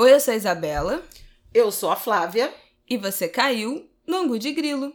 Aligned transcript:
Oi, 0.00 0.12
eu 0.12 0.20
sou 0.20 0.32
a 0.32 0.36
Isabela. 0.36 1.02
Eu 1.52 1.72
sou 1.72 1.90
a 1.90 1.96
Flávia. 1.96 2.54
E 2.88 2.96
você 2.96 3.28
caiu 3.28 3.90
no 4.06 4.18
Angu 4.18 4.38
de 4.38 4.52
Grilo. 4.52 4.94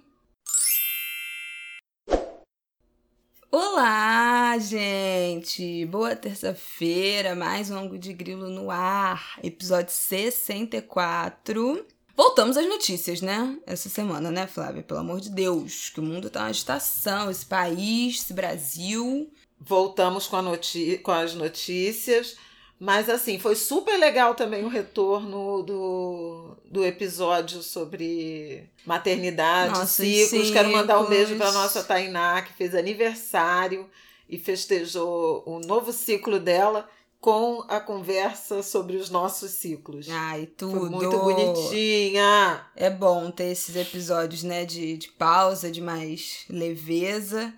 Olá, 3.52 4.58
gente! 4.60 5.86
Boa 5.88 6.16
terça-feira, 6.16 7.36
mais 7.36 7.70
um 7.70 7.80
Angu 7.80 7.98
de 7.98 8.14
Grilo 8.14 8.48
no 8.48 8.72
ar, 8.72 9.38
episódio 9.44 9.92
64. 9.92 11.86
Voltamos 12.16 12.56
às 12.56 12.66
notícias, 12.66 13.20
né? 13.20 13.60
Essa 13.68 13.90
semana, 13.90 14.32
né, 14.32 14.48
Flávia? 14.48 14.84
Pelo 14.84 15.02
amor 15.02 15.20
de 15.20 15.32
Deus, 15.32 15.90
que 15.90 16.00
o 16.00 16.04
mundo 16.04 16.30
tá 16.30 16.44
uma 16.44 16.48
agitação, 16.48 17.30
esse 17.30 17.46
país, 17.46 18.22
esse 18.22 18.34
Brasil. 18.34 19.30
Voltamos 19.60 20.28
com, 20.28 20.38
com 21.04 21.12
as 21.12 21.36
notícias. 21.36 22.38
Mas 22.84 23.10
assim, 23.10 23.40
foi 23.40 23.56
super 23.56 23.98
legal 23.98 24.36
também 24.36 24.66
o 24.66 24.68
retorno 24.68 25.64
do, 25.64 26.58
do 26.66 26.84
episódio 26.84 27.64
sobre 27.64 28.70
maternidade, 28.86 29.70
nossa, 29.74 30.04
ciclos. 30.04 30.30
ciclos. 30.30 30.52
Quero 30.52 30.70
mandar 30.70 31.00
um 31.00 31.08
beijo 31.08 31.38
para 31.38 31.54
nossa 31.54 31.82
Tainá, 31.82 32.42
que 32.42 32.52
fez 32.52 32.76
aniversário 32.76 33.90
e 34.28 34.38
festejou 34.38 35.44
o 35.46 35.62
novo 35.62 35.94
ciclo 35.94 36.42
dela 36.42 36.90
com 37.22 37.64
a 37.70 37.80
conversa 37.80 38.62
sobre 38.62 38.98
os 38.98 39.10
nossos 39.10 39.52
ciclos. 39.52 40.10
Ai, 40.10 40.46
tudo. 40.46 40.78
Foi 40.78 40.90
muito 40.90 41.18
bonitinha. 41.18 42.66
É 42.76 42.90
bom 42.90 43.32
ter 43.32 43.46
esses 43.46 43.78
episódios, 43.78 44.44
né, 44.44 44.66
de, 44.66 44.98
de 44.98 45.08
pausa, 45.08 45.72
de 45.72 45.80
mais 45.80 46.44
leveza. 46.50 47.54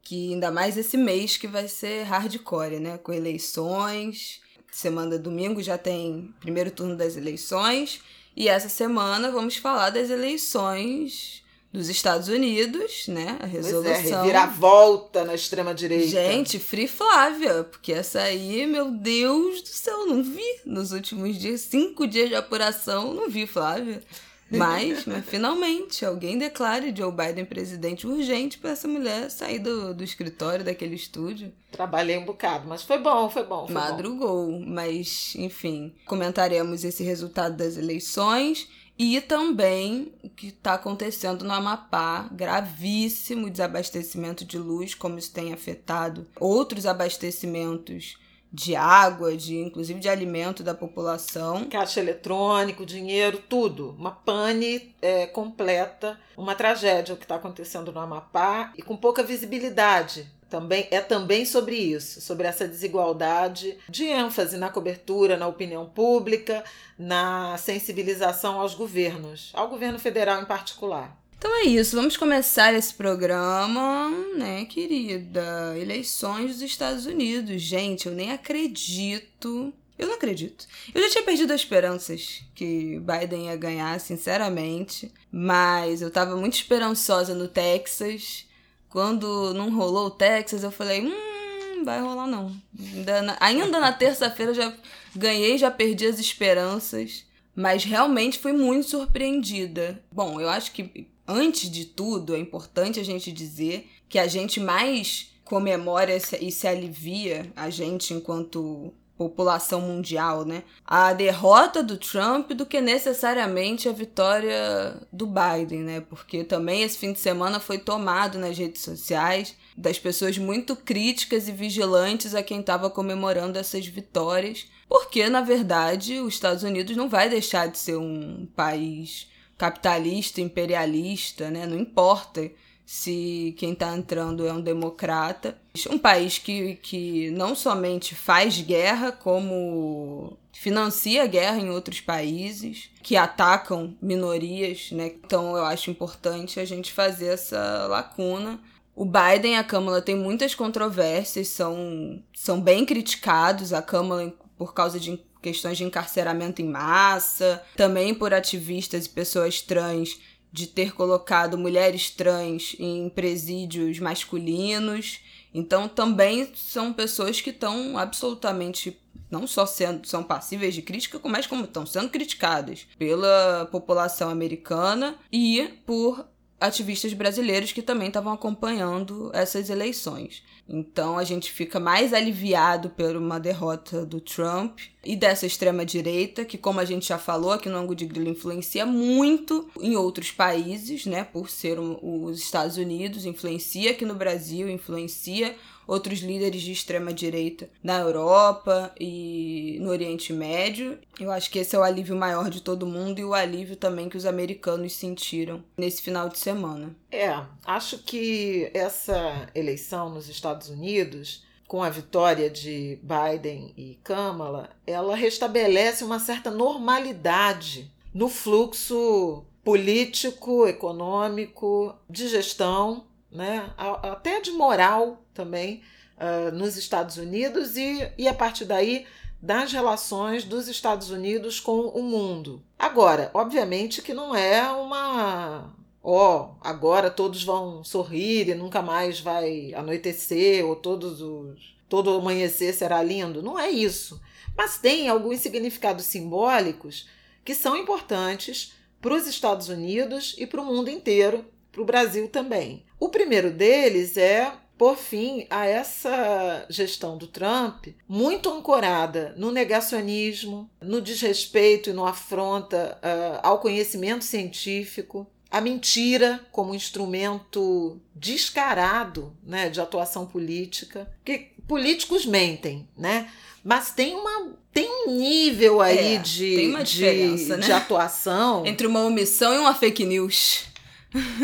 Que 0.00 0.32
ainda 0.32 0.50
mais 0.50 0.78
esse 0.78 0.96
mês 0.96 1.36
que 1.36 1.46
vai 1.46 1.68
ser 1.68 2.04
hardcore, 2.04 2.80
né? 2.80 2.96
Com 2.96 3.12
eleições 3.12 4.45
semana 4.76 5.18
domingo 5.18 5.62
já 5.62 5.78
tem 5.78 6.34
primeiro 6.38 6.70
turno 6.70 6.94
das 6.94 7.16
eleições. 7.16 8.00
E 8.36 8.48
essa 8.48 8.68
semana 8.68 9.30
vamos 9.30 9.56
falar 9.56 9.88
das 9.88 10.10
eleições 10.10 11.42
dos 11.72 11.88
Estados 11.88 12.28
Unidos, 12.28 13.08
né? 13.08 13.38
A 13.40 13.46
resolução. 13.46 13.82
Pois 13.92 14.34
é, 14.34 14.46
volta 14.46 15.24
na 15.24 15.34
extrema-direita. 15.34 16.08
Gente, 16.08 16.58
Free 16.58 16.86
Flávia, 16.86 17.64
porque 17.64 17.92
essa 17.92 18.20
aí, 18.20 18.66
meu 18.66 18.90
Deus 18.90 19.62
do 19.62 19.68
céu, 19.68 20.06
não 20.06 20.22
vi 20.22 20.60
nos 20.66 20.92
últimos 20.92 21.38
dias, 21.38 21.62
cinco 21.62 22.06
dias 22.06 22.28
de 22.28 22.34
apuração, 22.34 23.14
não 23.14 23.30
vi 23.30 23.46
Flávia. 23.46 24.02
Mas, 24.50 25.04
mas 25.06 25.24
finalmente, 25.24 26.04
alguém 26.04 26.38
declare 26.38 26.94
Joe 26.96 27.10
Biden 27.10 27.44
presidente 27.44 28.06
urgente 28.06 28.58
para 28.58 28.70
essa 28.70 28.86
mulher 28.86 29.30
sair 29.30 29.58
do, 29.58 29.92
do 29.92 30.04
escritório, 30.04 30.64
daquele 30.64 30.94
estúdio. 30.94 31.52
Trabalhei 31.72 32.16
um 32.16 32.24
bocado, 32.24 32.68
mas 32.68 32.82
foi 32.82 32.98
bom, 32.98 33.28
foi 33.28 33.44
bom. 33.44 33.66
Foi 33.66 33.74
Madrugou, 33.74 34.52
bom. 34.52 34.64
mas 34.64 35.34
enfim, 35.36 35.92
comentaremos 36.04 36.84
esse 36.84 37.02
resultado 37.02 37.56
das 37.56 37.76
eleições 37.76 38.68
e 38.98 39.20
também 39.20 40.12
o 40.22 40.30
que 40.30 40.48
está 40.48 40.74
acontecendo 40.74 41.44
no 41.44 41.52
Amapá, 41.52 42.28
gravíssimo 42.32 43.50
desabastecimento 43.50 44.44
de 44.44 44.58
luz, 44.58 44.94
como 44.94 45.18
isso 45.18 45.32
tem 45.32 45.52
afetado 45.52 46.26
outros 46.40 46.86
abastecimentos 46.86 48.16
de 48.52 48.74
água, 48.74 49.36
de 49.36 49.56
inclusive 49.58 50.00
de 50.00 50.08
alimento 50.08 50.62
da 50.62 50.74
população. 50.74 51.64
Caixa 51.68 52.00
eletrônico, 52.00 52.86
dinheiro, 52.86 53.42
tudo. 53.48 53.94
Uma 53.98 54.10
pane 54.10 54.94
é, 55.02 55.26
completa, 55.26 56.18
uma 56.36 56.54
tragédia 56.54 57.14
o 57.14 57.18
que 57.18 57.24
está 57.24 57.36
acontecendo 57.36 57.92
no 57.92 58.00
Amapá 58.00 58.72
e 58.76 58.82
com 58.82 58.96
pouca 58.96 59.22
visibilidade. 59.22 60.30
Também 60.48 60.86
é 60.92 61.00
também 61.00 61.44
sobre 61.44 61.74
isso, 61.74 62.20
sobre 62.20 62.46
essa 62.46 62.68
desigualdade 62.68 63.76
de 63.88 64.04
ênfase 64.04 64.56
na 64.56 64.70
cobertura, 64.70 65.36
na 65.36 65.48
opinião 65.48 65.86
pública, 65.86 66.62
na 66.96 67.56
sensibilização 67.58 68.60
aos 68.60 68.72
governos, 68.74 69.50
ao 69.54 69.68
governo 69.68 69.98
federal 69.98 70.40
em 70.40 70.44
particular. 70.44 71.16
Então 71.38 71.54
é 71.54 71.64
isso, 71.64 71.94
vamos 71.94 72.16
começar 72.16 72.72
esse 72.72 72.94
programa, 72.94 74.10
né, 74.36 74.64
querida? 74.64 75.76
Eleições 75.78 76.52
dos 76.52 76.62
Estados 76.62 77.04
Unidos. 77.04 77.60
Gente, 77.60 78.06
eu 78.06 78.14
nem 78.14 78.32
acredito. 78.32 79.72
Eu 79.98 80.08
não 80.08 80.14
acredito. 80.14 80.66
Eu 80.94 81.02
já 81.02 81.10
tinha 81.10 81.24
perdido 81.24 81.52
as 81.52 81.60
esperanças 81.60 82.42
que 82.54 82.98
Biden 83.00 83.46
ia 83.46 83.56
ganhar, 83.56 84.00
sinceramente. 84.00 85.12
Mas 85.30 86.00
eu 86.00 86.10
tava 86.10 86.36
muito 86.36 86.54
esperançosa 86.54 87.34
no 87.34 87.48
Texas. 87.48 88.46
Quando 88.88 89.52
não 89.52 89.74
rolou 89.74 90.06
o 90.06 90.10
Texas, 90.10 90.62
eu 90.62 90.70
falei, 90.70 91.04
hum, 91.04 91.84
vai 91.84 92.00
rolar 92.00 92.26
não. 92.26 92.54
Ainda 92.78 93.22
na, 93.22 93.36
ainda 93.40 93.80
na 93.80 93.92
terça-feira 93.92 94.54
já 94.54 94.74
ganhei, 95.14 95.58
já 95.58 95.70
perdi 95.70 96.06
as 96.06 96.18
esperanças. 96.18 97.26
Mas 97.54 97.84
realmente 97.84 98.38
fui 98.38 98.52
muito 98.52 98.88
surpreendida. 98.88 100.02
Bom, 100.10 100.40
eu 100.40 100.48
acho 100.48 100.72
que 100.72 101.08
antes 101.26 101.70
de 101.70 101.84
tudo, 101.84 102.34
é 102.34 102.38
importante 102.38 103.00
a 103.00 103.04
gente 103.04 103.32
dizer 103.32 103.88
que 104.08 104.18
a 104.18 104.26
gente 104.26 104.60
mais 104.60 105.32
comemora 105.44 106.16
e 106.40 106.50
se 106.50 106.66
alivia, 106.66 107.50
a 107.54 107.70
gente 107.70 108.12
enquanto 108.12 108.92
população 109.16 109.80
mundial, 109.80 110.44
né? 110.44 110.62
A 110.84 111.12
derrota 111.12 111.82
do 111.82 111.96
Trump 111.96 112.50
do 112.52 112.66
que 112.66 112.80
necessariamente 112.80 113.88
a 113.88 113.92
vitória 113.92 115.00
do 115.10 115.26
Biden, 115.26 115.80
né? 115.80 116.00
Porque 116.00 116.44
também 116.44 116.82
esse 116.82 116.98
fim 116.98 117.12
de 117.12 117.18
semana 117.18 117.58
foi 117.58 117.78
tomado 117.78 118.38
nas 118.38 118.58
redes 118.58 118.82
sociais 118.82 119.56
das 119.76 119.98
pessoas 119.98 120.36
muito 120.36 120.76
críticas 120.76 121.48
e 121.48 121.52
vigilantes 121.52 122.34
a 122.34 122.42
quem 122.42 122.60
estava 122.60 122.90
comemorando 122.90 123.58
essas 123.58 123.86
vitórias, 123.86 124.66
porque 124.88 125.28
na 125.30 125.40
verdade 125.40 126.20
os 126.20 126.34
Estados 126.34 126.62
Unidos 126.62 126.96
não 126.96 127.08
vai 127.08 127.28
deixar 127.28 127.68
de 127.68 127.78
ser 127.78 127.96
um 127.96 128.46
país 128.54 129.28
capitalista, 129.56 130.40
imperialista, 130.40 131.50
né? 131.50 131.66
Não 131.66 131.78
importa 131.78 132.50
se 132.86 133.52
quem 133.58 133.72
está 133.72 133.96
entrando 133.96 134.46
é 134.46 134.52
um 134.52 134.60
democrata. 134.60 135.58
Um 135.90 135.98
país 135.98 136.38
que, 136.38 136.76
que 136.76 137.30
não 137.32 137.54
somente 137.56 138.14
faz 138.14 138.60
guerra, 138.60 139.10
como 139.10 140.38
financia 140.52 141.26
guerra 141.26 141.58
em 141.58 141.68
outros 141.68 142.00
países 142.00 142.90
que 143.02 143.16
atacam 143.16 143.94
minorias, 144.00 144.90
né? 144.92 145.12
Então 145.24 145.56
eu 145.56 145.64
acho 145.64 145.90
importante 145.90 146.60
a 146.60 146.64
gente 146.64 146.92
fazer 146.92 147.26
essa 147.26 147.86
lacuna. 147.88 148.60
O 148.94 149.04
Biden 149.04 149.54
e 149.54 149.56
a 149.56 149.64
Câmara 149.64 150.00
têm 150.00 150.16
muitas 150.16 150.54
controvérsias, 150.54 151.48
são, 151.48 152.22
são 152.32 152.60
bem 152.60 152.86
criticados. 152.86 153.72
A 153.72 153.82
Câmara 153.82 154.32
por 154.56 154.72
causa 154.72 154.98
de 154.98 155.20
questões 155.42 155.78
de 155.78 155.84
encarceramento 155.84 156.62
em 156.62 156.68
massa, 156.68 157.62
também 157.76 158.14
por 158.14 158.34
ativistas 158.34 159.06
e 159.06 159.10
pessoas 159.10 159.60
trans 159.60 160.18
de 160.52 160.66
ter 160.66 160.94
colocado 160.94 161.58
mulheres 161.58 162.10
trans 162.10 162.74
em 162.78 163.08
presídios 163.10 163.98
masculinos. 163.98 165.20
Então 165.52 165.88
também 165.88 166.50
são 166.54 166.92
pessoas 166.92 167.40
que 167.40 167.50
estão 167.50 167.98
absolutamente 167.98 168.98
não 169.30 169.46
só 169.46 169.66
sendo 169.66 170.06
são 170.06 170.22
passíveis 170.22 170.74
de 170.74 170.82
crítica, 170.82 171.20
mas 171.24 171.46
como 171.46 171.64
estão 171.64 171.84
sendo 171.84 172.08
criticadas 172.08 172.86
pela 172.98 173.68
população 173.70 174.30
americana 174.30 175.16
e 175.32 175.68
por 175.84 176.26
ativistas 176.60 177.12
brasileiros 177.12 177.72
que 177.72 177.82
também 177.82 178.08
estavam 178.08 178.32
acompanhando 178.32 179.30
essas 179.34 179.68
eleições. 179.68 180.42
Então 180.68 181.16
a 181.16 181.22
gente 181.22 181.52
fica 181.52 181.78
mais 181.78 182.12
aliviado 182.12 182.90
por 182.90 183.14
uma 183.14 183.38
derrota 183.38 184.04
do 184.04 184.20
Trump 184.20 184.80
e 185.04 185.14
dessa 185.14 185.46
extrema-direita, 185.46 186.44
que, 186.44 186.58
como 186.58 186.80
a 186.80 186.84
gente 186.84 187.06
já 187.06 187.18
falou 187.18 187.52
aqui 187.52 187.68
no 187.68 187.76
Ângulo 187.76 187.94
de 187.94 188.06
Grilo, 188.06 188.28
influencia 188.28 188.84
muito 188.84 189.68
em 189.80 189.94
outros 189.94 190.32
países, 190.32 191.06
né? 191.06 191.22
Por 191.22 191.48
ser 191.48 191.78
os 191.78 192.38
Estados 192.38 192.76
Unidos, 192.76 193.24
influencia 193.24 193.92
aqui 193.92 194.04
no 194.04 194.14
Brasil, 194.14 194.68
influencia 194.68 195.54
outros 195.86 196.20
líderes 196.20 196.62
de 196.62 196.72
extrema 196.72 197.12
direita 197.12 197.68
na 197.82 197.98
Europa 197.98 198.92
e 198.98 199.78
no 199.80 199.90
Oriente 199.90 200.32
Médio. 200.32 200.98
Eu 201.18 201.30
acho 201.30 201.50
que 201.50 201.58
esse 201.58 201.76
é 201.76 201.78
o 201.78 201.82
alívio 201.82 202.16
maior 202.16 202.50
de 202.50 202.60
todo 202.60 202.86
mundo 202.86 203.18
e 203.18 203.24
o 203.24 203.34
alívio 203.34 203.76
também 203.76 204.08
que 204.08 204.16
os 204.16 204.26
americanos 204.26 204.94
sentiram 204.94 205.62
nesse 205.76 206.02
final 206.02 206.28
de 206.28 206.38
semana. 206.38 206.94
É, 207.10 207.40
acho 207.64 207.98
que 207.98 208.70
essa 208.74 209.48
eleição 209.54 210.10
nos 210.10 210.28
Estados 210.28 210.68
Unidos 210.68 211.44
com 211.66 211.82
a 211.82 211.90
vitória 211.90 212.48
de 212.48 212.98
Biden 213.02 213.72
e 213.76 213.98
Kamala, 214.04 214.70
ela 214.86 215.16
restabelece 215.16 216.04
uma 216.04 216.20
certa 216.20 216.50
normalidade 216.50 217.90
no 218.14 218.28
fluxo 218.28 219.44
político, 219.64 220.66
econômico, 220.66 221.94
de 222.08 222.28
gestão 222.28 223.04
né? 223.36 223.70
até 224.02 224.40
de 224.40 224.50
moral 224.50 225.22
também 225.32 225.82
uh, 226.16 226.54
nos 226.54 226.76
Estados 226.76 227.16
Unidos 227.16 227.76
e, 227.76 228.10
e 228.18 228.26
a 228.26 228.34
partir 228.34 228.64
daí 228.64 229.06
das 229.40 229.70
relações 229.72 230.44
dos 230.44 230.66
Estados 230.66 231.10
Unidos 231.10 231.60
com 231.60 231.88
o 231.88 232.02
mundo. 232.02 232.62
Agora, 232.78 233.30
obviamente 233.34 234.02
que 234.02 234.14
não 234.14 234.34
é 234.34 234.68
uma 234.72 235.72
ó, 236.02 236.40
oh, 236.40 236.54
agora 236.60 237.10
todos 237.10 237.44
vão 237.44 237.84
sorrir 237.84 238.48
e 238.48 238.54
nunca 238.54 238.80
mais 238.80 239.20
vai 239.20 239.74
anoitecer 239.74 240.64
ou 240.64 240.74
todos 240.74 241.20
os 241.20 241.76
todo 241.88 242.10
amanhecer 242.10 242.72
será 242.72 243.02
lindo. 243.02 243.42
Não 243.42 243.58
é 243.58 243.70
isso. 243.70 244.20
Mas 244.56 244.78
tem 244.78 245.08
alguns 245.08 245.40
significados 245.40 246.04
simbólicos 246.04 247.08
que 247.44 247.54
são 247.54 247.76
importantes 247.76 248.72
para 249.00 249.14
os 249.14 249.26
Estados 249.26 249.68
Unidos 249.68 250.34
e 250.38 250.46
para 250.46 250.60
o 250.60 250.64
mundo 250.64 250.90
inteiro, 250.90 251.44
para 251.76 251.82
o 251.82 251.86
Brasil 251.86 252.26
também. 252.28 252.84
O 252.98 253.10
primeiro 253.10 253.50
deles 253.50 254.16
é 254.16 254.50
por 254.78 254.96
fim 254.96 255.46
a 255.48 255.66
essa 255.66 256.66
gestão 256.68 257.16
do 257.16 257.26
Trump, 257.26 257.86
muito 258.08 258.50
ancorada 258.50 259.34
no 259.36 259.50
negacionismo, 259.50 260.70
no 260.82 261.00
desrespeito 261.00 261.90
e 261.90 261.92
no 261.92 262.04
afronta 262.04 262.98
uh, 263.02 263.40
ao 263.42 263.58
conhecimento 263.58 264.24
científico, 264.24 265.26
a 265.50 265.60
mentira 265.60 266.44
como 266.52 266.74
instrumento 266.74 268.00
descarado 268.14 269.34
né, 269.42 269.70
de 269.70 269.80
atuação 269.80 270.26
política, 270.26 271.10
que 271.24 271.52
políticos 271.66 272.26
mentem, 272.26 272.86
né? 272.96 273.30
Mas 273.64 273.90
tem 273.90 274.14
uma 274.14 274.54
tem 274.72 274.88
um 274.88 275.12
nível 275.12 275.80
aí 275.80 276.16
É, 276.16 276.18
de, 276.18 276.56
de, 276.56 276.84
diferença, 276.84 277.56
né? 277.56 277.64
de 277.64 277.72
atuação 277.72 278.66
Entre 278.66 278.86
uma 278.86 279.00
omissão 279.00 279.54
e 279.54 279.58
uma 279.58 279.74
fake 279.74 280.04
news. 280.04 280.66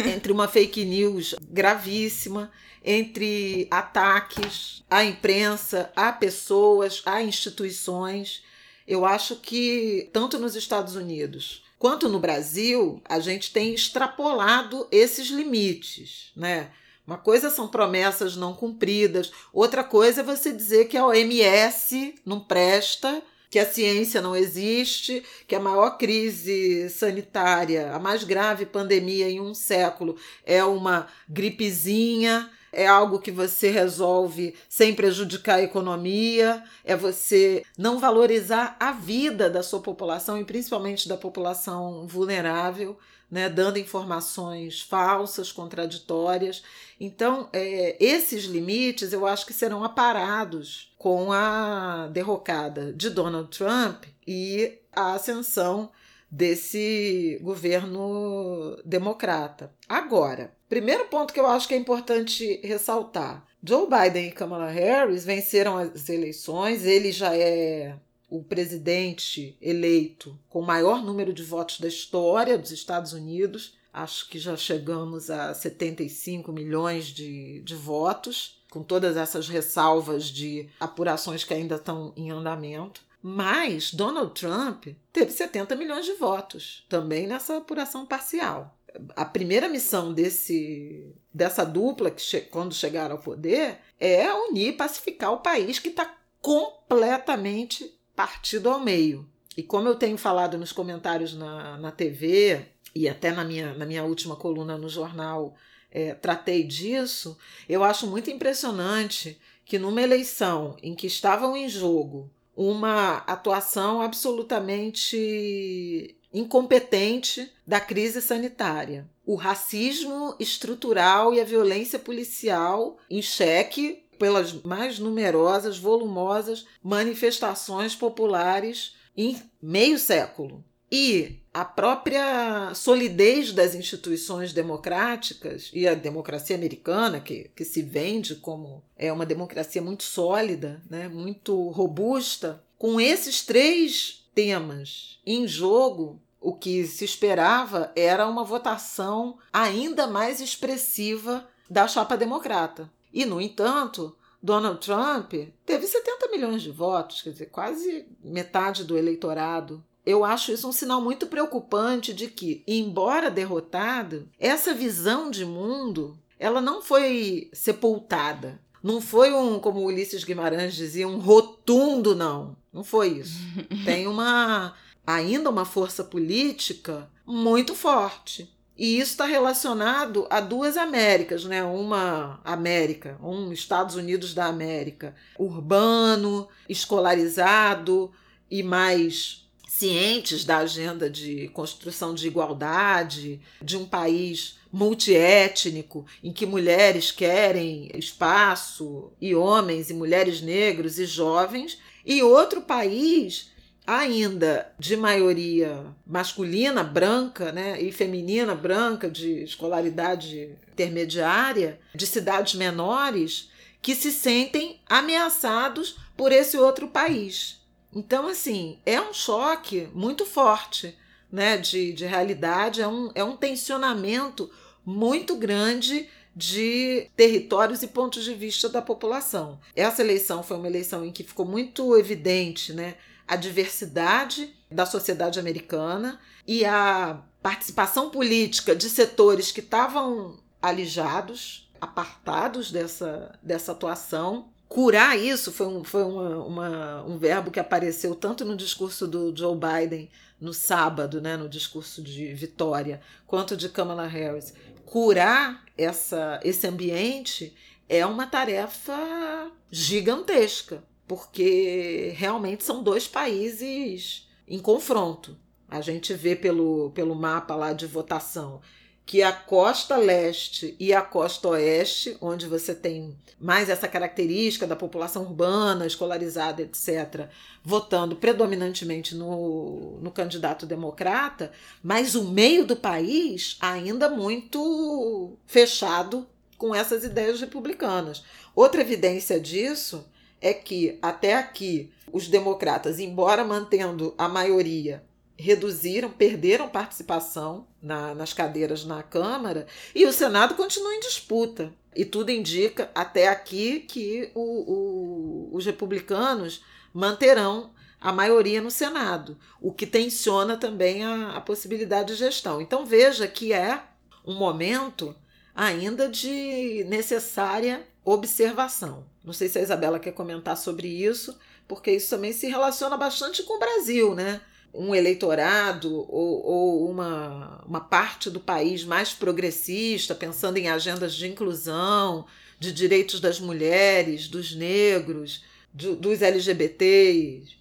Entre 0.07 0.33
uma 0.33 0.49
fake 0.49 0.85
news 0.85 1.35
gravíssima, 1.51 2.51
entre 2.85 3.69
ataques 3.71 4.83
à 4.91 5.05
imprensa, 5.05 5.91
a 5.95 6.13
pessoas, 6.13 7.03
a 7.07 7.23
instituições. 7.23 8.43
Eu 8.87 9.05
acho 9.05 9.37
que 9.37 10.11
tanto 10.13 10.39
nos 10.39 10.57
Estados 10.57 10.97
Unidos 10.97 11.63
quanto 11.83 12.09
no 12.09 12.21
Brasil, 12.21 13.03
a 13.09 13.19
gente 13.19 13.53
tem 13.53 13.75
extrapolado 13.75 14.87
esses 14.93 15.27
limites, 15.31 16.31
né? 16.37 16.71
Uma 17.05 17.19
coisa 17.19 17.51
são 17.51 17.67
promessas 17.67 18.37
não 18.37 18.55
cumpridas, 18.55 19.33
outra 19.53 19.83
coisa 19.83 20.21
é 20.21 20.25
você 20.25 20.53
dizer 20.53 20.87
que 20.87 20.97
a 20.97 21.05
OMS 21.05 22.15
não 22.25 22.39
presta, 22.39 23.21
que 23.53 23.59
a 23.59 23.71
ciência 23.71 24.23
não 24.23 24.35
existe, 24.35 25.23
que 25.47 25.55
a 25.55 25.61
maior 25.61 25.99
crise 25.99 26.89
sanitária, 26.89 27.93
a 27.93 27.99
mais 27.99 28.25
grave 28.25 28.65
pandemia 28.65 29.29
em 29.29 29.43
um 29.43 29.55
século 29.55 30.17
é 30.43 30.65
uma 30.65 31.07
gripezinha, 31.29 32.51
é 32.73 32.87
algo 32.87 33.19
que 33.19 33.31
você 33.31 33.71
resolve 33.71 34.55
sem 34.71 34.95
prejudicar 34.95 35.57
a 35.57 35.63
economia, 35.63 36.65
é 36.83 36.97
você 36.97 37.63
não 37.77 37.99
valorizar 37.99 38.75
a 38.81 38.91
vida 38.91 39.51
da 39.51 39.63
sua 39.63 39.83
população 39.83 40.41
e 40.41 40.47
principalmente 40.47 41.07
da 41.07 41.19
população 41.19 42.07
vulnerável, 42.07 42.99
né, 43.33 43.49
dando 43.49 43.79
informações 43.79 44.83
falsas, 44.83 45.51
contraditórias. 45.51 46.63
Então, 47.01 47.49
é, 47.51 47.97
esses 47.99 48.45
limites 48.45 49.15
eu 49.15 49.27
acho 49.27 49.47
que 49.47 49.55
serão 49.55 49.83
aparados 49.83 50.93
com 50.99 51.33
a 51.33 52.11
derrocada 52.13 52.93
de 52.93 53.09
Donald 53.09 53.49
Trump 53.49 54.05
e 54.29 54.79
a 54.93 55.15
ascensão 55.15 55.91
desse 56.31 57.41
governo 57.41 58.79
democrata. 58.85 59.73
Agora, 59.89 60.53
primeiro 60.69 61.07
ponto 61.07 61.33
que 61.33 61.41
eu 61.41 61.47
acho 61.47 61.67
que 61.67 61.73
é 61.75 61.79
importante 61.79 62.61
ressaltar: 62.63 63.47
Joe 63.65 63.89
Biden 63.89 64.29
e 64.29 64.33
Kamala 64.33 64.69
Harris 64.69 65.25
venceram 65.25 65.79
as 65.79 66.11
eleições, 66.11 66.85
ele 66.85 67.11
já 67.11 67.35
é 67.35 67.97
o 68.33 68.43
presidente 68.43 69.55
eleito 69.61 70.39
com 70.49 70.61
o 70.61 70.67
maior 70.67 71.05
número 71.05 71.35
de 71.35 71.43
votos 71.43 71.79
da 71.79 71.87
história 71.87 72.57
dos 72.57 72.71
Estados 72.71 73.13
Unidos. 73.13 73.77
Acho 73.93 74.27
que 74.27 74.39
já 74.39 74.57
chegamos 74.57 75.29
a 75.29 75.53
75 75.53 76.51
milhões 76.51 77.09
de, 77.09 77.61
de 77.61 77.75
votos, 77.75 78.63
com 78.71 78.83
todas 78.83 79.19
essas 79.19 79.49
ressalvas 79.49 80.25
de 80.25 80.67
apurações 80.81 81.45
que 81.45 81.53
ainda 81.53 81.75
estão 81.75 82.15
em 82.17 82.31
andamento. 82.31 83.03
Mas 83.21 83.93
Donald 83.93 84.33
Trump 84.33 84.87
teve 85.13 85.31
70 85.31 85.77
milhões 85.77 86.07
de 86.07 86.15
votos, 86.15 86.87
também 86.89 87.27
nessa 87.27 87.59
apuração 87.59 88.07
parcial. 88.07 88.79
A 89.15 89.27
primeira 89.27 89.69
missão 89.69 90.11
desse, 90.15 91.15
dessa 91.33 91.65
dupla, 91.65 92.11
que 92.11 92.23
che 92.23 92.41
quando 92.41 92.75
chegaram 92.75 93.17
ao 93.17 93.23
poder, 93.23 93.79
é 94.01 94.33
unir 94.33 94.69
e 94.69 94.73
pacificar 94.73 95.33
o 95.33 95.41
país 95.41 95.79
que 95.79 95.89
está 95.89 96.17
completamente 96.41 97.95
partido 98.15 98.71
ao 98.71 98.81
meio. 98.81 99.29
E 99.57 99.63
como 99.63 99.89
eu 99.89 99.95
tenho 99.95 100.17
falado 100.17 100.57
nos 100.57 100.73
comentários 100.73 101.35
na, 101.35 101.77
na 101.77 101.93
TV 101.93 102.67
e 102.95 103.09
até 103.09 103.33
na 103.33 103.45
minha, 103.45 103.75
na 103.75 103.85
minha 103.85 104.05
última 104.05 104.37
coluna 104.37 104.79
no 104.79 104.89
jornal, 104.89 105.55
é, 105.91 106.15
tratei 106.15 106.65
disso, 106.65 107.37
eu 107.69 107.85
acho 107.85 108.07
muito 108.07 108.31
impressionante 108.31 109.39
que 109.65 109.79
numa 109.79 110.03
eleição 110.03 110.77
em 110.83 110.95
que 110.95 111.07
estavam 111.07 111.57
em 111.57 111.69
jogo 111.69 112.31
uma 112.57 113.19
atuação 113.19 114.01
absolutamente 114.01 116.17
incompetente 116.33 117.53
da 117.67 117.79
crise 117.79 118.23
sanitária, 118.23 119.09
o 119.25 119.35
racismo 119.35 120.35
estrutural 120.41 121.35
e 121.35 121.41
a 121.41 121.45
violência 121.45 121.99
policial 121.99 122.97
em 123.09 123.21
xeque 123.21 124.03
pelas 124.23 124.53
mais 124.63 125.01
numerosas, 125.01 125.79
volumosas 125.79 126.65
manifestações 126.81 127.97
populares 127.97 128.95
em 129.17 129.37
meio 129.61 129.99
século. 129.99 130.63
E 130.93 131.41
a 131.53 131.65
própria 131.65 132.73
solidez 132.73 133.53
das 133.53 133.75
instituições 133.75 134.53
democráticas 134.53 135.71
e 135.75 135.89
a 135.89 135.95
democracia 135.95 136.55
americana, 136.55 137.19
que, 137.19 137.51
que 137.57 137.65
se 137.65 137.83
vende 137.83 138.37
como 138.37 138.85
é 138.97 139.13
uma 139.13 139.27
democracia 139.27 139.83
muito 139.83 140.05
sólida, 140.05 140.81
né, 140.89 141.09
muito 141.09 141.71
robusta, 141.71 142.63
com 142.79 143.01
esses 143.01 143.45
três 143.45 144.25
temas 144.33 145.19
em 145.27 145.49
jogo, 145.49 146.23
o 146.41 146.53
que 146.55 146.87
se 146.87 147.05
esperava 147.05 147.91
era 147.97 148.29
uma 148.29 148.45
votação 148.45 149.39
ainda 149.53 150.07
mais 150.07 150.41
expressiva 150.41 151.45
da 151.69 151.89
chapa 151.89 152.17
democrata. 152.17 152.89
E, 153.13 153.25
no 153.25 153.41
entanto, 153.41 154.17
Donald 154.43 154.81
Trump 154.81 155.33
teve 155.65 155.87
70 155.87 156.29
milhões 156.31 156.63
de 156.63 156.71
votos, 156.71 157.23
quer 157.23 157.31
dizer, 157.31 157.47
quase 157.47 158.07
metade 158.23 158.85
do 158.85 158.97
eleitorado. 158.97 159.85
Eu 160.05 160.25
acho 160.25 160.51
isso 160.51 160.69
um 160.69 160.73
sinal 160.73 161.01
muito 161.01 161.27
preocupante 161.27 162.13
de 162.13 162.29
que, 162.29 162.63
embora 162.67 163.31
derrotado, 163.31 164.29
essa 164.39 164.75
visão 164.75 165.31
de 165.31 165.45
mundo 165.45 166.19
ela 166.43 166.61
não 166.61 166.83
foi 166.83 167.49
sepultada. 167.53 168.61
Não 168.83 169.01
foi 169.01 169.33
um, 169.33 169.61
como 169.61 169.85
Ulisses 169.85 170.25
Guimarães 170.25 170.75
dizia, 170.75 171.07
um 171.07 171.21
rotundo 171.21 172.17
não. 172.17 172.57
Não 172.73 172.83
foi 172.83 173.11
isso. 173.19 173.39
Tem 173.85 174.09
uma 174.09 174.75
ainda 175.07 175.51
uma 175.51 175.65
força 175.65 176.03
política 176.03 177.09
muito 177.25 177.77
forte. 177.77 178.53
E 178.77 178.99
isso 178.99 179.13
está 179.13 179.27
relacionado 179.27 180.27
a 180.31 180.41
duas 180.41 180.77
Américas, 180.77 181.45
né? 181.45 181.63
Uma 181.63 182.41
América, 182.45 183.19
um 183.23 183.53
Estados 183.53 183.97
Unidos 183.97 184.33
da 184.33 184.47
América, 184.47 185.15
urbano, 185.39 186.49
escolarizado 186.69 188.11
e 188.51 188.63
mais 188.63 189.43
cientes 189.69 190.45
da 190.45 190.59
agenda 190.59 191.09
de 191.09 191.49
construção 191.49 192.15
de 192.15 192.27
igualdade, 192.27 193.41
de 193.61 193.77
um 193.77 193.87
país 193.87 194.59
multiétnico, 194.73 196.07
em 196.23 196.33
que 196.33 196.47
mulheres 196.47 197.11
querem 197.11 197.91
espaço, 197.95 199.13
e 199.21 199.35
homens 199.35 199.91
e 199.91 199.95
mulheres 199.95 200.41
negros 200.41 200.99
e 200.99 201.05
jovens, 201.05 201.79
e 202.05 202.23
outro 202.23 202.63
país 202.63 203.52
ainda 203.87 204.73
de 204.79 204.97
maioria 204.97 205.85
masculina, 206.07 206.85
branca, 206.85 207.51
né, 207.53 207.81
e 207.81 207.91
feminina, 207.91 208.55
branca, 208.55 209.11
de 209.11 209.43
escolaridade 209.43 210.57
intermediária, 210.73 211.81
de 211.95 212.07
cidades 212.07 212.55
menores, 212.55 213.51
que 213.81 213.95
se 213.95 214.13
sentem 214.13 214.81
ameaçados 214.87 215.97
por 216.17 216.31
esse 216.31 216.57
outro 216.57 216.87
país. 216.89 217.61
Então, 217.93 218.29
assim, 218.29 218.79
é 218.87 219.01
um 219.01 219.13
choque 219.13 219.89
muito 219.93 220.25
forte 220.25 220.97
né, 221.31 221.57
de, 221.57 221.93
de 221.93 222.07
realidade, 222.07 222.81
é 222.81 222.89
um, 222.89 223.11
é 223.15 223.25
um 223.25 223.37
tensionamento 223.37 224.51
muito 224.85 225.35
grande 225.37 226.09
de 226.35 227.09
territórios 227.15 227.83
e 227.83 227.89
pontos 227.89 228.25
de 228.25 228.35
vista 228.35 228.69
da 228.69 228.81
população. 228.81 229.61
Essa 229.77 230.03
eleição 230.03 230.43
foi 230.43 230.57
uma 230.57 230.67
eleição 230.67 231.05
em 231.05 231.13
que 231.13 231.23
ficou 231.23 231.45
muito 231.45 231.97
evidente 231.97 232.73
né, 232.73 232.95
a 233.27 233.37
diversidade 233.37 234.55
da 234.71 234.87
sociedade 234.87 235.39
americana 235.39 236.19
e 236.47 236.65
a 236.65 237.23
participação 237.43 238.11
política 238.11 238.75
de 238.75 238.89
setores 238.89 239.51
que 239.51 239.61
estavam 239.61 240.39
alijados, 240.61 241.71
apartados 241.81 242.71
dessa, 242.71 243.39
dessa 243.43 243.73
atuação. 243.73 244.49
Curar 244.69 245.19
isso 245.19 245.53
foi, 245.53 245.67
um, 245.67 245.85
foi 245.85 246.03
uma, 246.05 246.45
uma, 246.45 247.03
um 247.05 247.19
verbo 247.19 247.51
que 247.51 247.61
apareceu 247.61 248.15
tanto 248.15 248.45
no 248.45 248.57
discurso 248.57 249.07
do 249.07 249.37
Joe 249.37 249.57
Biden 249.57 250.09
no 250.41 250.55
sábado, 250.55 251.21
né, 251.21 251.37
no 251.37 251.49
discurso 251.49 252.03
de 252.03 252.33
vitória, 252.33 253.01
quanto 253.27 253.57
de 253.57 253.69
Kamala 253.69 254.07
Harris. 254.07 254.55
Curar 254.85 255.63
essa, 255.77 256.41
esse 256.43 256.67
ambiente 256.67 257.55
é 257.89 258.05
uma 258.07 258.27
tarefa 258.27 259.51
gigantesca, 259.71 260.83
porque 261.13 262.15
realmente 262.17 262.65
são 262.65 262.83
dois 262.83 263.07
países 263.07 264.27
em 264.49 264.59
confronto. 264.59 265.37
A 265.69 265.83
gente 265.83 266.15
vê 266.15 266.35
pelo, 266.35 266.91
pelo 266.95 267.15
mapa 267.15 267.55
lá 267.55 267.75
de 267.75 267.87
votação 267.87 268.63
que 269.05 269.23
a 269.23 269.31
costa 269.31 269.99
leste 269.99 270.75
e 270.81 270.95
a 270.95 271.03
costa 271.03 271.49
oeste, 271.49 272.17
onde 272.19 272.47
você 272.47 272.75
tem 272.75 273.15
mais 273.39 273.69
essa 273.69 273.87
característica 273.87 274.67
da 274.67 274.75
população 274.75 275.25
urbana, 275.25 275.87
escolarizada, 275.87 276.63
etc., 276.63 277.29
votando 277.63 278.17
predominantemente 278.17 279.15
no, 279.15 279.99
no 280.01 280.11
candidato 280.11 280.65
democrata, 280.65 281.53
mas 281.83 282.15
o 282.15 282.25
meio 282.25 282.65
do 282.65 282.75
país 282.75 283.59
ainda 283.61 284.09
muito 284.09 285.37
fechado 285.47 286.27
com 286.57 286.75
essas 286.75 287.05
ideias 287.05 287.39
republicanas. 287.39 288.25
Outra 288.55 288.81
evidência 288.81 289.39
disso 289.39 290.07
é 290.43 290.53
que, 290.53 290.99
até 291.01 291.35
aqui, 291.35 291.91
os 292.13 292.29
democratas, 292.29 292.99
embora 292.99 293.45
mantendo 293.45 294.15
a 294.19 294.29
maioria 294.29 295.03
reduziram, 295.35 296.11
perderam 296.11 296.69
participação 296.69 297.67
na, 297.81 298.15
nas 298.15 298.33
cadeiras 298.33 298.85
na 298.85 299.03
Câmara 299.03 299.67
e 299.95 300.05
o 300.05 300.13
Senado 300.13 300.55
continua 300.55 300.95
em 300.95 301.01
disputa. 301.01 301.73
E 301.95 302.05
tudo 302.05 302.31
indica, 302.31 302.91
até 302.95 303.29
aqui, 303.29 303.81
que 303.81 304.31
o, 304.35 305.51
o, 305.51 305.57
os 305.57 305.67
republicanos 305.67 306.65
manterão 306.93 307.73
a 308.01 308.13
maioria 308.13 308.61
no 308.61 308.71
Senado, 308.71 309.39
o 309.61 309.73
que 309.73 309.87
tensiona 309.87 310.57
também 310.57 311.05
a, 311.05 311.37
a 311.37 311.41
possibilidade 311.41 312.13
de 312.13 312.19
gestão. 312.19 312.61
Então 312.61 312.85
veja 312.85 313.29
que 313.29 313.53
é 313.53 313.83
um 314.25 314.35
momento 314.35 315.15
ainda 315.55 316.09
de 316.09 316.85
necessária 316.89 317.87
observação. 318.05 319.12
Não 319.25 319.33
sei 319.33 319.49
se 319.49 319.59
a 319.59 319.63
Isabela 319.63 319.99
quer 319.99 320.13
comentar 320.13 320.57
sobre 320.57 320.89
isso, 320.89 321.39
porque 321.69 321.91
isso 321.91 322.11
também 322.11 322.33
se 322.33 322.49
relaciona 322.49 322.97
bastante 322.97 323.43
com 323.43 323.57
o 323.57 323.61
Brasil, 323.61 324.15
né? 324.15 324.41
um 324.75 324.95
eleitorado 324.95 325.95
ou, 326.09 326.45
ou, 326.45 326.91
uma, 326.91 327.63
uma 327.67 327.81
parte 327.81 328.31
do 328.31 328.41
país 328.41 328.85
mais 328.85 329.13
progressista, 329.13 330.15
pensando 330.15 330.57
em 330.57 330.69
agendas 330.69 331.15
de 331.15 331.29
inclusão, 331.29 332.25
de 332.59 332.73
direitos 332.73 333.21
das 333.21 333.39
mulheres, 333.39 334.29
dos 334.29 334.55
negros, 334.55 335.45
do, 335.73 335.95
dos 335.95 336.23
LGBTs, 336.23 337.57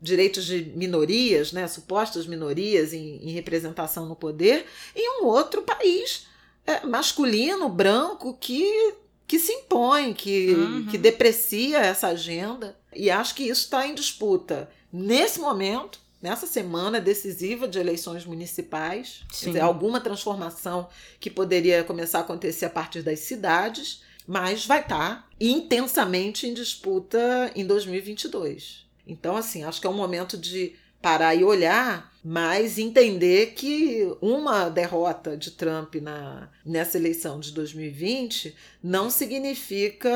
direitos 0.00 0.44
de 0.44 0.72
minorias, 0.76 1.52
né, 1.52 1.66
supostas 1.66 2.26
minorias 2.26 2.92
em, 2.92 3.16
em 3.22 3.32
representação 3.32 4.06
no 4.06 4.16
poder, 4.16 4.66
e 4.94 5.20
um 5.20 5.26
outro 5.26 5.62
país 5.62 6.26
é, 6.66 6.86
masculino, 6.86 7.68
branco, 7.68 8.36
que, 8.38 8.94
que 9.26 9.38
se 9.38 9.52
impõe, 9.52 10.12
que, 10.12 10.50
uhum. 10.50 10.86
que 10.86 10.98
deprecia 10.98 11.78
essa 11.78 12.08
agenda. 12.08 12.76
E 12.94 13.10
acho 13.10 13.34
que 13.34 13.44
isso 13.44 13.62
está 13.62 13.86
em 13.86 13.94
disputa 13.94 14.70
nesse 14.92 15.40
momento 15.40 16.04
nessa 16.24 16.46
semana 16.46 17.02
decisiva 17.02 17.68
de 17.68 17.78
eleições 17.78 18.24
municipais, 18.24 19.20
dizer, 19.30 19.60
alguma 19.60 20.00
transformação 20.00 20.88
que 21.20 21.28
poderia 21.28 21.84
começar 21.84 22.16
a 22.16 22.20
acontecer 22.22 22.64
a 22.64 22.70
partir 22.70 23.02
das 23.02 23.18
cidades, 23.18 24.02
mas 24.26 24.64
vai 24.64 24.80
estar 24.80 25.16
tá 25.16 25.28
intensamente 25.38 26.46
em 26.46 26.54
disputa 26.54 27.52
em 27.54 27.66
2022. 27.66 28.86
Então, 29.06 29.36
assim, 29.36 29.64
acho 29.64 29.78
que 29.78 29.86
é 29.86 29.90
um 29.90 29.94
momento 29.94 30.38
de 30.38 30.74
parar 31.04 31.34
e 31.34 31.44
olhar, 31.44 32.10
mas 32.24 32.78
entender 32.78 33.52
que 33.54 34.10
uma 34.22 34.70
derrota 34.70 35.36
de 35.36 35.50
Trump 35.50 35.96
na, 35.96 36.48
nessa 36.64 36.96
eleição 36.96 37.38
de 37.38 37.52
2020 37.52 38.56
não 38.82 39.10
significa 39.10 40.10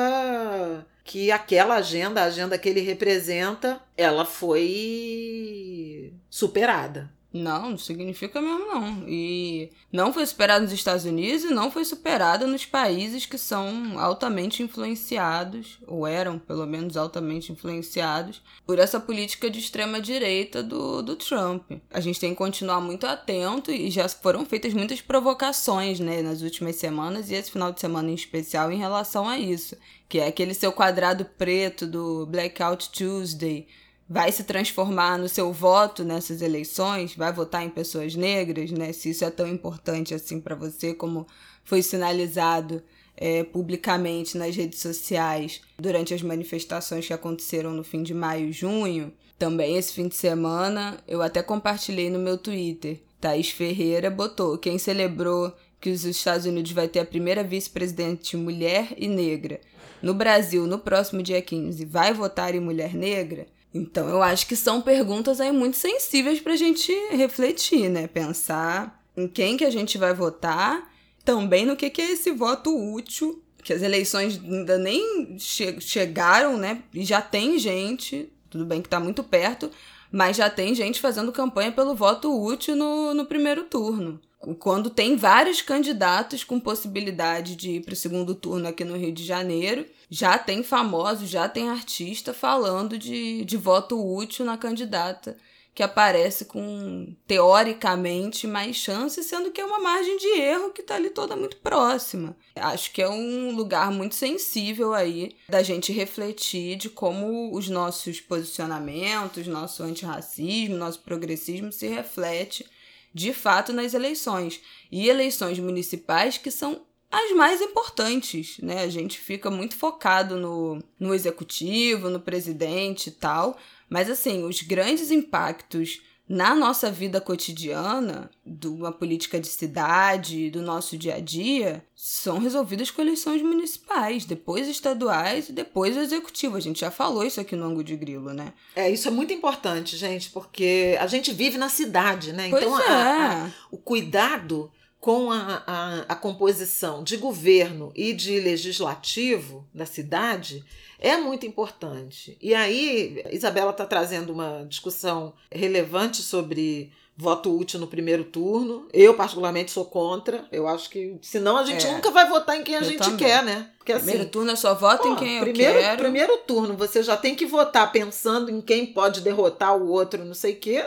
que 1.05 1.31
aquela 1.31 1.75
agenda, 1.75 2.23
a 2.23 2.25
agenda 2.25 2.57
que 2.57 2.71
ele 2.71 2.81
representa, 2.81 3.79
ela 3.99 4.25
foi 4.25 6.15
superada. 6.31 7.11
Não, 7.31 7.71
não 7.71 7.79
significa 7.79 8.41
mesmo 8.41 8.67
não. 8.67 9.05
E 9.07 9.71
não 9.93 10.15
foi 10.15 10.25
superado 10.25 10.65
nos 10.65 10.73
Estados 10.73 11.05
Unidos 11.05 11.45
e 11.45 11.53
não 11.53 11.71
foi 11.71 11.85
superada 11.85 12.47
nos 12.47 12.65
países 12.65 13.27
que 13.27 13.37
são 13.37 13.99
altamente 13.99 14.63
influenciados, 14.63 15.79
ou 15.87 16.07
eram 16.07 16.39
pelo 16.39 16.67
menos 16.67 16.97
altamente 16.97 17.53
influenciados, 17.53 18.43
por 18.67 18.79
essa 18.79 18.99
política 18.99 19.51
de 19.51 19.59
extrema 19.59 20.01
direita 20.01 20.63
do, 20.63 21.03
do 21.03 21.17
Trump. 21.17 21.71
A 21.91 22.01
gente 22.01 22.19
tem 22.19 22.31
que 22.31 22.37
continuar 22.37 22.81
muito 22.81 23.07
atento 23.07 23.71
e 23.71 23.91
já 23.91 24.09
foram 24.09 24.47
feitas 24.47 24.73
muitas 24.73 25.03
provocações 25.03 26.01
né, 26.01 26.23
nas 26.23 26.41
últimas 26.41 26.77
semanas 26.77 27.31
e 27.31 27.35
esse 27.35 27.51
final 27.51 27.71
de 27.73 27.81
semana 27.81 28.11
em 28.11 28.15
especial 28.15 28.73
em 28.73 28.79
relação 28.79 29.29
a 29.29 29.39
isso. 29.39 29.77
Que 30.09 30.21
é 30.21 30.27
aquele 30.27 30.55
seu 30.55 30.73
quadrado 30.73 31.27
preto 31.27 31.87
do 31.87 32.25
Blackout 32.25 32.89
Tuesday 32.91 33.67
vai 34.09 34.33
se 34.33 34.45
transformar 34.45 35.19
no 35.19 35.29
seu 35.29 35.53
voto 35.53 36.03
nessas 36.03 36.41
eleições, 36.41 37.15
vai 37.15 37.33
votar 37.33 37.63
em 37.63 37.69
pessoas 37.69 38.15
negras, 38.15 38.71
né? 38.71 38.93
Se 38.93 39.11
isso 39.11 39.25
é 39.25 39.31
tão 39.31 39.47
importante 39.47 40.15
assim 40.15 40.41
para 40.41 40.55
você 40.55 40.95
como 40.95 41.27
foi 41.65 41.83
sinalizado 41.83 42.83
é, 43.15 43.45
publicamente 43.45 44.39
nas 44.39 44.57
redes 44.57 44.81
sociais 44.81 45.61
durante 45.79 46.15
as 46.15 46.23
manifestações 46.23 47.07
que 47.07 47.13
aconteceram 47.13 47.73
no 47.73 47.85
fim 47.85 48.03
de 48.03 48.15
maio 48.15 48.49
e 48.49 48.53
junho. 48.53 49.13
Também 49.39 49.77
esse 49.77 49.93
fim 49.93 50.09
de 50.09 50.17
semana 50.17 50.99
eu 51.07 51.21
até 51.21 51.43
compartilhei 51.43 52.09
no 52.09 52.19
meu 52.19 52.39
Twitter. 52.39 53.01
Thaís 53.21 53.51
Ferreira 53.51 54.11
botou 54.11 54.57
quem 54.57 54.79
celebrou 54.79 55.53
que 55.81 55.91
os 55.91 56.05
Estados 56.05 56.47
Unidos 56.47 56.73
vai 56.73 56.89
ter 56.89 57.01
a 57.01 57.05
primeira 57.05 57.45
vice-presidente 57.45 58.37
mulher 58.37 58.95
e 58.97 59.07
negra. 59.07 59.61
No 60.01 60.15
Brasil, 60.15 60.67
no 60.67 60.79
próximo 60.79 61.23
dia 61.23 61.43
15, 61.43 61.85
vai 61.85 62.15
votar 62.15 62.55
em 62.55 62.61
mulher 62.61 62.95
negra? 62.95 63.47
Então, 63.73 64.09
eu 64.09 64.23
acho 64.23 64.47
que 64.47 64.57
são 64.57 64.81
perguntas 64.81 65.41
aí 65.41 65.53
muito 65.53 65.77
sensíveis 65.77 66.41
para 66.41 66.55
a 66.55 66.57
gente 66.57 66.93
refletir, 67.11 67.89
né? 67.91 68.07
Pensar 68.07 69.03
em 69.17 69.29
quem 69.29 69.57
que 69.57 69.65
a 69.65 69.71
gente 69.71 69.99
vai 69.99 70.15
votar, 70.15 70.91
também 71.25 71.67
no 71.67 71.77
que, 71.77 71.91
que 71.91 72.01
é 72.01 72.13
esse 72.13 72.31
voto 72.31 72.75
útil, 72.75 73.43
que 73.63 73.73
as 73.73 73.83
eleições 73.83 74.41
ainda 74.43 74.79
nem 74.79 75.37
che 75.39 75.81
chegaram, 75.81 76.57
né? 76.57 76.83
E 76.95 77.05
já 77.05 77.21
tem 77.21 77.59
gente, 77.59 78.33
tudo 78.49 78.65
bem 78.65 78.81
que 78.81 78.87
está 78.87 78.99
muito 78.99 79.23
perto, 79.23 79.71
mas 80.11 80.37
já 80.37 80.49
tem 80.49 80.75
gente 80.75 81.01
fazendo 81.01 81.33
campanha 81.33 81.71
pelo 81.71 81.95
voto 81.95 82.33
útil 82.43 82.75
no, 82.75 83.13
no 83.13 83.27
primeiro 83.27 83.65
turno. 83.65 84.19
Quando 84.59 84.89
tem 84.89 85.17
vários 85.17 85.61
candidatos 85.61 86.45
com 86.45 86.61
possibilidade 86.61 87.57
de 87.57 87.73
ir 87.73 87.85
para 87.85 87.93
o 87.93 87.97
segundo 87.97 88.35
turno 88.35 88.69
aqui 88.69 88.85
no 88.85 88.97
Rio 88.97 89.13
de 89.13 89.25
Janeiro, 89.25 89.85
já 90.09 90.39
tem 90.39 90.63
famoso, 90.63 91.27
já 91.27 91.49
tem 91.49 91.69
artista 91.69 92.33
falando 92.33 92.97
de, 92.97 93.45
de 93.45 93.57
voto 93.57 94.01
útil 94.01 94.45
na 94.45 94.57
candidata 94.57 95.37
que 95.79 95.83
aparece 95.85 96.47
com, 96.47 97.15
teoricamente, 97.25 98.49
mais 98.49 98.75
chances, 98.75 99.27
sendo 99.27 99.53
que 99.53 99.61
é 99.61 99.65
uma 99.65 99.79
margem 99.79 100.17
de 100.19 100.27
erro 100.27 100.73
que 100.73 100.81
está 100.81 100.97
ali 100.97 101.09
toda 101.09 101.37
muito 101.37 101.57
próxima. 101.59 102.37
Acho 102.57 102.91
que 102.91 103.01
é 103.01 103.09
um 103.09 103.55
lugar 103.55 103.93
muito 103.93 104.17
sensível 104.17 104.93
aí 104.93 105.37
da 105.49 105.63
gente 105.63 105.93
refletir 105.93 106.75
de 106.75 106.91
como 106.91 107.55
os 107.55 107.69
nossos 107.69 108.21
posicionamentos, 108.21 109.47
nosso 109.47 109.85
antirracismo, 109.85 110.77
nosso 110.77 110.99
progressismo 110.99 111.71
se 111.71 111.87
reflete 111.87 112.67
de 113.13 113.33
fato 113.33 113.73
nas 113.73 113.95
eleições. 113.95 114.61
E 114.91 115.09
eleições 115.09 115.59
municipais 115.59 116.39
que 116.39 116.51
são 116.51 116.83
as 117.11 117.35
mais 117.35 117.61
importantes, 117.61 118.59
né? 118.59 118.83
A 118.83 118.89
gente 118.89 119.19
fica 119.19 119.51
muito 119.51 119.77
focado 119.77 120.37
no, 120.37 120.83
no 121.01 121.15
executivo, 121.15 122.11
no 122.11 122.21
presidente 122.21 123.09
e 123.09 123.13
tal, 123.13 123.57
mas 123.89 124.11
assim, 124.11 124.45
os 124.45 124.61
grandes 124.61 125.11
impactos 125.11 126.03
na 126.29 126.55
nossa 126.55 126.91
vida 126.91 127.21
cotidiana, 127.21 128.31
de 128.45 128.69
uma 128.69 128.93
política 128.93 129.41
de 129.41 129.49
cidade, 129.49 130.51
do 130.51 130.61
nosso 130.61 130.99
dia 130.99 131.15
a 131.15 131.21
dia, 131.21 131.83
são 131.95 132.39
resolvidos 132.39 132.91
com 132.91 133.01
eleições 133.01 133.41
municipais, 133.41 134.27
depois 134.27 134.69
estaduais 134.69 135.49
e 135.49 135.53
depois 135.53 135.97
o 135.97 136.01
executivo. 136.01 136.57
A 136.57 136.61
gente 136.61 136.81
já 136.81 136.91
falou 136.91 137.25
isso 137.25 137.41
aqui 137.41 137.57
no 137.57 137.65
ângulo 137.65 137.83
de 137.83 137.97
grilo, 137.97 138.35
né? 138.35 138.53
É, 138.77 138.91
isso 138.91 139.09
é 139.09 139.11
muito 139.11 139.33
importante, 139.33 139.97
gente, 139.97 140.29
porque 140.31 140.97
a 141.01 141.07
gente 141.07 141.33
vive 141.33 141.57
na 141.57 141.71
cidade, 141.71 142.33
né? 142.33 142.51
Pois 142.51 142.63
então, 142.63 142.79
é. 142.79 142.87
a, 142.89 143.45
a, 143.47 143.51
o 143.71 143.79
cuidado 143.79 144.71
com 145.01 145.31
a, 145.31 145.63
a, 145.67 145.99
a 146.09 146.15
composição 146.15 147.05
de 147.05 147.17
governo 147.17 147.93
e 147.95 148.13
de 148.13 148.41
legislativo 148.41 149.67
da 149.73 149.87
cidade 149.87 150.65
é 150.99 151.17
muito 151.17 151.47
importante. 151.47 152.37
E 152.41 152.55
aí, 152.55 153.23
Isabela 153.31 153.71
está 153.71 153.87
trazendo 153.87 154.33
uma 154.33 154.67
discussão 154.69 155.33
relevante 155.51 156.21
sobre 156.23 156.91
voto 157.17 157.57
útil 157.57 157.81
no 157.81 157.87
primeiro 157.87 158.25
turno. 158.25 158.89
Eu, 158.93 159.15
particularmente, 159.15 159.71
sou 159.71 159.85
contra. 159.85 160.45
Eu 160.51 160.69
acho 160.69 160.91
que, 160.91 161.17
senão, 161.23 161.57
a 161.57 161.65
gente 161.65 161.87
é. 161.87 161.93
nunca 161.93 162.11
vai 162.11 162.29
votar 162.29 162.57
em 162.57 162.63
quem 162.63 162.77
a 162.77 162.83
gente 162.83 162.99
também. 162.99 163.17
quer, 163.17 163.45
né? 163.45 163.71
Porque, 163.79 163.93
assim, 163.93 164.07
primeiro 164.07 164.31
turno 164.31 164.51
eu 164.53 164.57
só 164.57 164.75
voto 164.75 165.03
pô, 165.03 165.09
em 165.09 165.17
quem 165.17 165.41
primeiro, 165.41 165.75
eu 165.75 165.83
quero. 165.83 165.99
Primeiro 165.99 166.39
turno, 166.39 166.77
você 166.77 167.03
já 167.03 167.17
tem 167.17 167.35
que 167.35 167.47
votar 167.47 167.91
pensando 167.91 168.51
em 168.51 168.61
quem 168.61 168.87
pode 168.87 169.21
derrotar 169.21 169.77
o 169.77 169.89
outro, 169.89 170.25
não 170.25 170.35
sei 170.35 170.55
o 170.55 170.57
quê. 170.57 170.85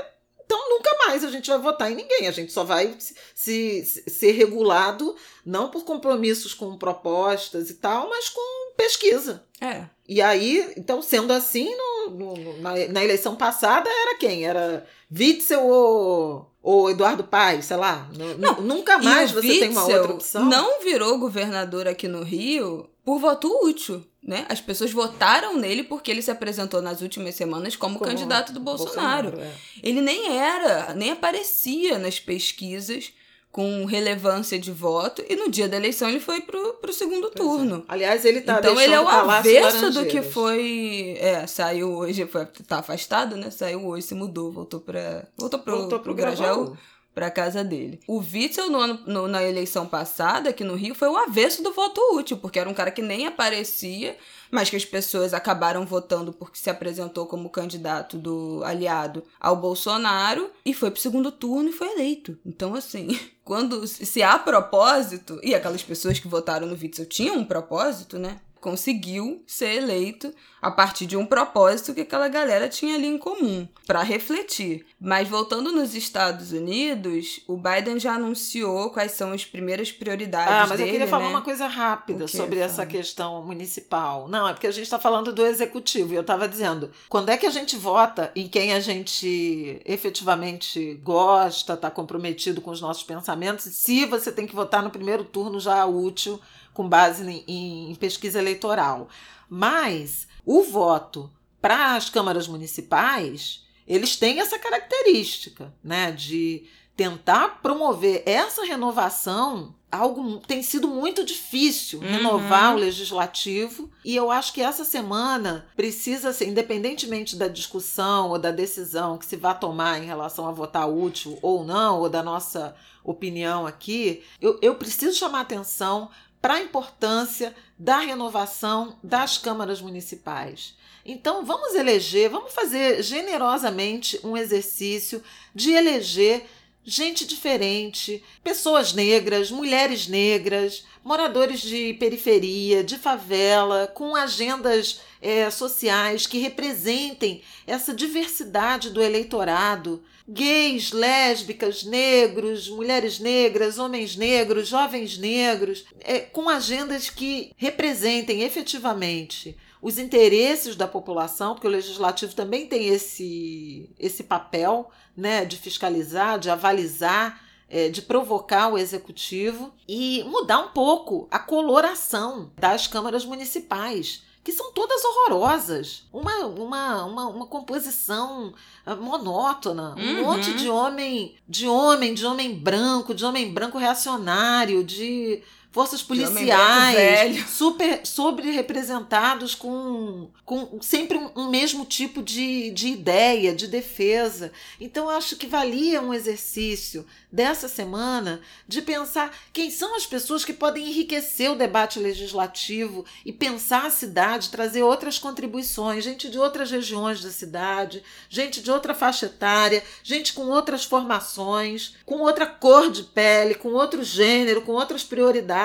Então 0.51 0.69
nunca 0.69 0.97
mais 1.07 1.23
a 1.23 1.31
gente 1.31 1.49
vai 1.49 1.59
votar 1.59 1.89
em 1.89 1.95
ninguém. 1.95 2.27
A 2.27 2.31
gente 2.31 2.51
só 2.51 2.65
vai 2.65 2.93
se, 2.99 3.15
se, 3.33 4.03
ser 4.09 4.33
regulado 4.33 5.15
não 5.45 5.69
por 5.69 5.85
compromissos 5.85 6.53
com 6.53 6.77
propostas 6.77 7.69
e 7.69 7.75
tal, 7.75 8.09
mas 8.09 8.27
com 8.27 8.73
pesquisa. 8.75 9.45
É. 9.61 9.85
E 10.05 10.21
aí, 10.21 10.73
então, 10.75 11.01
sendo 11.01 11.31
assim, 11.31 11.73
no, 11.73 12.09
no, 12.09 12.57
na, 12.57 12.71
na, 12.89 13.01
eleição 13.01 13.33
passada 13.37 13.89
era 13.89 14.17
quem? 14.17 14.45
Era 14.45 14.85
Witzel 15.09 15.65
ou, 15.65 16.51
ou 16.61 16.89
Eduardo 16.89 17.23
Paes, 17.23 17.67
sei 17.67 17.77
lá. 17.77 18.09
Não, 18.37 18.59
nunca 18.59 18.97
mais 18.97 19.31
você 19.31 19.59
tem 19.59 19.69
uma 19.69 19.83
outra 19.83 20.13
opção. 20.13 20.43
Não 20.43 20.81
virou 20.81 21.17
governador 21.17 21.87
aqui 21.87 22.09
no 22.09 22.23
Rio 22.23 22.89
por 23.05 23.19
voto 23.19 23.47
útil. 23.63 24.05
Né? 24.23 24.45
As 24.49 24.61
pessoas 24.61 24.91
votaram 24.91 25.57
nele 25.57 25.83
porque 25.83 26.11
ele 26.11 26.21
se 26.21 26.29
apresentou 26.29 26.79
nas 26.79 27.01
últimas 27.01 27.33
semanas 27.33 27.75
como, 27.75 27.97
como 27.97 28.09
candidato 28.09 28.53
do 28.53 28.59
Bolsonaro. 28.59 29.31
Bolsonaro 29.31 29.51
é. 29.51 29.79
Ele 29.81 29.99
nem 29.99 30.37
era, 30.37 30.93
nem 30.93 31.09
aparecia 31.09 31.97
nas 31.97 32.19
pesquisas 32.19 33.11
com 33.51 33.83
relevância 33.85 34.57
de 34.57 34.71
voto 34.71 35.23
e 35.27 35.35
no 35.35 35.49
dia 35.49 35.67
da 35.67 35.75
eleição 35.75 36.07
ele 36.07 36.21
foi 36.21 36.39
pro, 36.39 36.75
pro 36.75 36.93
segundo 36.93 37.29
pois 37.29 37.33
é. 37.33 37.37
turno. 37.37 37.77
É. 37.79 37.93
Aliás, 37.93 38.23
ele 38.23 38.41
tá 38.41 38.59
Então 38.59 38.79
ele 38.79 38.93
é 38.93 39.01
o 39.01 39.07
avesso 39.07 39.91
do 39.91 40.05
que 40.05 40.21
foi, 40.21 41.17
é, 41.19 41.45
saiu 41.47 41.91
hoje, 41.91 42.25
foi 42.27 42.45
tá 42.45 42.79
afastado, 42.79 43.35
né? 43.35 43.51
Saiu 43.51 43.85
hoje, 43.85 44.07
se 44.07 44.15
mudou, 44.15 44.51
voltou 44.51 44.79
para 44.79 45.27
voltou 45.35 45.59
pro, 45.59 45.71
voltou 45.71 45.99
pro, 45.99 46.03
pro 46.03 46.13
Grajaú 46.13 46.77
para 47.13 47.31
casa 47.31 47.63
dele. 47.63 47.99
O 48.07 48.19
Witzel, 48.19 48.69
no 48.69 48.79
ano, 48.79 48.99
no, 49.05 49.27
na 49.27 49.43
eleição 49.43 49.85
passada, 49.85 50.49
aqui 50.49 50.63
no 50.63 50.75
Rio, 50.75 50.95
foi 50.95 51.09
o 51.09 51.17
avesso 51.17 51.61
do 51.61 51.73
voto 51.73 51.99
útil, 52.15 52.37
porque 52.37 52.59
era 52.59 52.69
um 52.69 52.73
cara 52.73 52.91
que 52.91 53.01
nem 53.01 53.27
aparecia, 53.27 54.17
mas 54.49 54.69
que 54.69 54.75
as 54.75 54.85
pessoas 54.85 55.33
acabaram 55.33 55.85
votando 55.85 56.31
porque 56.31 56.57
se 56.57 56.69
apresentou 56.69 57.25
como 57.25 57.49
candidato 57.49 58.17
do 58.17 58.63
aliado 58.63 59.23
ao 59.39 59.55
Bolsonaro 59.55 60.49
e 60.65 60.73
foi 60.73 60.91
pro 60.91 61.01
segundo 61.01 61.31
turno 61.31 61.69
e 61.69 61.73
foi 61.73 61.87
eleito. 61.91 62.37
Então, 62.45 62.75
assim, 62.75 63.19
quando 63.43 63.85
se 63.87 64.23
há 64.23 64.39
propósito, 64.39 65.39
e 65.43 65.53
aquelas 65.53 65.83
pessoas 65.83 66.19
que 66.19 66.27
votaram 66.27 66.67
no 66.67 66.77
Witzel 66.79 67.05
tinham 67.05 67.37
um 67.37 67.45
propósito, 67.45 68.17
né? 68.17 68.39
Conseguiu 68.61 69.43
ser 69.45 69.75
eleito 69.75 70.33
a 70.61 70.69
partir 70.69 71.07
de 71.07 71.17
um 71.17 71.25
propósito 71.25 71.93
que 71.93 72.01
aquela 72.01 72.27
galera 72.27 72.69
tinha 72.69 72.93
ali 72.93 73.07
em 73.07 73.17
comum, 73.17 73.67
para 73.87 74.03
refletir. 74.03 74.85
Mas 74.99 75.27
voltando 75.27 75.71
nos 75.71 75.95
Estados 75.95 76.51
Unidos, 76.51 77.41
o 77.47 77.57
Biden 77.57 77.99
já 77.99 78.13
anunciou 78.13 78.91
quais 78.91 79.13
são 79.13 79.31
as 79.31 79.43
primeiras 79.43 79.91
prioridades 79.91 80.53
Ah, 80.53 80.67
mas 80.67 80.77
dele, 80.77 80.83
eu 80.83 80.91
queria 80.93 81.07
falar 81.07 81.23
né? 81.23 81.29
uma 81.31 81.41
coisa 81.41 81.65
rápida 81.65 82.27
sobre 82.27 82.59
essa 82.59 82.85
questão 82.85 83.43
municipal. 83.43 84.27
Não, 84.27 84.47
é 84.47 84.53
porque 84.53 84.67
a 84.67 84.71
gente 84.71 84.83
está 84.83 84.99
falando 84.99 85.33
do 85.33 85.43
executivo, 85.43 86.13
e 86.13 86.15
eu 86.15 86.21
estava 86.21 86.47
dizendo, 86.47 86.91
quando 87.09 87.29
é 87.29 87.37
que 87.37 87.47
a 87.47 87.51
gente 87.51 87.75
vota 87.75 88.31
em 88.35 88.47
quem 88.47 88.73
a 88.73 88.79
gente 88.79 89.81
efetivamente 89.83 90.93
gosta, 91.03 91.73
está 91.73 91.89
comprometido 91.89 92.61
com 92.61 92.69
os 92.69 92.79
nossos 92.79 93.03
pensamentos, 93.03 93.65
se 93.65 94.05
você 94.05 94.31
tem 94.31 94.45
que 94.45 94.55
votar 94.55 94.83
no 94.83 94.91
primeiro 94.91 95.23
turno 95.23 95.59
já 95.59 95.83
útil 95.85 96.39
com 96.73 96.87
base 96.87 97.43
em, 97.47 97.91
em 97.91 97.95
pesquisa 97.95 98.39
eleitoral. 98.39 99.09
Mas 99.49 100.27
o 100.45 100.63
voto 100.63 101.31
para 101.61 101.95
as 101.95 102.09
câmaras 102.09 102.47
municipais, 102.47 103.65
eles 103.87 104.15
têm 104.15 104.39
essa 104.39 104.57
característica, 104.57 105.73
né, 105.83 106.11
de 106.11 106.63
tentar 106.95 107.61
promover 107.61 108.23
essa 108.25 108.65
renovação 108.65 109.75
algo 109.91 110.39
tem 110.39 110.63
sido 110.63 110.87
muito 110.87 111.23
difícil 111.23 111.99
uhum. 111.99 112.07
renovar 112.07 112.73
o 112.73 112.79
legislativo 112.79 113.91
e 114.05 114.15
eu 114.15 114.31
acho 114.31 114.53
que 114.53 114.61
essa 114.61 114.85
semana 114.85 115.67
precisa 115.75 116.31
ser 116.31 116.47
independentemente 116.47 117.35
da 117.35 117.49
discussão 117.49 118.29
ou 118.29 118.39
da 118.39 118.51
decisão 118.51 119.17
que 119.17 119.25
se 119.25 119.35
vai 119.35 119.57
tomar 119.57 120.01
em 120.01 120.05
relação 120.05 120.47
a 120.47 120.51
votar 120.51 120.89
útil 120.89 121.37
ou 121.41 121.65
não 121.65 121.99
ou 121.99 122.09
da 122.09 122.23
nossa 122.23 122.73
opinião 123.03 123.67
aqui 123.67 124.23
eu, 124.39 124.57
eu 124.61 124.75
preciso 124.75 125.17
chamar 125.17 125.41
atenção 125.41 126.09
para 126.41 126.55
a 126.55 126.61
importância 126.61 127.55
da 127.77 127.99
renovação 127.99 128.97
das 129.03 129.37
câmaras 129.37 129.81
municipais. 129.81 130.75
Então, 131.05 131.45
vamos 131.45 131.73
eleger, 131.75 132.29
vamos 132.29 132.53
fazer 132.53 133.01
generosamente 133.01 134.19
um 134.23 134.37
exercício 134.37 135.23
de 135.53 135.71
eleger 135.71 136.45
gente 136.83 137.25
diferente, 137.25 138.23
pessoas 138.43 138.93
negras, 138.93 139.51
mulheres 139.51 140.07
negras, 140.07 140.85
moradores 141.03 141.61
de 141.61 141.93
periferia, 141.93 142.83
de 142.83 142.97
favela, 142.97 143.87
com 143.87 144.15
agendas 144.15 145.01
é, 145.21 145.49
sociais 145.49 146.25
que 146.25 146.39
representem 146.39 147.41
essa 147.67 147.93
diversidade 147.93 148.89
do 148.89 149.01
eleitorado. 149.01 150.03
Gays, 150.27 150.91
lésbicas, 150.91 151.83
negros, 151.83 152.69
mulheres 152.69 153.19
negras, 153.19 153.77
homens 153.77 154.15
negros, 154.15 154.67
jovens 154.67 155.17
negros, 155.17 155.85
é, 155.99 156.19
com 156.19 156.47
agendas 156.47 157.09
que 157.09 157.51
representem 157.57 158.43
efetivamente 158.43 159.57
os 159.81 159.97
interesses 159.97 160.75
da 160.75 160.87
população, 160.87 161.53
porque 161.53 161.67
o 161.67 161.71
legislativo 161.71 162.35
também 162.35 162.67
tem 162.67 162.87
esse, 162.87 163.89
esse 163.97 164.23
papel 164.23 164.91
né, 165.17 165.43
de 165.43 165.57
fiscalizar, 165.57 166.37
de 166.37 166.49
avalizar, 166.49 167.41
é, 167.67 167.89
de 167.89 168.01
provocar 168.01 168.67
o 168.67 168.77
executivo 168.77 169.73
e 169.87 170.23
mudar 170.25 170.59
um 170.59 170.69
pouco 170.69 171.27
a 171.31 171.39
coloração 171.39 172.51
das 172.57 172.85
câmaras 172.85 173.25
municipais 173.25 174.23
que 174.43 174.51
são 174.51 174.71
todas 174.71 175.03
horrorosas. 175.05 176.07
Uma, 176.11 176.35
uma, 176.47 177.05
uma, 177.05 177.27
uma 177.27 177.45
composição 177.45 178.53
ah, 178.85 178.95
monótona. 178.95 179.95
Um 179.97 180.17
uhum. 180.17 180.23
monte 180.23 180.53
de 180.53 180.67
homem, 180.69 181.35
de 181.47 181.67
homem, 181.67 182.13
de 182.13 182.25
homem 182.25 182.55
branco, 182.55 183.13
de 183.13 183.23
homem 183.23 183.53
branco 183.53 183.77
reacionário, 183.77 184.83
de 184.83 185.43
forças 185.71 186.03
policiais 186.03 187.45
super 187.49 188.05
sobre 188.05 188.51
representados 188.51 189.55
com, 189.55 190.29
com 190.45 190.81
sempre 190.81 191.17
um, 191.17 191.31
um, 191.35 191.49
mesmo 191.49 191.85
tipo 191.85 192.21
de, 192.21 192.71
de 192.71 192.89
ideia, 192.89 193.55
de 193.55 193.67
defesa. 193.67 194.51
Então 194.79 195.09
eu 195.09 195.17
acho 195.17 195.37
que 195.37 195.47
valia 195.47 196.01
um 196.01 196.13
exercício 196.13 197.05
dessa 197.31 197.69
semana 197.69 198.41
de 198.67 198.81
pensar 198.81 199.33
quem 199.53 199.71
são 199.71 199.95
as 199.95 200.05
pessoas 200.05 200.43
que 200.43 200.51
podem 200.51 200.89
enriquecer 200.89 201.49
o 201.49 201.55
debate 201.55 201.99
legislativo 201.99 203.05
e 203.25 203.31
pensar 203.31 203.85
a 203.85 203.91
cidade, 203.91 204.49
trazer 204.49 204.83
outras 204.83 205.17
contribuições, 205.17 206.03
gente 206.03 206.29
de 206.29 206.37
outras 206.37 206.69
regiões 206.69 207.23
da 207.23 207.31
cidade, 207.31 208.03
gente 208.29 208.61
de 208.61 208.69
outra 208.69 208.93
faixa 208.93 209.27
etária, 209.27 209.81
gente 210.03 210.33
com 210.33 210.47
outras 210.47 210.83
formações, 210.83 211.95
com 212.05 212.19
outra 212.19 212.45
cor 212.45 212.91
de 212.91 213.03
pele, 213.03 213.55
com 213.55 213.69
outro 213.69 214.03
gênero, 214.03 214.61
com 214.63 214.73
outras 214.73 215.03
prioridades. 215.03 215.60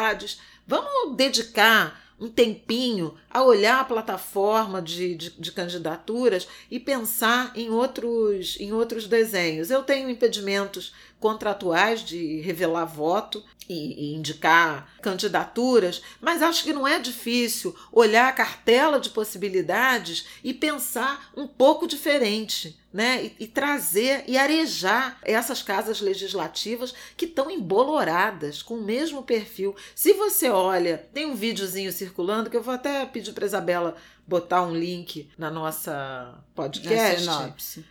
Vamos 0.67 1.17
dedicar 1.17 2.03
um 2.19 2.29
tempinho 2.29 3.15
a 3.31 3.43
olhar 3.43 3.81
a 3.81 3.85
plataforma 3.85 4.81
de, 4.81 5.15
de, 5.15 5.31
de, 5.31 5.53
candidaturas 5.53 6.49
e 6.71 6.81
pensar 6.81 7.53
em 7.55 7.69
outros, 7.71 8.57
em 8.59 8.73
outros 8.73 9.07
desenhos. 9.07 9.71
Eu 9.71 9.83
tenho 9.83 10.09
impedimentos 10.09 10.95
contratuais 11.21 12.01
de 12.01 12.41
revelar 12.41 12.87
voto 12.87 13.45
e, 13.69 14.15
indicar 14.15 14.89
candidaturas, 15.01 16.03
mas 16.21 16.43
acho 16.43 16.65
que 16.65 16.73
não 16.73 16.87
é 16.87 16.99
difícil 16.99 17.77
olhar 17.93 18.29
a 18.29 18.33
cartela 18.33 18.99
de 19.01 19.11
possibilidades 19.11 20.27
e 20.43 20.53
pensar 20.53 21.31
um 21.37 21.47
pouco 21.47 21.87
diferente. 21.87 22.79
Né, 22.97 23.27
e, 23.27 23.45
e 23.45 23.47
trazer 23.47 24.25
e 24.27 24.39
arejar 24.39 25.19
essas 25.23 25.63
casas 25.63 26.01
legislativas 26.01 26.95
que 27.15 27.27
estão 27.27 27.51
emboloradas, 27.51 28.63
com 28.63 28.77
o 28.77 28.83
mesmo 28.83 29.23
perfil. 29.23 29.77
Se 29.95 30.15
você 30.15 30.49
olha, 30.49 31.07
tem 31.13 31.27
um 31.27 31.35
videozinho 31.35 31.93
circulando 31.93 32.49
que 32.49 32.57
eu 32.57 32.63
vou 32.63 32.73
até 32.73 33.05
pedir 33.05 33.35
para 33.35 33.45
Isabela 33.45 33.99
botar 34.27 34.63
um 34.63 34.75
link 34.75 35.29
na 35.39 35.51
nossa 35.51 36.35
podcast, 36.55 37.29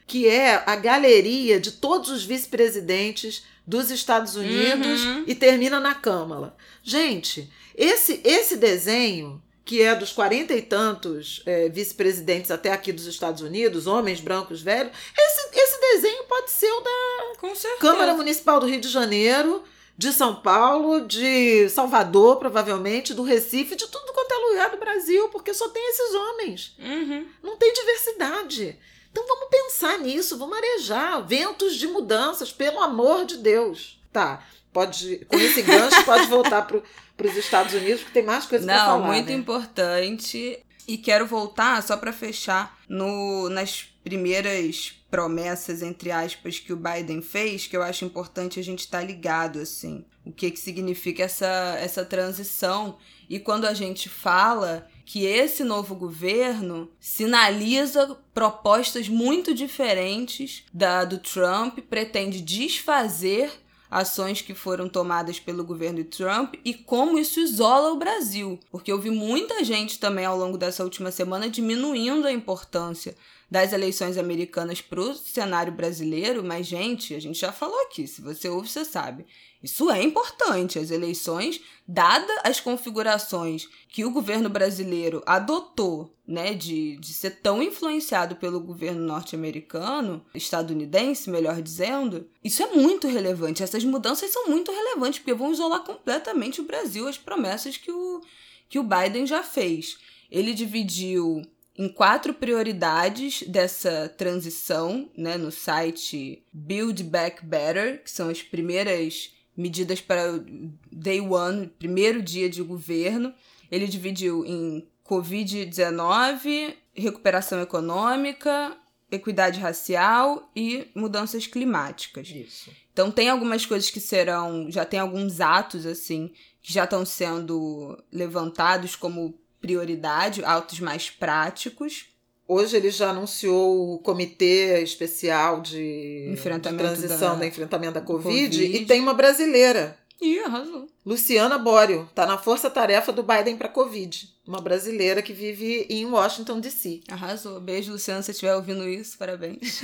que 0.06 0.28
é 0.28 0.64
a 0.66 0.76
galeria 0.76 1.60
de 1.60 1.72
todos 1.72 2.10
os 2.10 2.26
vice-presidentes 2.26 3.44
dos 3.66 3.90
Estados 3.90 4.36
Unidos 4.36 5.04
uhum. 5.04 5.24
e 5.28 5.36
termina 5.36 5.80
na 5.80 5.96
Câmara. 5.96 6.56
Gente, 6.84 7.52
esse, 7.76 8.22
esse 8.24 8.58
desenho, 8.58 9.42
que 9.64 9.82
é 9.82 9.96
dos 9.96 10.12
quarenta 10.12 10.54
e 10.54 10.62
tantos 10.62 11.42
é, 11.46 11.70
vice-presidentes 11.70 12.52
até 12.52 12.72
aqui 12.72 12.92
dos 12.92 13.08
Estados 13.08 13.42
Unidos, 13.42 13.88
homens 13.88 14.20
brancos 14.20 14.62
velhos, 14.62 14.96
esse, 15.18 15.60
esse 15.60 15.82
desenho 15.82 16.24
pode 16.26 16.52
ser 16.52 16.72
o 16.72 16.82
da 16.82 17.80
Câmara 17.80 18.14
Municipal 18.14 18.60
do 18.60 18.68
Rio 18.68 18.80
de 18.80 18.90
Janeiro 18.90 19.64
de 19.98 20.12
São 20.12 20.36
Paulo, 20.36 21.08
de 21.08 21.70
Salvador, 21.70 22.38
provavelmente, 22.38 23.14
do 23.14 23.24
Recife, 23.24 23.76
de 23.76 23.88
tudo 23.88 24.12
quanto 24.14 24.34
é 24.34 24.38
lugar 24.50 24.70
do 24.72 24.78
Brasil, 24.78 25.30
porque 25.30 25.54
só 25.54 25.70
tem 25.70 25.90
esses 25.90 26.14
homens. 26.14 26.76
Uhum. 26.78 27.26
Não 27.42 27.56
tem 27.56 27.72
diversidade. 27.72 28.78
Então 29.16 29.26
vamos 29.26 29.48
pensar 29.50 29.98
nisso, 30.00 30.38
vamos 30.38 30.58
arejar 30.58 31.26
ventos 31.26 31.78
de 31.78 31.88
mudanças, 31.88 32.52
pelo 32.52 32.82
amor 32.82 33.26
de 33.26 33.38
Deus. 33.38 33.98
Tá, 34.12 34.44
pode, 34.74 35.26
com 35.30 35.38
esse 35.38 35.62
gancho, 35.62 36.04
pode 36.04 36.28
voltar 36.28 36.64
para 36.64 36.82
os 37.26 37.38
Estados 37.38 37.74
Unidos, 37.74 38.02
porque 38.02 38.20
tem 38.20 38.26
mais 38.26 38.46
coisa 38.46 38.66
para 38.66 38.78
falar. 38.78 39.00
Não, 39.00 39.06
muito 39.08 39.28
né? 39.28 39.34
importante. 39.34 40.60
E 40.86 40.98
quero 40.98 41.26
voltar, 41.26 41.82
só 41.82 41.96
para 41.96 42.12
fechar, 42.12 42.78
no, 42.90 43.48
nas 43.48 43.84
primeiras 44.04 45.02
promessas, 45.10 45.82
entre 45.82 46.12
aspas, 46.12 46.60
que 46.60 46.74
o 46.74 46.78
Biden 46.78 47.22
fez, 47.22 47.68
que 47.68 47.78
eu 47.78 47.82
acho 47.82 48.04
importante 48.04 48.60
a 48.60 48.64
gente 48.64 48.80
estar 48.80 49.00
tá 49.00 49.06
ligado, 49.06 49.60
assim. 49.60 50.04
O 50.26 50.32
que, 50.32 50.52
que 50.52 50.60
significa 50.60 51.24
essa, 51.24 51.78
essa 51.80 52.04
transição. 52.04 52.98
E 53.30 53.40
quando 53.40 53.64
a 53.64 53.74
gente 53.74 54.10
fala 54.10 54.90
que 55.06 55.26
esse 55.26 55.64
novo 55.64 55.96
governo 55.96 56.90
sinaliza 57.00 58.18
propostas 58.34 59.08
muito 59.08 59.54
diferentes 59.54 60.64
da 60.74 61.06
do 61.06 61.20
Trump, 61.20 61.80
pretende 61.80 62.42
desfazer 62.42 63.52
ações 63.90 64.42
que 64.42 64.54
foram 64.54 64.90
tomadas 64.90 65.40
pelo 65.40 65.64
governo 65.64 66.04
Trump 66.04 66.56
e 66.66 66.74
como 66.74 67.18
isso 67.18 67.40
isola 67.40 67.94
o 67.94 67.98
Brasil. 67.98 68.60
Porque 68.72 68.92
eu 68.92 69.00
vi 69.00 69.10
muita 69.10 69.64
gente 69.64 70.00
também 70.00 70.26
ao 70.26 70.38
longo 70.38 70.58
dessa 70.58 70.84
última 70.84 71.12
semana 71.12 71.50
diminuindo 71.50 72.28
a 72.28 72.32
importância 72.32 73.16
das 73.50 73.74
eleições 73.74 74.18
americanas 74.18 74.82
para 74.82 75.00
o 75.00 75.14
cenário 75.14 75.72
brasileiro, 75.72 76.44
mas, 76.44 76.66
gente, 76.66 77.14
a 77.14 77.20
gente 77.20 77.40
já 77.40 77.52
falou 77.52 77.80
aqui, 77.84 78.08
se 78.08 78.22
você 78.22 78.50
ouve, 78.50 78.68
você 78.68 78.84
sabe. 78.84 79.26
Isso 79.66 79.90
é 79.90 80.04
importante. 80.04 80.78
As 80.78 80.92
eleições, 80.92 81.60
dada 81.88 82.32
as 82.44 82.60
configurações 82.60 83.68
que 83.90 84.06
o 84.06 84.12
governo 84.12 84.48
brasileiro 84.48 85.24
adotou, 85.26 86.16
né, 86.28 86.54
de, 86.54 86.98
de 86.98 87.14
ser 87.14 87.42
tão 87.42 87.64
influenciado 87.64 88.36
pelo 88.36 88.60
governo 88.60 89.04
norte-americano, 89.04 90.24
estadunidense, 90.36 91.32
melhor 91.32 91.62
dizendo, 91.62 92.28
isso 92.44 92.62
é 92.62 92.68
muito 92.68 93.08
relevante. 93.08 93.64
Essas 93.64 93.84
mudanças 93.84 94.32
são 94.32 94.48
muito 94.48 94.72
relevantes, 94.72 95.20
porque 95.20 95.34
vão 95.34 95.52
isolar 95.52 95.84
completamente 95.84 96.62
o 96.62 96.66
Brasil, 96.66 97.08
as 97.08 97.18
promessas 97.18 97.76
que 97.76 97.92
o, 97.92 98.22
que 98.70 98.78
o 98.78 98.84
Biden 98.84 99.26
já 99.26 99.42
fez. 99.42 99.98
Ele 100.30 100.54
dividiu 100.54 101.42
em 101.78 101.90
quatro 101.90 102.34
prioridades 102.34 103.44
dessa 103.44 104.08
transição, 104.18 105.10
né, 105.18 105.38
no 105.38 105.52
site 105.52 106.44
Build 106.52 107.04
Back 107.04 107.46
Better, 107.46 108.02
que 108.04 108.10
são 108.10 108.30
as 108.30 108.42
primeiras 108.42 109.34
medidas 109.56 110.00
para 110.00 110.34
o 110.34 110.46
day 110.92 111.20
one, 111.20 111.68
primeiro 111.68 112.22
dia 112.22 112.50
de 112.50 112.62
governo. 112.62 113.34
Ele 113.70 113.88
dividiu 113.88 114.46
em 114.46 114.88
Covid-19, 115.06 116.76
recuperação 116.94 117.62
econômica, 117.62 118.76
equidade 119.12 119.60
racial 119.60 120.50
e 120.56 120.88
mudanças 120.96 121.46
climáticas. 121.46 122.30
Isso. 122.30 122.72
Então 122.92 123.12
tem 123.12 123.30
algumas 123.30 123.66
coisas 123.66 123.90
que 123.90 124.00
serão, 124.00 124.72
já 124.72 124.86
tem 124.86 125.00
alguns 125.00 125.42
atos 125.42 125.86
assim 125.86 126.32
que 126.62 126.74
já 126.74 126.86
estão 126.86 127.06
sendo 127.06 128.02
levantados 128.12 128.96
como 128.96 129.38
prioridade, 129.66 130.46
autos 130.46 130.80
mais 130.80 131.10
práticos. 131.10 132.06
Hoje 132.48 132.78
ele 132.78 132.92
já 132.92 133.10
anunciou 133.10 133.96
o 133.96 133.98
comitê 133.98 134.84
especial 134.84 135.60
de, 135.60 136.30
enfrentamento 136.32 136.84
de 136.84 136.98
transição 137.00 137.34
da, 137.34 137.40
da 137.40 137.48
enfrentamento 137.48 137.94
da 137.96 138.02
COVID, 138.02 138.56
COVID, 138.56 138.64
e 138.64 138.86
tem 138.86 139.02
uma 139.02 139.16
brasileira. 139.16 139.98
Ih, 140.22 140.40
arrasou. 140.42 140.88
Luciana 141.04 141.58
Bório, 141.58 142.08
tá 142.14 142.28
na 142.28 142.38
força-tarefa 142.38 143.12
do 143.12 143.24
Biden 143.24 143.58
para 143.58 143.68
Covid. 143.68 144.30
Uma 144.48 144.62
brasileira 144.62 145.24
que 145.24 145.34
vive 145.34 145.88
em 145.90 146.06
Washington, 146.06 146.60
D.C. 146.60 147.02
Arrasou. 147.10 147.60
Beijo, 147.60 147.92
Luciana, 147.92 148.22
se 148.22 148.30
estiver 148.30 148.56
ouvindo 148.56 148.88
isso, 148.88 149.18
parabéns. 149.18 149.82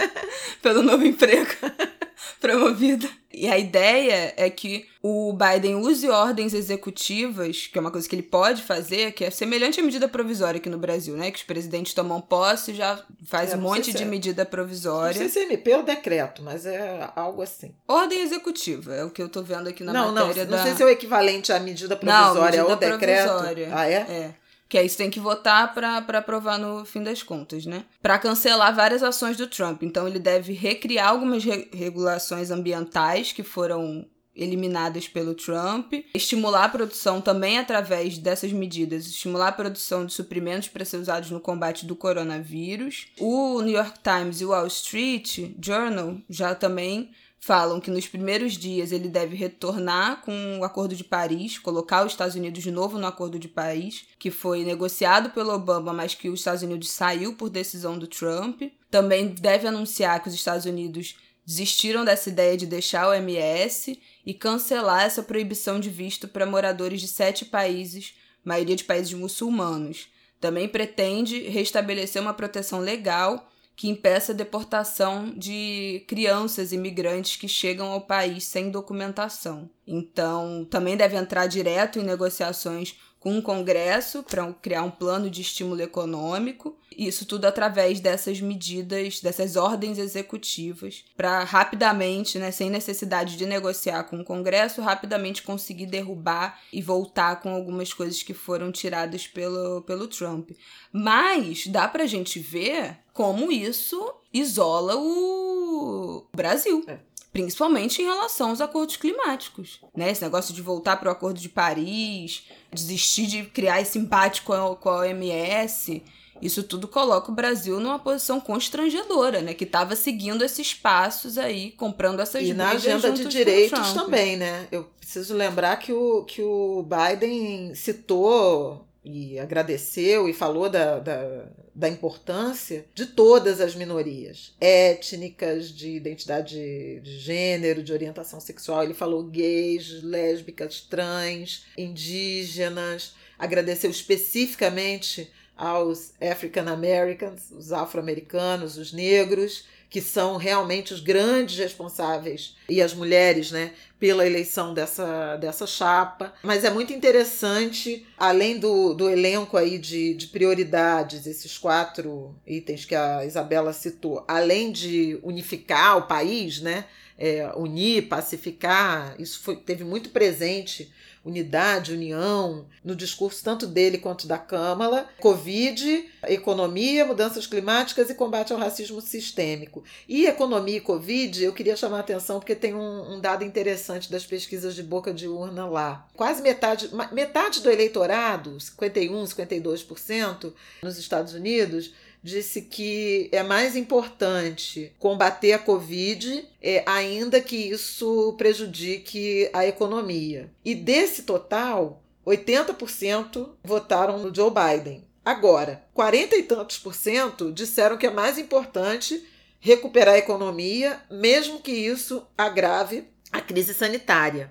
Pelo 0.60 0.82
novo 0.82 1.06
emprego 1.06 1.50
promovida. 2.38 3.08
E 3.32 3.48
a 3.48 3.58
ideia 3.58 4.34
é 4.36 4.50
que 4.50 4.86
o 5.06 5.34
Biden 5.34 5.74
use 5.76 6.08
ordens 6.08 6.54
executivas, 6.54 7.66
que 7.66 7.76
é 7.76 7.80
uma 7.80 7.90
coisa 7.90 8.08
que 8.08 8.14
ele 8.14 8.22
pode 8.22 8.62
fazer, 8.62 9.12
que 9.12 9.22
é 9.22 9.30
semelhante 9.30 9.78
à 9.78 9.82
medida 9.82 10.08
provisória 10.08 10.56
aqui 10.58 10.70
no 10.70 10.78
Brasil, 10.78 11.14
né? 11.14 11.30
Que 11.30 11.36
os 11.36 11.42
presidentes 11.42 11.92
tomam 11.92 12.22
posse 12.22 12.70
e 12.70 12.74
já 12.74 12.98
faz 13.26 13.50
É, 13.52 13.54
um 13.54 13.60
não 13.60 13.68
monte 13.68 13.92
de 13.92 14.02
é. 14.02 14.06
medida 14.06 14.44
Não 14.44 14.50
provisória. 14.50 15.14
sei 15.18 15.28
se 15.28 15.40
é 15.40 15.42
MP 15.42 15.74
ou 15.74 15.82
decreto, 15.82 16.42
mas 16.42 16.64
é 16.64 17.10
algo 17.14 17.42
assim. 17.42 17.74
Ordem 17.86 18.20
executiva, 18.22 18.94
é 18.94 19.04
o 19.04 19.10
que 19.10 19.20
eu 19.20 19.28
tô 19.28 19.42
vendo 19.42 19.68
aqui 19.68 19.84
na 19.84 19.92
não, 19.92 20.10
não, 20.10 20.26
matéria 20.28 20.44
não 20.46 20.56
da... 20.56 20.62
sei 20.62 20.74
se 20.74 20.82
é 20.82 20.86
o 20.86 20.88
equivalente 20.88 21.52
à 21.52 21.60
medida 21.60 21.98
Não, 22.02 22.32
provisória 22.32 22.62
medida 22.64 22.64
ou 22.64 22.76
decreto. 22.76 23.28
provisória. 23.28 23.68
Ah, 23.72 23.86
é? 23.86 23.94
É. 23.94 24.34
Que 24.66 24.78
aí 24.78 24.88
você 24.88 24.96
tem 24.96 25.10
que 25.10 25.20
votar 25.20 25.74
pra 25.74 26.00
pra 26.00 26.18
aprovar 26.20 26.58
no 26.58 26.84
fim 26.86 27.02
das 27.02 27.22
contas, 27.22 27.66
né? 27.66 27.84
Pra 28.00 28.18
cancelar 28.18 28.74
várias 28.74 29.02
ações 29.02 29.36
do 29.36 29.46
Trump. 29.46 29.82
Então 29.82 30.08
ele 30.08 30.18
deve 30.18 30.54
recriar 30.54 31.08
algumas 31.10 31.44
re- 31.44 31.68
regulações 31.74 32.50
ambientais 32.50 33.32
que 33.32 33.42
foram 33.42 34.06
eliminadas 34.36 35.08
pelo 35.08 35.34
Trump, 35.34 35.92
estimular 36.14 36.64
a 36.64 36.68
produção 36.68 37.20
também 37.20 37.58
através 37.58 38.18
dessas 38.18 38.52
medidas, 38.52 39.06
estimular 39.06 39.48
a 39.48 39.52
produção 39.52 40.04
de 40.04 40.12
suprimentos 40.12 40.68
para 40.68 40.84
ser 40.84 40.96
usados 40.96 41.30
no 41.30 41.40
combate 41.40 41.86
do 41.86 41.94
coronavírus. 41.94 43.06
O 43.18 43.60
New 43.60 43.74
York 43.74 43.98
Times 44.02 44.40
e 44.40 44.44
o 44.44 44.50
Wall 44.50 44.66
Street 44.66 45.38
Journal 45.60 46.16
já 46.28 46.54
também 46.54 47.10
falam 47.44 47.78
que 47.78 47.90
nos 47.90 48.08
primeiros 48.08 48.54
dias 48.54 48.90
ele 48.90 49.06
deve 49.06 49.36
retornar 49.36 50.22
com 50.22 50.58
o 50.58 50.64
Acordo 50.64 50.96
de 50.96 51.04
Paris, 51.04 51.58
colocar 51.58 52.02
os 52.02 52.12
Estados 52.12 52.34
Unidos 52.36 52.62
de 52.62 52.70
novo 52.70 52.98
no 52.98 53.06
Acordo 53.06 53.38
de 53.38 53.48
Paris, 53.48 54.06
que 54.18 54.30
foi 54.30 54.64
negociado 54.64 55.28
pelo 55.28 55.52
Obama, 55.52 55.92
mas 55.92 56.14
que 56.14 56.30
os 56.30 56.40
Estados 56.40 56.62
Unidos 56.62 56.90
saiu 56.90 57.34
por 57.34 57.50
decisão 57.50 57.98
do 57.98 58.06
Trump. 58.06 58.62
Também 58.90 59.28
deve 59.28 59.68
anunciar 59.68 60.22
que 60.22 60.28
os 60.28 60.34
Estados 60.34 60.64
Unidos 60.64 61.16
desistiram 61.44 62.04
dessa 62.04 62.28
ideia 62.28 62.56
de 62.56 62.66
deixar 62.66 63.08
o 63.08 63.14
MS 63.14 64.00
e 64.24 64.32
cancelar 64.32 65.02
essa 65.04 65.22
proibição 65.22 65.78
de 65.78 65.90
visto 65.90 66.26
para 66.26 66.46
moradores 66.46 67.00
de 67.00 67.08
sete 67.08 67.44
países, 67.44 68.14
maioria 68.44 68.76
de 68.76 68.84
países 68.84 69.12
muçulmanos. 69.12 70.08
Também 70.40 70.68
pretende 70.68 71.40
restabelecer 71.48 72.20
uma 72.20 72.34
proteção 72.34 72.80
legal 72.80 73.50
que 73.76 73.88
impeça 73.88 74.32
a 74.32 74.34
deportação 74.34 75.32
de 75.36 76.04
crianças 76.06 76.72
imigrantes 76.72 77.36
que 77.36 77.48
chegam 77.48 77.88
ao 77.88 78.00
país 78.00 78.44
sem 78.44 78.70
documentação. 78.70 79.68
Então, 79.86 80.64
também 80.70 80.96
deve 80.96 81.16
entrar 81.16 81.46
direto 81.46 81.98
em 81.98 82.04
negociações 82.04 82.96
com 83.24 83.38
o 83.38 83.42
Congresso 83.42 84.22
para 84.22 84.52
criar 84.60 84.82
um 84.82 84.90
plano 84.90 85.30
de 85.30 85.40
estímulo 85.40 85.80
econômico. 85.80 86.76
Isso 86.94 87.24
tudo 87.24 87.46
através 87.46 87.98
dessas 87.98 88.38
medidas, 88.38 89.22
dessas 89.22 89.56
ordens 89.56 89.96
executivas, 89.96 91.06
para 91.16 91.42
rapidamente, 91.42 92.38
né, 92.38 92.50
sem 92.50 92.68
necessidade 92.68 93.38
de 93.38 93.46
negociar 93.46 94.04
com 94.04 94.20
o 94.20 94.24
Congresso, 94.24 94.82
rapidamente 94.82 95.42
conseguir 95.42 95.86
derrubar 95.86 96.60
e 96.70 96.82
voltar 96.82 97.40
com 97.40 97.54
algumas 97.54 97.94
coisas 97.94 98.22
que 98.22 98.34
foram 98.34 98.70
tiradas 98.70 99.26
pelo, 99.26 99.80
pelo 99.82 100.06
Trump. 100.06 100.50
Mas 100.92 101.66
dá 101.66 101.88
pra 101.88 102.06
gente 102.06 102.38
ver 102.38 102.98
como 103.14 103.50
isso 103.50 104.14
isola 104.32 104.96
o 104.96 106.26
Brasil. 106.36 106.84
É. 106.86 106.98
Principalmente 107.34 108.00
em 108.00 108.04
relação 108.04 108.50
aos 108.50 108.60
acordos 108.60 108.96
climáticos. 108.96 109.80
Né? 109.94 110.08
Esse 110.12 110.22
negócio 110.22 110.54
de 110.54 110.62
voltar 110.62 110.98
para 110.98 111.08
o 111.08 111.12
Acordo 111.12 111.40
de 111.40 111.48
Paris, 111.48 112.44
desistir 112.72 113.26
de 113.26 113.42
criar 113.42 113.80
esse 113.80 113.98
embate 113.98 114.42
com 114.42 114.52
a, 114.52 114.76
com 114.76 114.88
a 114.88 115.00
OMS. 115.00 116.00
Isso 116.40 116.62
tudo 116.62 116.86
coloca 116.86 117.32
o 117.32 117.34
Brasil 117.34 117.80
numa 117.80 117.98
posição 117.98 118.38
constrangedora, 118.40 119.40
né? 119.40 119.52
Que 119.52 119.64
estava 119.64 119.96
seguindo 119.96 120.44
esses 120.44 120.74
passos 120.74 121.36
aí, 121.36 121.72
comprando 121.72 122.20
essas 122.20 122.46
E 122.46 122.54
na 122.54 122.70
agenda 122.70 123.10
de 123.10 123.24
direitos 123.24 123.92
também, 123.92 124.36
né? 124.36 124.68
Eu 124.70 124.84
preciso 125.00 125.34
lembrar 125.34 125.76
que 125.78 125.92
o, 125.92 126.22
que 126.22 126.40
o 126.40 126.84
Biden 126.84 127.74
citou 127.74 128.86
e 129.04 129.40
agradeceu 129.40 130.28
e 130.28 130.32
falou 130.32 130.70
da, 130.70 131.00
da, 131.00 131.46
da 131.74 131.88
importância 131.88 132.84
de 132.94 133.06
todas 133.06 133.60
as 133.60 133.74
minorias 133.74 134.54
étnicas, 134.60 135.70
de 135.70 135.90
identidade 135.90 137.00
de 137.00 137.18
gênero, 137.18 137.82
de 137.82 137.92
orientação 137.92 138.38
sexual. 138.38 138.84
Ele 138.84 138.94
falou 138.94 139.24
gays, 139.24 140.02
lésbicas, 140.02 140.80
trans, 140.80 141.66
indígenas. 141.76 143.14
Agradeceu 143.36 143.90
especificamente 143.90 145.30
aos 145.56 146.12
African 146.20 146.68
Americans, 146.68 147.50
os 147.50 147.72
afro-americanos, 147.72 148.76
os 148.76 148.92
negros, 148.92 149.64
que 149.94 150.00
são 150.00 150.36
realmente 150.36 150.92
os 150.92 150.98
grandes 150.98 151.56
responsáveis, 151.56 152.56
e 152.68 152.82
as 152.82 152.92
mulheres, 152.92 153.52
né, 153.52 153.70
pela 153.96 154.26
eleição 154.26 154.74
dessa, 154.74 155.36
dessa 155.36 155.68
chapa. 155.68 156.34
Mas 156.42 156.64
é 156.64 156.70
muito 156.70 156.92
interessante, 156.92 158.04
além 158.18 158.58
do, 158.58 158.92
do 158.92 159.08
elenco 159.08 159.56
aí 159.56 159.78
de, 159.78 160.14
de 160.14 160.26
prioridades, 160.26 161.28
esses 161.28 161.56
quatro 161.56 162.34
itens 162.44 162.84
que 162.84 162.96
a 162.96 163.24
Isabela 163.24 163.72
citou, 163.72 164.24
além 164.26 164.72
de 164.72 165.16
unificar 165.22 165.98
o 165.98 166.08
país, 166.08 166.60
né, 166.60 166.86
é, 167.16 167.52
unir, 167.54 168.08
pacificar, 168.08 169.14
isso 169.20 169.38
foi, 169.44 169.54
teve 169.54 169.84
muito 169.84 170.10
presente 170.10 170.92
unidade, 171.24 171.92
união, 171.92 172.66
no 172.84 172.94
discurso 172.94 173.42
tanto 173.42 173.66
dele 173.66 173.98
quanto 173.98 174.26
da 174.26 174.36
Câmara, 174.36 175.08
Covid, 175.20 176.10
economia, 176.26 177.04
mudanças 177.04 177.46
climáticas 177.46 178.10
e 178.10 178.14
combate 178.14 178.52
ao 178.52 178.58
racismo 178.58 179.00
sistêmico. 179.00 179.82
E 180.08 180.26
economia 180.26 180.76
e 180.76 180.80
Covid, 180.80 181.42
eu 181.42 181.52
queria 181.52 181.76
chamar 181.76 181.98
a 181.98 182.00
atenção 182.00 182.38
porque 182.38 182.54
tem 182.54 182.74
um, 182.74 183.14
um 183.14 183.20
dado 183.20 183.44
interessante 183.44 184.10
das 184.10 184.26
pesquisas 184.26 184.74
de 184.74 184.82
boca 184.82 185.12
de 185.12 185.26
urna 185.26 185.66
lá. 185.66 186.06
Quase 186.14 186.42
metade, 186.42 186.90
metade 187.12 187.60
do 187.60 187.70
eleitorado, 187.70 188.60
51, 188.60 189.24
52% 189.24 190.52
nos 190.82 190.98
Estados 190.98 191.32
Unidos, 191.32 191.92
disse 192.24 192.62
que 192.62 193.28
é 193.30 193.42
mais 193.42 193.76
importante 193.76 194.90
combater 194.98 195.52
a 195.52 195.58
Covid, 195.58 196.48
é, 196.62 196.82
ainda 196.86 197.38
que 197.38 197.54
isso 197.54 198.34
prejudique 198.38 199.50
a 199.52 199.66
economia. 199.66 200.50
E 200.64 200.74
desse 200.74 201.24
total, 201.24 202.02
80% 202.26 203.50
votaram 203.62 204.18
no 204.18 204.34
Joe 204.34 204.50
Biden. 204.50 205.04
Agora, 205.22 205.84
40 205.92 206.36
e 206.36 206.42
tantos 206.42 206.78
por 206.78 206.94
cento 206.94 207.52
disseram 207.52 207.98
que 207.98 208.06
é 208.06 208.10
mais 208.10 208.38
importante 208.38 209.22
recuperar 209.60 210.14
a 210.14 210.18
economia, 210.18 211.00
mesmo 211.10 211.60
que 211.60 211.72
isso 211.72 212.26
agrave 212.36 213.04
a 213.30 213.40
crise 213.40 213.74
sanitária. 213.74 214.50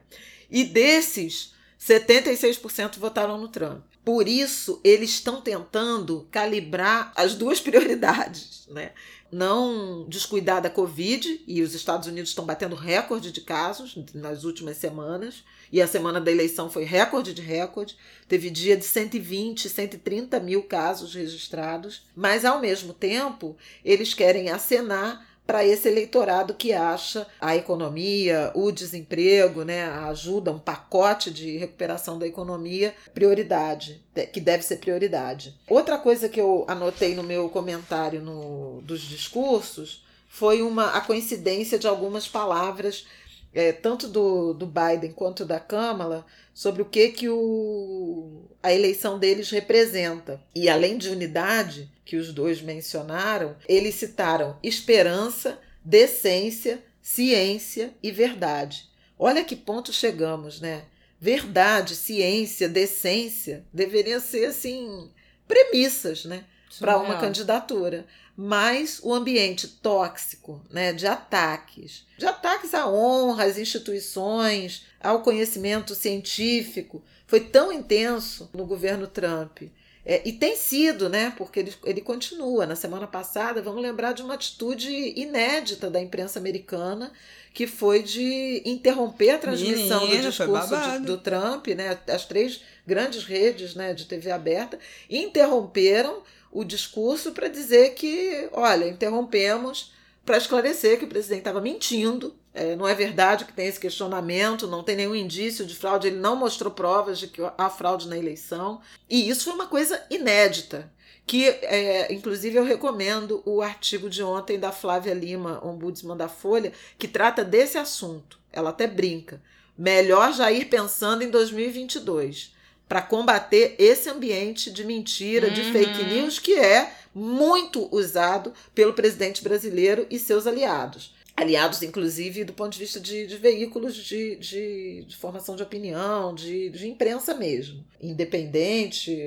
E 0.49 0.63
desses, 0.63 1.52
76% 1.85 2.97
votaram 2.97 3.37
no 3.37 3.49
Trump. 3.49 3.83
Por 4.05 4.27
isso, 4.27 4.79
eles 4.83 5.09
estão 5.09 5.41
tentando 5.41 6.27
calibrar 6.31 7.11
as 7.15 7.35
duas 7.35 7.59
prioridades, 7.61 8.65
né? 8.69 8.91
Não 9.29 10.05
descuidar 10.07 10.61
da 10.61 10.69
Covid, 10.69 11.43
e 11.47 11.61
os 11.61 11.73
Estados 11.73 12.07
Unidos 12.07 12.29
estão 12.29 12.45
batendo 12.45 12.75
recorde 12.75 13.31
de 13.31 13.41
casos 13.41 13.97
nas 14.13 14.43
últimas 14.43 14.77
semanas, 14.77 15.43
e 15.71 15.81
a 15.81 15.87
semana 15.87 16.21
da 16.21 16.31
eleição 16.31 16.69
foi 16.69 16.83
recorde 16.83 17.33
de 17.33 17.41
recorde. 17.41 17.97
Teve 18.27 18.51
dia 18.51 18.77
de 18.77 18.85
120, 18.85 19.67
130 19.67 20.39
mil 20.39 20.63
casos 20.63 21.15
registrados, 21.15 22.05
mas 22.15 22.45
ao 22.45 22.61
mesmo 22.61 22.93
tempo 22.93 23.57
eles 23.83 24.13
querem 24.13 24.49
acenar 24.49 25.32
para 25.45 25.65
esse 25.65 25.88
eleitorado 25.88 26.53
que 26.53 26.73
acha 26.73 27.27
a 27.39 27.56
economia, 27.56 28.51
o 28.56 28.71
desemprego, 28.71 29.63
né, 29.63 29.84
a 29.84 30.08
ajuda, 30.08 30.51
um 30.51 30.60
pacote 30.60 31.32
de 31.32 31.58
recuperação 31.58 32.17
da 32.17 32.25
economia 32.25 32.93
prioridade, 33.13 34.01
que 34.32 34.39
deve 34.39 34.63
ser 34.63 34.77
prioridade. 34.77 35.56
Outra 35.67 35.97
coisa 35.97 36.29
que 36.29 36.39
eu 36.39 36.65
anotei 36.67 37.13
no 37.15 37.23
meu 37.23 37.49
comentário 37.49 38.21
no, 38.21 38.82
dos 38.82 39.01
discursos 39.01 40.03
foi 40.29 40.63
uma 40.63 40.91
a 40.97 41.01
coincidência 41.01 41.77
de 41.77 41.88
algumas 41.88 42.27
palavras 42.27 43.06
é, 43.53 43.71
tanto 43.71 44.07
do, 44.07 44.53
do 44.53 44.65
Biden 44.65 45.11
quanto 45.11 45.45
da 45.45 45.59
Câmara, 45.59 46.25
sobre 46.53 46.81
o 46.81 46.85
que, 46.85 47.09
que 47.09 47.29
o, 47.29 48.49
a 48.61 48.73
eleição 48.73 49.19
deles 49.19 49.49
representa. 49.49 50.41
E 50.55 50.69
além 50.69 50.97
de 50.97 51.09
unidade, 51.09 51.91
que 52.05 52.15
os 52.15 52.33
dois 52.33 52.61
mencionaram, 52.61 53.55
eles 53.67 53.95
citaram 53.95 54.57
esperança, 54.61 55.59
decência, 55.83 56.83
ciência 57.01 57.93
e 58.01 58.11
verdade. 58.11 58.89
Olha 59.17 59.43
que 59.43 59.55
ponto 59.55 59.93
chegamos, 59.93 60.59
né? 60.59 60.83
Verdade, 61.19 61.95
ciência, 61.95 62.67
decência 62.67 63.65
deveriam 63.71 64.19
ser 64.19 64.45
assim 64.47 65.09
premissas, 65.47 66.25
né, 66.25 66.43
para 66.79 66.97
uma 66.97 67.17
candidatura 67.17 68.05
mas 68.35 68.99
o 69.03 69.13
ambiente 69.13 69.67
tóxico, 69.67 70.61
né, 70.71 70.91
de 70.91 71.05
ataques, 71.05 72.05
de 72.17 72.25
ataques 72.25 72.73
à 72.73 72.89
honra, 72.89 73.45
às 73.45 73.57
instituições, 73.57 74.85
ao 74.99 75.21
conhecimento 75.21 75.93
científico, 75.93 77.03
foi 77.27 77.41
tão 77.41 77.71
intenso 77.71 78.49
no 78.53 78.65
governo 78.65 79.07
Trump. 79.07 79.63
É, 80.05 80.21
e 80.25 80.33
tem 80.33 80.55
sido, 80.55 81.07
né? 81.07 81.33
Porque 81.37 81.61
ele, 81.61 81.73
ele 81.85 82.01
continua. 82.01 82.65
Na 82.65 82.75
semana 82.75 83.07
passada, 83.07 83.61
vamos 83.61 83.81
lembrar 83.81 84.11
de 84.11 84.21
uma 84.21 84.33
atitude 84.33 84.91
inédita 85.15 85.89
da 85.89 86.01
imprensa 86.01 86.39
americana, 86.39 87.11
que 87.53 87.65
foi 87.65 88.03
de 88.03 88.61
interromper 88.65 89.29
a 89.29 89.37
transmissão 89.37 90.01
Menina, 90.01 90.23
do 90.23 90.29
discurso 90.29 90.75
de, 90.75 90.99
do 91.05 91.17
Trump, 91.17 91.67
né? 91.67 91.97
As 92.07 92.25
três 92.25 92.61
grandes 92.85 93.23
redes 93.23 93.75
né, 93.75 93.93
de 93.93 94.05
TV 94.05 94.29
aberta 94.29 94.77
interromperam 95.09 96.21
o 96.53 96.63
discurso 96.63 97.31
para 97.31 97.47
dizer 97.47 97.95
que, 97.95 98.47
olha, 98.53 98.87
interrompemos 98.87 99.91
para 100.23 100.37
esclarecer 100.37 100.99
que 100.99 101.05
o 101.05 101.09
presidente 101.09 101.39
estava 101.39 101.59
mentindo. 101.59 102.35
É, 102.53 102.75
não 102.75 102.87
é 102.87 102.93
verdade 102.93 103.45
que 103.45 103.53
tem 103.53 103.67
esse 103.67 103.79
questionamento, 103.79 104.67
não 104.67 104.83
tem 104.83 104.95
nenhum 104.95 105.15
indício 105.15 105.65
de 105.65 105.75
fraude, 105.75 106.07
ele 106.07 106.17
não 106.17 106.35
mostrou 106.35 106.71
provas 106.71 107.17
de 107.17 107.27
que 107.27 107.41
há 107.57 107.69
fraude 107.69 108.07
na 108.07 108.17
eleição. 108.17 108.79
E 109.09 109.27
isso 109.27 109.45
foi 109.45 109.53
uma 109.53 109.67
coisa 109.67 110.01
inédita. 110.09 110.91
Que, 111.25 111.47
é, 111.47 112.13
inclusive, 112.13 112.57
eu 112.57 112.63
recomendo 112.63 113.41
o 113.45 113.61
artigo 113.61 114.09
de 114.09 114.21
ontem 114.21 114.59
da 114.59 114.71
Flávia 114.71 115.13
Lima, 115.13 115.65
ombudsman 115.65 116.17
da 116.17 116.27
Folha, 116.27 116.73
que 116.97 117.07
trata 117.07 117.43
desse 117.43 117.77
assunto. 117.77 118.39
Ela 118.51 118.69
até 118.69 118.85
brinca. 118.85 119.41
Melhor 119.75 120.33
já 120.33 120.51
ir 120.51 120.65
pensando 120.65 121.23
em 121.23 121.31
2022 121.31 122.53
para 122.87 123.01
combater 123.01 123.75
esse 123.79 124.09
ambiente 124.09 124.71
de 124.71 124.83
mentira, 124.83 125.47
uhum. 125.47 125.53
de 125.53 125.71
fake 125.71 126.03
news 126.03 126.39
que 126.39 126.53
é 126.53 126.93
muito 127.13 127.87
usado 127.95 128.53
pelo 128.73 128.93
presidente 128.93 129.43
brasileiro 129.43 130.05
e 130.09 130.17
seus 130.19 130.47
aliados. 130.47 131.13
Aliados, 131.35 131.81
inclusive, 131.81 132.43
do 132.43 132.53
ponto 132.53 132.73
de 132.73 132.79
vista 132.79 132.99
de, 132.99 133.25
de 133.25 133.37
veículos 133.37 133.95
de, 133.95 134.35
de, 134.35 135.03
de, 135.05 135.17
formação 135.17 135.55
de 135.55 135.63
opinião, 135.63 136.33
de, 136.33 136.69
de 136.69 136.87
imprensa 136.87 137.33
mesmo, 137.33 137.83
independente, 137.99 139.19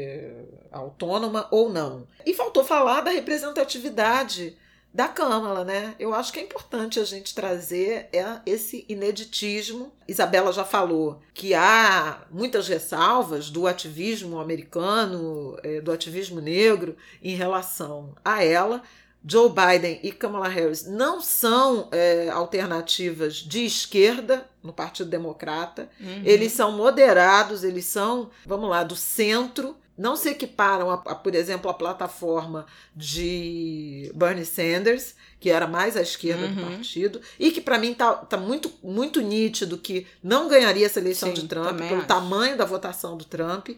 autônoma 0.71 1.49
ou 1.51 1.69
não. 1.69 2.07
E 2.25 2.33
faltou 2.33 2.63
falar 2.63 3.01
da 3.01 3.11
representatividade 3.11 4.57
da 4.97 5.09
Câmara, 5.09 5.63
né? 5.63 5.95
Eu 5.99 6.15
acho 6.15 6.33
que 6.33 6.41
é 6.41 6.43
importante 6.43 6.99
a 6.99 7.05
gente 7.05 7.35
trazer 7.35 8.09
é, 8.15 8.25
esse 8.47 8.87
ineditismo. 8.89 9.93
Isabela 10.09 10.51
já 10.55 10.65
falou 10.65 11.21
que 11.35 11.53
há 11.53 12.23
muitas 12.31 12.67
ressalvas 12.67 13.51
do 13.51 13.67
ativismo 13.67 14.41
americano, 14.41 15.55
é, 15.63 15.83
do 15.83 15.93
ativismo 15.93 16.41
negro 16.41 16.97
em 17.23 17.37
relação 17.37 18.15
a 18.25 18.43
ela. 18.43 18.83
Joe 19.23 19.51
Biden 19.51 20.01
e 20.03 20.13
Kamala 20.13 20.49
Harris 20.49 20.87
não 20.87 21.21
são 21.21 21.89
é, 21.93 22.31
alternativas 22.31 23.35
de 23.35 23.67
esquerda 23.67 24.49
no 24.63 24.73
Partido 24.73 25.11
Democrata. 25.11 25.91
Uhum. 26.01 26.23
Eles 26.25 26.53
são 26.53 26.73
moderados, 26.73 27.65
eles 27.65 27.85
são, 27.85 28.31
vamos 28.47 28.71
lá, 28.71 28.83
do 28.83 28.97
centro 28.97 29.77
não 29.97 30.17
se 30.17 30.29
equiparam, 30.29 30.91
a, 30.91 30.95
a, 30.95 31.15
por 31.15 31.35
exemplo, 31.35 31.71
a 31.71 31.75
plataforma 31.75 32.67
de 32.95 34.11
Bernie 34.15 34.45
Sanders, 34.45 35.15
que 35.47 35.51
era 35.51 35.69
mais 35.69 35.97
à 35.97 36.03
esquerda 36.03 36.45
uhum. 36.45 36.55
do 36.57 36.63
partido, 36.63 37.21
e 37.39 37.53
que 37.53 37.61
para 37.61 37.79
mim 37.79 37.95
tá, 37.95 38.15
tá 38.15 38.37
muito, 38.37 38.69
muito 38.83 39.21
nítido 39.21 39.79
que 39.79 40.05
não 40.21 40.49
ganharia 40.49 40.85
essa 40.85 40.99
eleição 40.99 41.29
Sim, 41.29 41.43
de 41.43 41.47
Trump 41.47 41.79
pelo 41.79 41.99
acho. 41.99 42.09
tamanho 42.09 42.57
da 42.57 42.65
votação 42.65 43.17
do 43.17 43.25
Trump. 43.25 43.69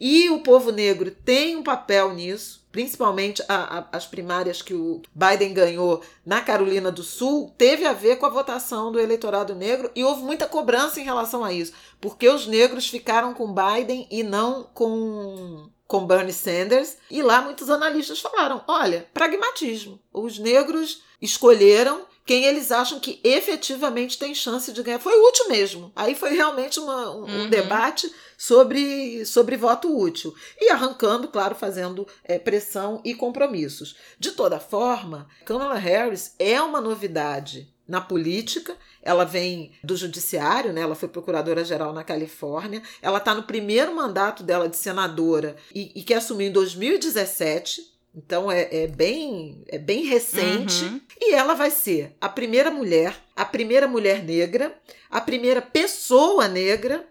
E 0.00 0.30
o 0.30 0.40
povo 0.40 0.72
negro 0.72 1.10
tem 1.10 1.54
um 1.54 1.62
papel 1.62 2.14
nisso, 2.14 2.64
principalmente 2.72 3.42
a, 3.46 3.80
a, 3.80 3.88
as 3.92 4.06
primárias 4.06 4.62
que 4.62 4.72
o 4.72 5.02
Biden 5.14 5.52
ganhou 5.52 6.02
na 6.24 6.40
Carolina 6.40 6.90
do 6.90 7.02
Sul, 7.02 7.52
teve 7.58 7.84
a 7.84 7.92
ver 7.92 8.16
com 8.16 8.24
a 8.24 8.30
votação 8.30 8.90
do 8.90 8.98
eleitorado 8.98 9.54
negro 9.54 9.90
e 9.94 10.02
houve 10.02 10.22
muita 10.22 10.46
cobrança 10.46 10.98
em 10.98 11.04
relação 11.04 11.44
a 11.44 11.52
isso, 11.52 11.74
porque 12.00 12.26
os 12.26 12.46
negros 12.46 12.88
ficaram 12.88 13.34
com 13.34 13.54
Biden 13.54 14.06
e 14.10 14.22
não 14.22 14.66
com 14.72 15.68
com 15.88 16.06
Bernie 16.06 16.34
Sanders, 16.34 16.98
e 17.10 17.22
lá 17.22 17.40
muitos 17.40 17.70
analistas 17.70 18.20
falaram: 18.20 18.62
olha, 18.68 19.08
pragmatismo. 19.12 19.98
Os 20.12 20.38
negros 20.38 21.02
escolheram 21.20 22.06
quem 22.26 22.44
eles 22.44 22.70
acham 22.70 23.00
que 23.00 23.18
efetivamente 23.24 24.18
tem 24.18 24.34
chance 24.34 24.70
de 24.70 24.82
ganhar. 24.82 24.98
Foi 24.98 25.18
útil 25.18 25.48
mesmo. 25.48 25.90
Aí 25.96 26.14
foi 26.14 26.34
realmente 26.34 26.78
uma, 26.78 27.10
um, 27.10 27.22
uhum. 27.22 27.48
debate 27.48 28.14
sobre, 28.36 29.24
sobre 29.24 29.56
voto 29.56 29.98
útil. 29.98 30.34
E 30.60 30.68
arrancando, 30.68 31.28
claro, 31.28 31.54
fazendo 31.54 32.06
é, 32.22 32.38
pressão 32.38 33.00
e 33.02 33.14
compromissos. 33.14 33.96
De 34.18 34.32
toda 34.32 34.60
forma, 34.60 35.26
Kamala 35.46 35.76
Harris 35.76 36.34
é 36.38 36.60
uma 36.60 36.82
novidade 36.82 37.74
na 37.88 38.02
política. 38.02 38.76
Ela 39.08 39.24
vem 39.24 39.72
do 39.82 39.96
judiciário, 39.96 40.72
né? 40.72 40.82
Ela 40.82 40.94
foi 40.94 41.08
procuradora-geral 41.08 41.94
na 41.94 42.04
Califórnia. 42.04 42.82
Ela 43.00 43.16
está 43.16 43.34
no 43.34 43.44
primeiro 43.44 43.94
mandato 43.94 44.42
dela 44.42 44.68
de 44.68 44.76
senadora 44.76 45.56
e, 45.74 45.92
e 45.94 46.02
que 46.02 46.12
assumiu 46.12 46.48
em 46.48 46.52
2017. 46.52 47.96
Então 48.14 48.50
é, 48.50 48.68
é, 48.70 48.86
bem 48.86 49.62
é 49.68 49.78
bem 49.78 50.04
recente 50.04 50.84
uhum. 50.84 51.00
e 51.20 51.34
ela 51.34 51.54
vai 51.54 51.70
ser 51.70 52.16
a 52.20 52.28
primeira 52.28 52.70
mulher, 52.70 53.14
a 53.36 53.44
primeira 53.44 53.86
mulher 53.86 54.24
negra, 54.24 54.76
a 55.10 55.20
primeira 55.20 55.62
pessoa 55.62 56.48
negra 56.48 57.06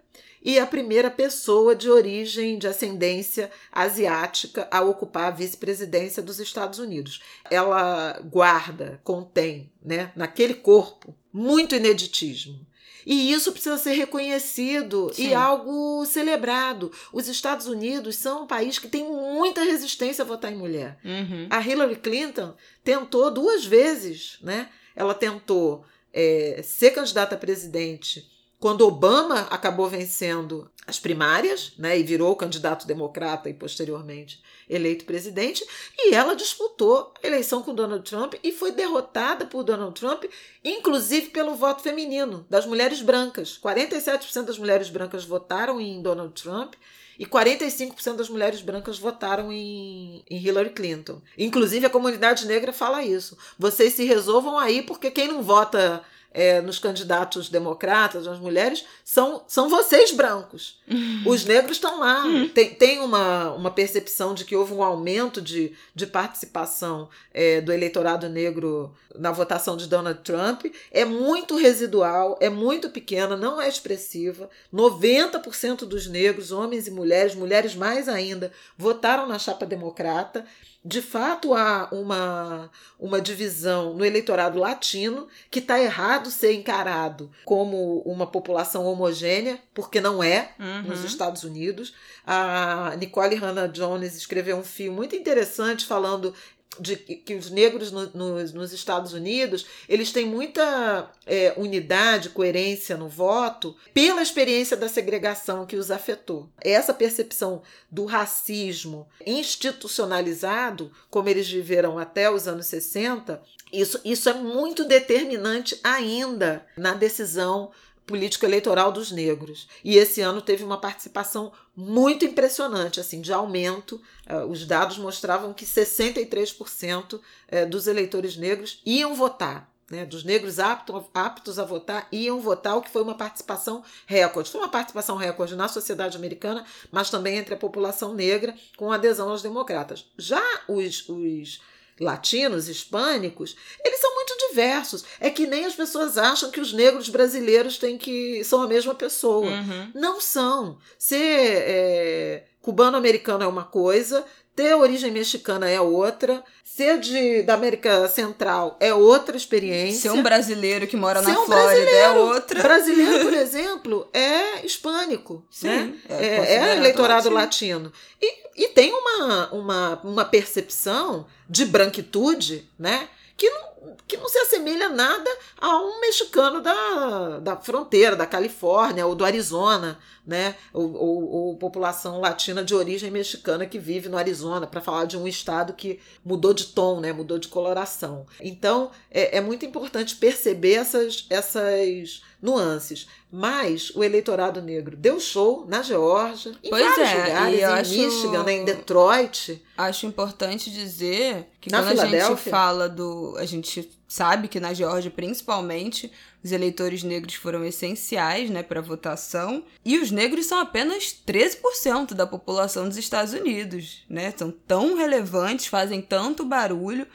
e 0.48 0.58
a 0.58 0.66
primeira 0.66 1.12
pessoa 1.12 1.76
de 1.76 1.90
origem 1.90 2.58
de 2.58 2.70
ascendência 2.70 3.52
asiática 3.70 4.66
a 4.72 4.80
ocupar 4.80 5.26
a 5.26 5.36
vice-presidência 5.36 6.24
dos 6.24 6.40
Estados 6.40 6.80
Unidos. 6.80 7.22
Ela 7.52 8.18
guarda, 8.24 8.98
contém, 9.04 9.70
né, 9.84 10.10
naquele 10.16 10.54
corpo 10.54 11.14
muito 11.34 11.76
ineditismo. 11.76 12.66
E 13.06 13.30
isso 13.30 13.52
precisa 13.52 13.78
ser 13.78 13.92
reconhecido 13.92 15.12
Sim. 15.14 15.28
e 15.28 15.34
algo 15.34 16.06
celebrado. 16.06 16.94
Os 17.12 17.28
Estados 17.28 17.68
Unidos 17.68 18.16
são 18.16 18.44
um 18.44 18.48
país 18.48 18.80
que 18.80 18.88
tem 18.88 19.04
muita 19.04 19.66
resistência 19.66 20.22
a 20.22 20.26
votar 20.26 20.54
em 20.54 20.58
mulher. 20.58 20.98
Uhum. 21.04 21.48
A 21.50 21.60
Hillary 21.60 21.98
Clinton 21.98 22.56
tentou 22.86 23.30
duas 23.32 23.66
vezes, 23.66 24.38
né? 24.42 24.70
Ela 24.96 25.14
tentou 25.14 25.84
é, 26.14 26.62
ser 26.64 26.92
candidata 26.92 27.36
a 27.36 27.38
presidente 27.38 28.37
quando 28.60 28.88
Obama 28.88 29.42
acabou 29.52 29.88
vencendo 29.88 30.70
as 30.88 31.00
primárias, 31.00 31.74
né, 31.78 32.00
e 32.00 32.04
virou 32.04 32.36
candidato 32.36 32.88
democrata 32.88 33.50
e 33.50 33.54
posteriormente 33.54 34.42
eleito 34.70 35.06
presidente, 35.06 35.66
e 35.98 36.14
ela 36.14 36.34
disputou 36.34 37.14
a 37.22 37.28
eleição 37.28 37.62
com 37.62 37.76
Donald 37.76 38.10
Trump 38.10 38.36
e 38.42 38.54
foi 38.54 38.72
derrotada 38.72 39.46
por 39.46 39.64
Donald 39.64 40.00
Trump, 40.00 40.24
inclusive 40.64 41.30
pelo 41.30 41.56
voto 41.56 41.84
feminino 41.84 42.46
das 42.50 42.66
mulheres 42.66 43.02
brancas. 43.02 43.60
47% 43.62 44.44
das 44.44 44.58
mulheres 44.58 44.90
brancas 44.90 45.26
votaram 45.26 45.80
em 45.80 46.02
Donald 46.02 46.34
Trump 46.42 46.76
e 47.20 47.26
45% 47.26 48.16
das 48.16 48.30
mulheres 48.30 48.62
brancas 48.62 48.98
votaram 48.98 49.52
em, 49.52 50.24
em 50.30 50.38
Hillary 50.38 50.70
Clinton. 50.70 51.22
Inclusive, 51.38 51.86
a 51.86 51.90
comunidade 51.90 52.46
negra 52.46 52.72
fala 52.72 53.04
isso. 53.04 53.38
Vocês 53.58 53.94
se 53.94 54.06
resolvam 54.06 54.58
aí, 54.58 54.84
porque 54.84 55.10
quem 55.10 55.28
não 55.28 55.42
vota 55.42 56.04
é, 56.38 56.62
nos 56.62 56.78
candidatos 56.78 57.50
democratas, 57.50 58.28
as 58.28 58.38
mulheres, 58.38 58.86
são, 59.04 59.42
são 59.48 59.68
vocês 59.68 60.12
brancos. 60.12 60.78
Uhum. 60.88 61.24
Os 61.26 61.44
negros 61.44 61.78
estão 61.78 62.00
lá. 62.00 62.24
Uhum. 62.26 62.48
Tem, 62.48 62.76
tem 62.76 63.00
uma, 63.00 63.54
uma 63.54 63.72
percepção 63.72 64.36
de 64.36 64.46
que 64.46 64.56
houve 64.56 64.72
um 64.72 64.84
aumento 64.84 65.42
de, 65.42 65.74
de 65.96 66.06
participação 66.06 67.10
é, 67.34 67.60
do 67.60 67.74
eleitorado 67.74 68.30
negro 68.30 68.96
na 69.16 69.32
votação 69.32 69.76
de 69.76 69.88
Donald 69.88 70.20
Trump. 70.20 70.68
É 70.92 71.04
muito 71.04 71.58
residual, 71.58 72.38
é 72.40 72.52
muito 72.52 72.92
pequena, 72.92 73.36
não 73.36 73.60
é 73.60 73.68
expressiva. 73.68 74.48
90% 74.72 75.86
dos 75.86 76.06
negros, 76.06 76.52
homens 76.52 76.86
e 76.86 76.92
mulheres, 76.92 77.34
mulheres 77.34 77.74
mais 77.74 78.08
ainda, 78.08 78.52
votaram 78.78 79.26
na 79.26 79.40
chapa 79.40 79.66
democrata 79.66 80.46
de 80.84 81.02
fato 81.02 81.54
há 81.54 81.90
uma, 81.92 82.72
uma 83.00 83.20
divisão 83.20 83.94
no 83.94 84.06
eleitorado 84.06 84.58
latino 84.58 85.28
que 85.52 85.60
está 85.60 85.80
errado 85.80 86.32
ser 86.32 86.54
encarado 86.54 87.30
como 87.44 88.02
uma 88.02 88.26
população 88.26 88.86
homogênea, 88.86 89.60
porque 89.74 90.00
não 90.00 90.24
é 90.24 90.52
uhum. 90.60 90.84
nos 90.84 91.04
Estados 91.04 91.44
Unidos. 91.44 91.94
A 92.26 92.96
Nicole 92.98 93.36
Hannah 93.36 93.68
Jones 93.68 94.16
escreveu 94.16 94.58
um 94.58 94.64
filme 94.64 94.96
muito 94.96 95.16
interessante 95.16 95.86
falando 95.86 96.34
de 96.80 96.96
que 96.96 97.34
os 97.34 97.50
negros 97.50 97.92
no, 97.92 98.10
no, 98.14 98.44
nos 98.54 98.72
Estados 98.72 99.14
Unidos 99.14 99.66
eles 99.88 100.12
têm 100.12 100.26
muita 100.26 101.10
é, 101.26 101.54
unidade, 101.58 102.30
coerência 102.30 102.98
no 102.98 103.08
voto 103.08 103.76
pela 103.94 104.22
experiência 104.22 104.78
da 104.78 104.88
segregação 104.88 105.66
que 105.66 105.76
os 105.76 105.92
afetou. 105.92 106.50
Essa 106.62 106.94
percepção 106.94 107.62
do 107.90 108.06
racismo 108.06 109.08
institucionalizado, 109.26 110.92
como 111.10 111.30
eles 111.30 111.50
viveram 111.50 111.98
até 111.98 112.30
os 112.30 112.48
anos 112.48 112.68
60, 112.68 113.42
isso, 113.72 114.00
isso 114.06 114.30
é 114.30 114.34
muito 114.34 114.86
determinante 114.86 115.80
ainda 115.84 116.66
na 116.78 116.94
decisão 116.94 117.72
político-eleitoral 118.08 118.92
dos 118.92 119.12
negros. 119.12 119.68
E 119.84 119.98
esse 119.98 120.22
ano 120.22 120.42
teve 120.42 120.64
uma 120.64 120.80
participação 120.80 121.52
muito 121.76 122.26
impressionante, 122.26 123.00
assim, 123.00 123.22
de 123.22 123.32
aumento. 123.32 124.02
Uh, 124.28 124.50
os 124.50 124.66
dados 124.66 124.98
mostravam 124.98 125.54
que 125.54 125.66
63% 125.66 127.14
uh, 127.14 127.22
eh, 127.50 127.66
dos 127.66 127.86
eleitores 127.86 128.38
negros 128.38 128.82
iam 128.86 129.14
votar. 129.14 129.70
Né, 129.90 130.06
dos 130.06 130.26
negros 130.26 130.60
apto, 130.60 131.10
aptos 131.14 131.58
a 131.58 131.64
votar 131.64 132.10
iam 132.12 132.42
votar, 132.42 132.76
o 132.76 132.82
que 132.82 132.90
foi 132.90 133.02
uma 133.02 133.16
participação 133.16 133.82
recorde. 134.06 134.52
Foi 134.52 134.60
uma 134.60 134.68
participação 134.68 135.16
recorde 135.16 135.56
na 135.56 135.70
sociedade 135.70 136.18
americana, 136.18 136.66
mas 136.92 137.10
também 137.10 137.38
entre 137.38 137.54
a 137.54 137.58
população 137.58 138.14
negra, 138.14 138.54
com 138.76 138.92
adesão 138.92 139.30
aos 139.30 139.42
democratas. 139.42 140.06
Já 140.18 140.44
os, 140.68 141.08
os 141.08 141.62
latinos, 142.00 142.68
hispânicos, 142.68 143.56
eles 143.84 144.00
são 144.00 144.14
muito 144.14 144.37
diversos. 144.58 145.06
É 145.20 145.30
que 145.30 145.46
nem 145.46 145.66
as 145.66 145.76
pessoas 145.76 146.18
acham 146.18 146.50
que 146.50 146.60
os 146.60 146.74
negros 146.74 147.10
brasileiros 147.10 147.78
têm 147.78 147.98
que 147.98 148.44
são 148.44 148.62
a 148.64 148.68
mesma 148.68 148.96
pessoa. 148.96 149.50
Uhum. 149.50 149.92
Não 149.94 150.20
são. 150.20 150.78
Ser 150.98 151.18
é, 151.20 152.44
cubano-americano 152.62 153.44
é 153.44 153.48
uma 153.48 153.64
coisa, 153.64 154.26
ter 154.56 154.74
origem 154.74 155.12
mexicana 155.12 155.70
é 155.70 155.80
outra, 155.80 156.44
ser 156.64 157.00
de, 157.00 157.44
da 157.44 157.54
América 157.54 158.08
Central 158.08 158.76
é 158.80 158.92
outra 158.94 159.38
experiência. 159.38 160.10
Ser 160.12 160.18
um 160.18 160.24
brasileiro 160.24 160.88
que 160.88 160.98
mora 160.98 161.22
ser 161.22 161.32
na 161.32 161.42
um 161.42 161.46
Flórida 161.46 161.92
é 161.92 162.10
outra. 162.10 162.64
Brasileiro, 162.64 163.26
por 163.26 163.34
exemplo, 163.38 164.10
é 164.12 164.66
hispânico, 164.66 165.46
Sim, 165.52 165.68
né? 165.68 165.94
É, 166.10 166.26
é, 166.26 166.56
é 166.56 166.78
eleitorado 166.78 167.30
latino. 167.30 167.84
latino. 167.84 167.94
E, 168.20 168.66
e 168.66 168.68
tem 168.70 168.92
uma, 168.92 169.54
uma, 169.54 170.02
uma 170.04 170.26
percepção 170.26 171.28
de 171.48 171.64
branquitude, 171.64 172.68
né? 172.80 173.08
Que 173.38 173.48
não, 173.52 173.68
que 174.08 174.18
não 174.18 174.28
se 174.28 174.38
assemelha 174.40 174.90
nada 174.90 175.30
a 175.60 175.78
um 175.80 176.00
mexicano 176.00 176.62
da, 176.62 177.40
da 177.40 177.56
fronteira, 177.58 178.16
da 178.16 178.26
Califórnia 178.26 179.06
ou 179.06 179.16
do 179.16 179.26
Arizona, 179.26 180.00
né? 180.26 180.56
Ou, 180.74 180.94
ou, 180.94 181.32
ou 181.32 181.58
população 181.58 182.20
latina 182.20 182.64
de 182.64 182.76
origem 182.76 183.10
mexicana 183.10 183.66
que 183.66 183.80
vive 183.80 184.10
no 184.10 184.18
Arizona, 184.18 184.68
para 184.68 184.82
falar 184.82 185.06
de 185.06 185.18
um 185.18 185.28
estado 185.28 185.74
que 185.74 186.00
mudou 186.24 186.54
de 186.54 186.66
tom, 186.68 187.00
né? 187.00 187.14
mudou 187.14 187.40
de 187.40 187.48
coloração. 187.48 188.26
Então 188.42 188.92
é, 189.10 189.38
é 189.38 189.42
muito 189.42 189.66
importante 189.66 190.16
perceber 190.16 190.74
essas, 190.74 191.26
essas 191.30 192.22
nuances. 192.42 193.08
Mas 193.32 193.92
o 193.96 194.04
eleitorado 194.04 194.62
negro 194.62 194.96
deu 194.96 195.20
show 195.20 195.66
na 195.68 195.82
Geórgia, 195.82 196.56
em 196.64 196.70
pois 196.70 196.84
vários 196.84 197.10
é, 197.10 197.26
lugares, 197.26 197.60
em 197.60 197.64
acho, 197.64 197.92
Michigan, 197.92 198.44
né, 198.44 198.54
em 198.54 198.66
Detroit. 198.66 199.62
Acho 199.78 200.06
importante 200.06 200.72
dizer 200.72 201.48
que 201.60 201.70
na 201.70 201.84
quando 201.84 202.00
a 202.00 202.06
gente 202.06 202.50
fala 202.50 202.88
do. 202.88 203.36
A 203.38 203.46
gente 203.46 203.90
sabe 204.08 204.48
que 204.48 204.60
na 204.60 204.74
Geórgia, 204.74 205.12
principalmente, 205.12 206.12
os 206.44 206.52
eleitores 206.52 207.04
negros 207.04 207.36
foram 207.36 207.66
essenciais 207.66 208.50
né, 208.50 208.64
para 208.64 208.80
a 208.80 208.84
votação. 208.84 209.64
E 209.84 209.98
os 209.98 210.12
negros 210.12 210.46
são 210.46 210.60
apenas 210.60 211.14
13% 211.28 212.14
da 212.14 212.26
população 212.26 212.88
dos 212.88 212.98
Estados 212.98 213.34
Unidos. 213.34 214.06
Né? 214.10 214.34
São 214.36 214.50
tão 214.50 214.96
relevantes, 214.96 215.68
fazem 215.68 216.02
tanto 216.02 216.46
barulho, 216.46 217.06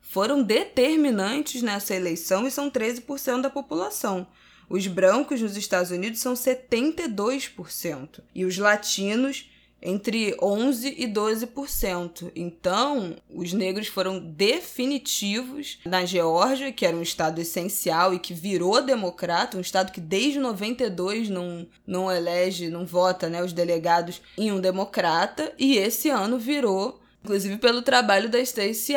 foram 0.00 0.42
determinantes 0.42 1.62
nessa 1.62 1.94
eleição 1.94 2.46
e 2.46 2.50
são 2.50 2.70
13% 2.70 3.40
da 3.40 3.50
população. 3.50 4.26
Os 4.68 4.86
brancos 4.86 5.40
nos 5.40 5.56
Estados 5.56 5.90
Unidos 5.90 6.20
são 6.20 6.34
72% 6.34 8.20
e 8.34 8.44
os 8.44 8.58
latinos 8.58 9.48
entre 9.80 10.36
11 10.42 10.94
e 10.98 11.06
12%. 11.06 12.32
Então, 12.34 13.16
os 13.32 13.52
negros 13.52 13.86
foram 13.86 14.18
definitivos 14.18 15.78
na 15.84 16.04
Geórgia, 16.04 16.72
que 16.72 16.84
era 16.84 16.96
um 16.96 17.02
estado 17.02 17.40
essencial 17.40 18.12
e 18.12 18.18
que 18.18 18.34
virou 18.34 18.82
democrata, 18.82 19.56
um 19.56 19.60
estado 19.60 19.92
que 19.92 20.00
desde 20.00 20.40
92 20.40 21.28
não, 21.28 21.66
não 21.86 22.10
elege, 22.10 22.68
não 22.68 22.84
vota 22.84 23.28
né, 23.28 23.42
os 23.42 23.52
delegados 23.52 24.20
em 24.36 24.50
um 24.50 24.60
democrata, 24.60 25.52
e 25.58 25.76
esse 25.76 26.08
ano 26.08 26.38
virou, 26.38 27.00
inclusive 27.22 27.58
pelo 27.58 27.82
trabalho 27.82 28.28
da 28.28 28.44
Stacey 28.44 28.96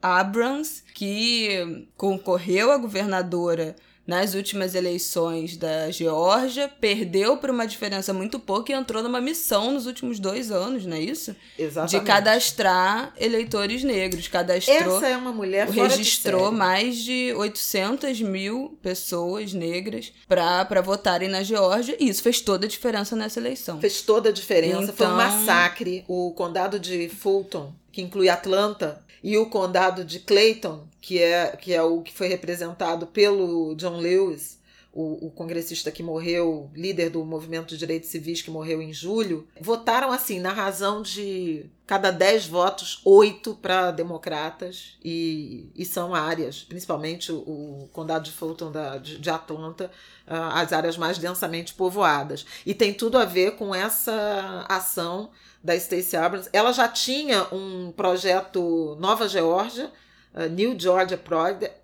Abrams, 0.00 0.84
que 0.94 1.88
concorreu 1.96 2.70
a 2.70 2.76
governadora 2.76 3.74
nas 4.06 4.34
últimas 4.34 4.74
eleições 4.74 5.56
da 5.56 5.90
Geórgia, 5.90 6.68
perdeu 6.68 7.36
por 7.36 7.50
uma 7.50 7.66
diferença 7.66 8.12
muito 8.12 8.38
pouca 8.38 8.72
e 8.72 8.74
entrou 8.74 9.02
numa 9.02 9.20
missão 9.20 9.72
nos 9.72 9.86
últimos 9.86 10.18
dois 10.18 10.50
anos, 10.50 10.84
não 10.84 10.96
é 10.96 11.00
isso? 11.00 11.34
Exatamente. 11.58 12.00
De 12.00 12.06
cadastrar 12.06 13.14
eleitores 13.18 13.84
negros. 13.84 14.26
Cadastrou. 14.26 14.96
Essa 14.96 15.08
é 15.08 15.16
uma 15.16 15.32
mulher 15.32 15.66
fora 15.68 15.88
Registrou 15.88 16.50
de 16.50 16.56
mais 16.56 16.96
de 16.96 17.32
800 17.34 18.20
mil 18.20 18.78
pessoas 18.82 19.52
negras 19.52 20.12
para 20.26 20.80
votarem 20.80 21.28
na 21.28 21.42
Geórgia 21.42 21.96
e 22.00 22.08
isso 22.08 22.22
fez 22.22 22.40
toda 22.40 22.66
a 22.66 22.68
diferença 22.68 23.14
nessa 23.14 23.38
eleição. 23.38 23.80
Fez 23.80 24.02
toda 24.02 24.30
a 24.30 24.32
diferença. 24.32 24.84
Então... 24.84 24.94
Foi 24.94 25.06
um 25.06 25.10
então 25.10 25.16
massacre. 25.16 26.04
O 26.08 26.32
condado 26.32 26.78
de 26.78 27.08
Fulton, 27.08 27.72
que 27.92 28.02
inclui 28.02 28.28
Atlanta, 28.28 29.04
e 29.22 29.36
o 29.36 29.46
condado 29.46 30.04
de 30.04 30.20
Clayton, 30.20 30.86
que 31.00 31.20
é, 31.20 31.56
que 31.56 31.74
é 31.74 31.82
o 31.82 32.02
que 32.02 32.12
foi 32.12 32.28
representado 32.28 33.06
pelo 33.06 33.74
John 33.74 33.98
Lewis, 33.98 34.60
o, 34.92 35.26
o, 35.26 35.30
congressista 35.30 35.90
que 35.90 36.02
morreu, 36.02 36.68
líder 36.74 37.10
do 37.10 37.24
movimento 37.24 37.68
de 37.68 37.78
direitos 37.78 38.08
civis 38.08 38.42
que 38.42 38.50
morreu 38.50 38.82
em 38.82 38.92
julho, 38.92 39.46
votaram 39.60 40.10
assim, 40.10 40.40
na 40.40 40.52
razão 40.52 41.00
de 41.00 41.66
cada 41.86 42.10
10 42.10 42.46
votos, 42.46 43.00
8 43.04 43.54
para 43.56 43.92
democratas, 43.92 44.96
e, 45.04 45.70
e 45.76 45.84
são 45.84 46.14
áreas, 46.14 46.62
principalmente 46.62 47.30
o, 47.30 47.36
o 47.36 47.88
condado 47.92 48.24
de 48.24 48.32
Fulton 48.32 48.72
da, 48.72 48.98
de, 48.98 49.18
de 49.18 49.30
Atlanta, 49.30 49.90
uh, 50.26 50.54
as 50.54 50.72
áreas 50.72 50.96
mais 50.96 51.18
densamente 51.18 51.74
povoadas. 51.74 52.44
E 52.66 52.74
tem 52.74 52.92
tudo 52.92 53.16
a 53.16 53.24
ver 53.24 53.52
com 53.52 53.72
essa 53.72 54.66
ação 54.68 55.30
da 55.62 55.78
Stacey 55.78 56.18
Abrams. 56.18 56.48
Ela 56.52 56.72
já 56.72 56.88
tinha 56.88 57.46
um 57.52 57.92
projeto 57.92 58.96
Nova 58.98 59.28
Geórgia, 59.28 59.90
uh, 60.34 60.48
New 60.48 60.78
Georgia 60.78 61.18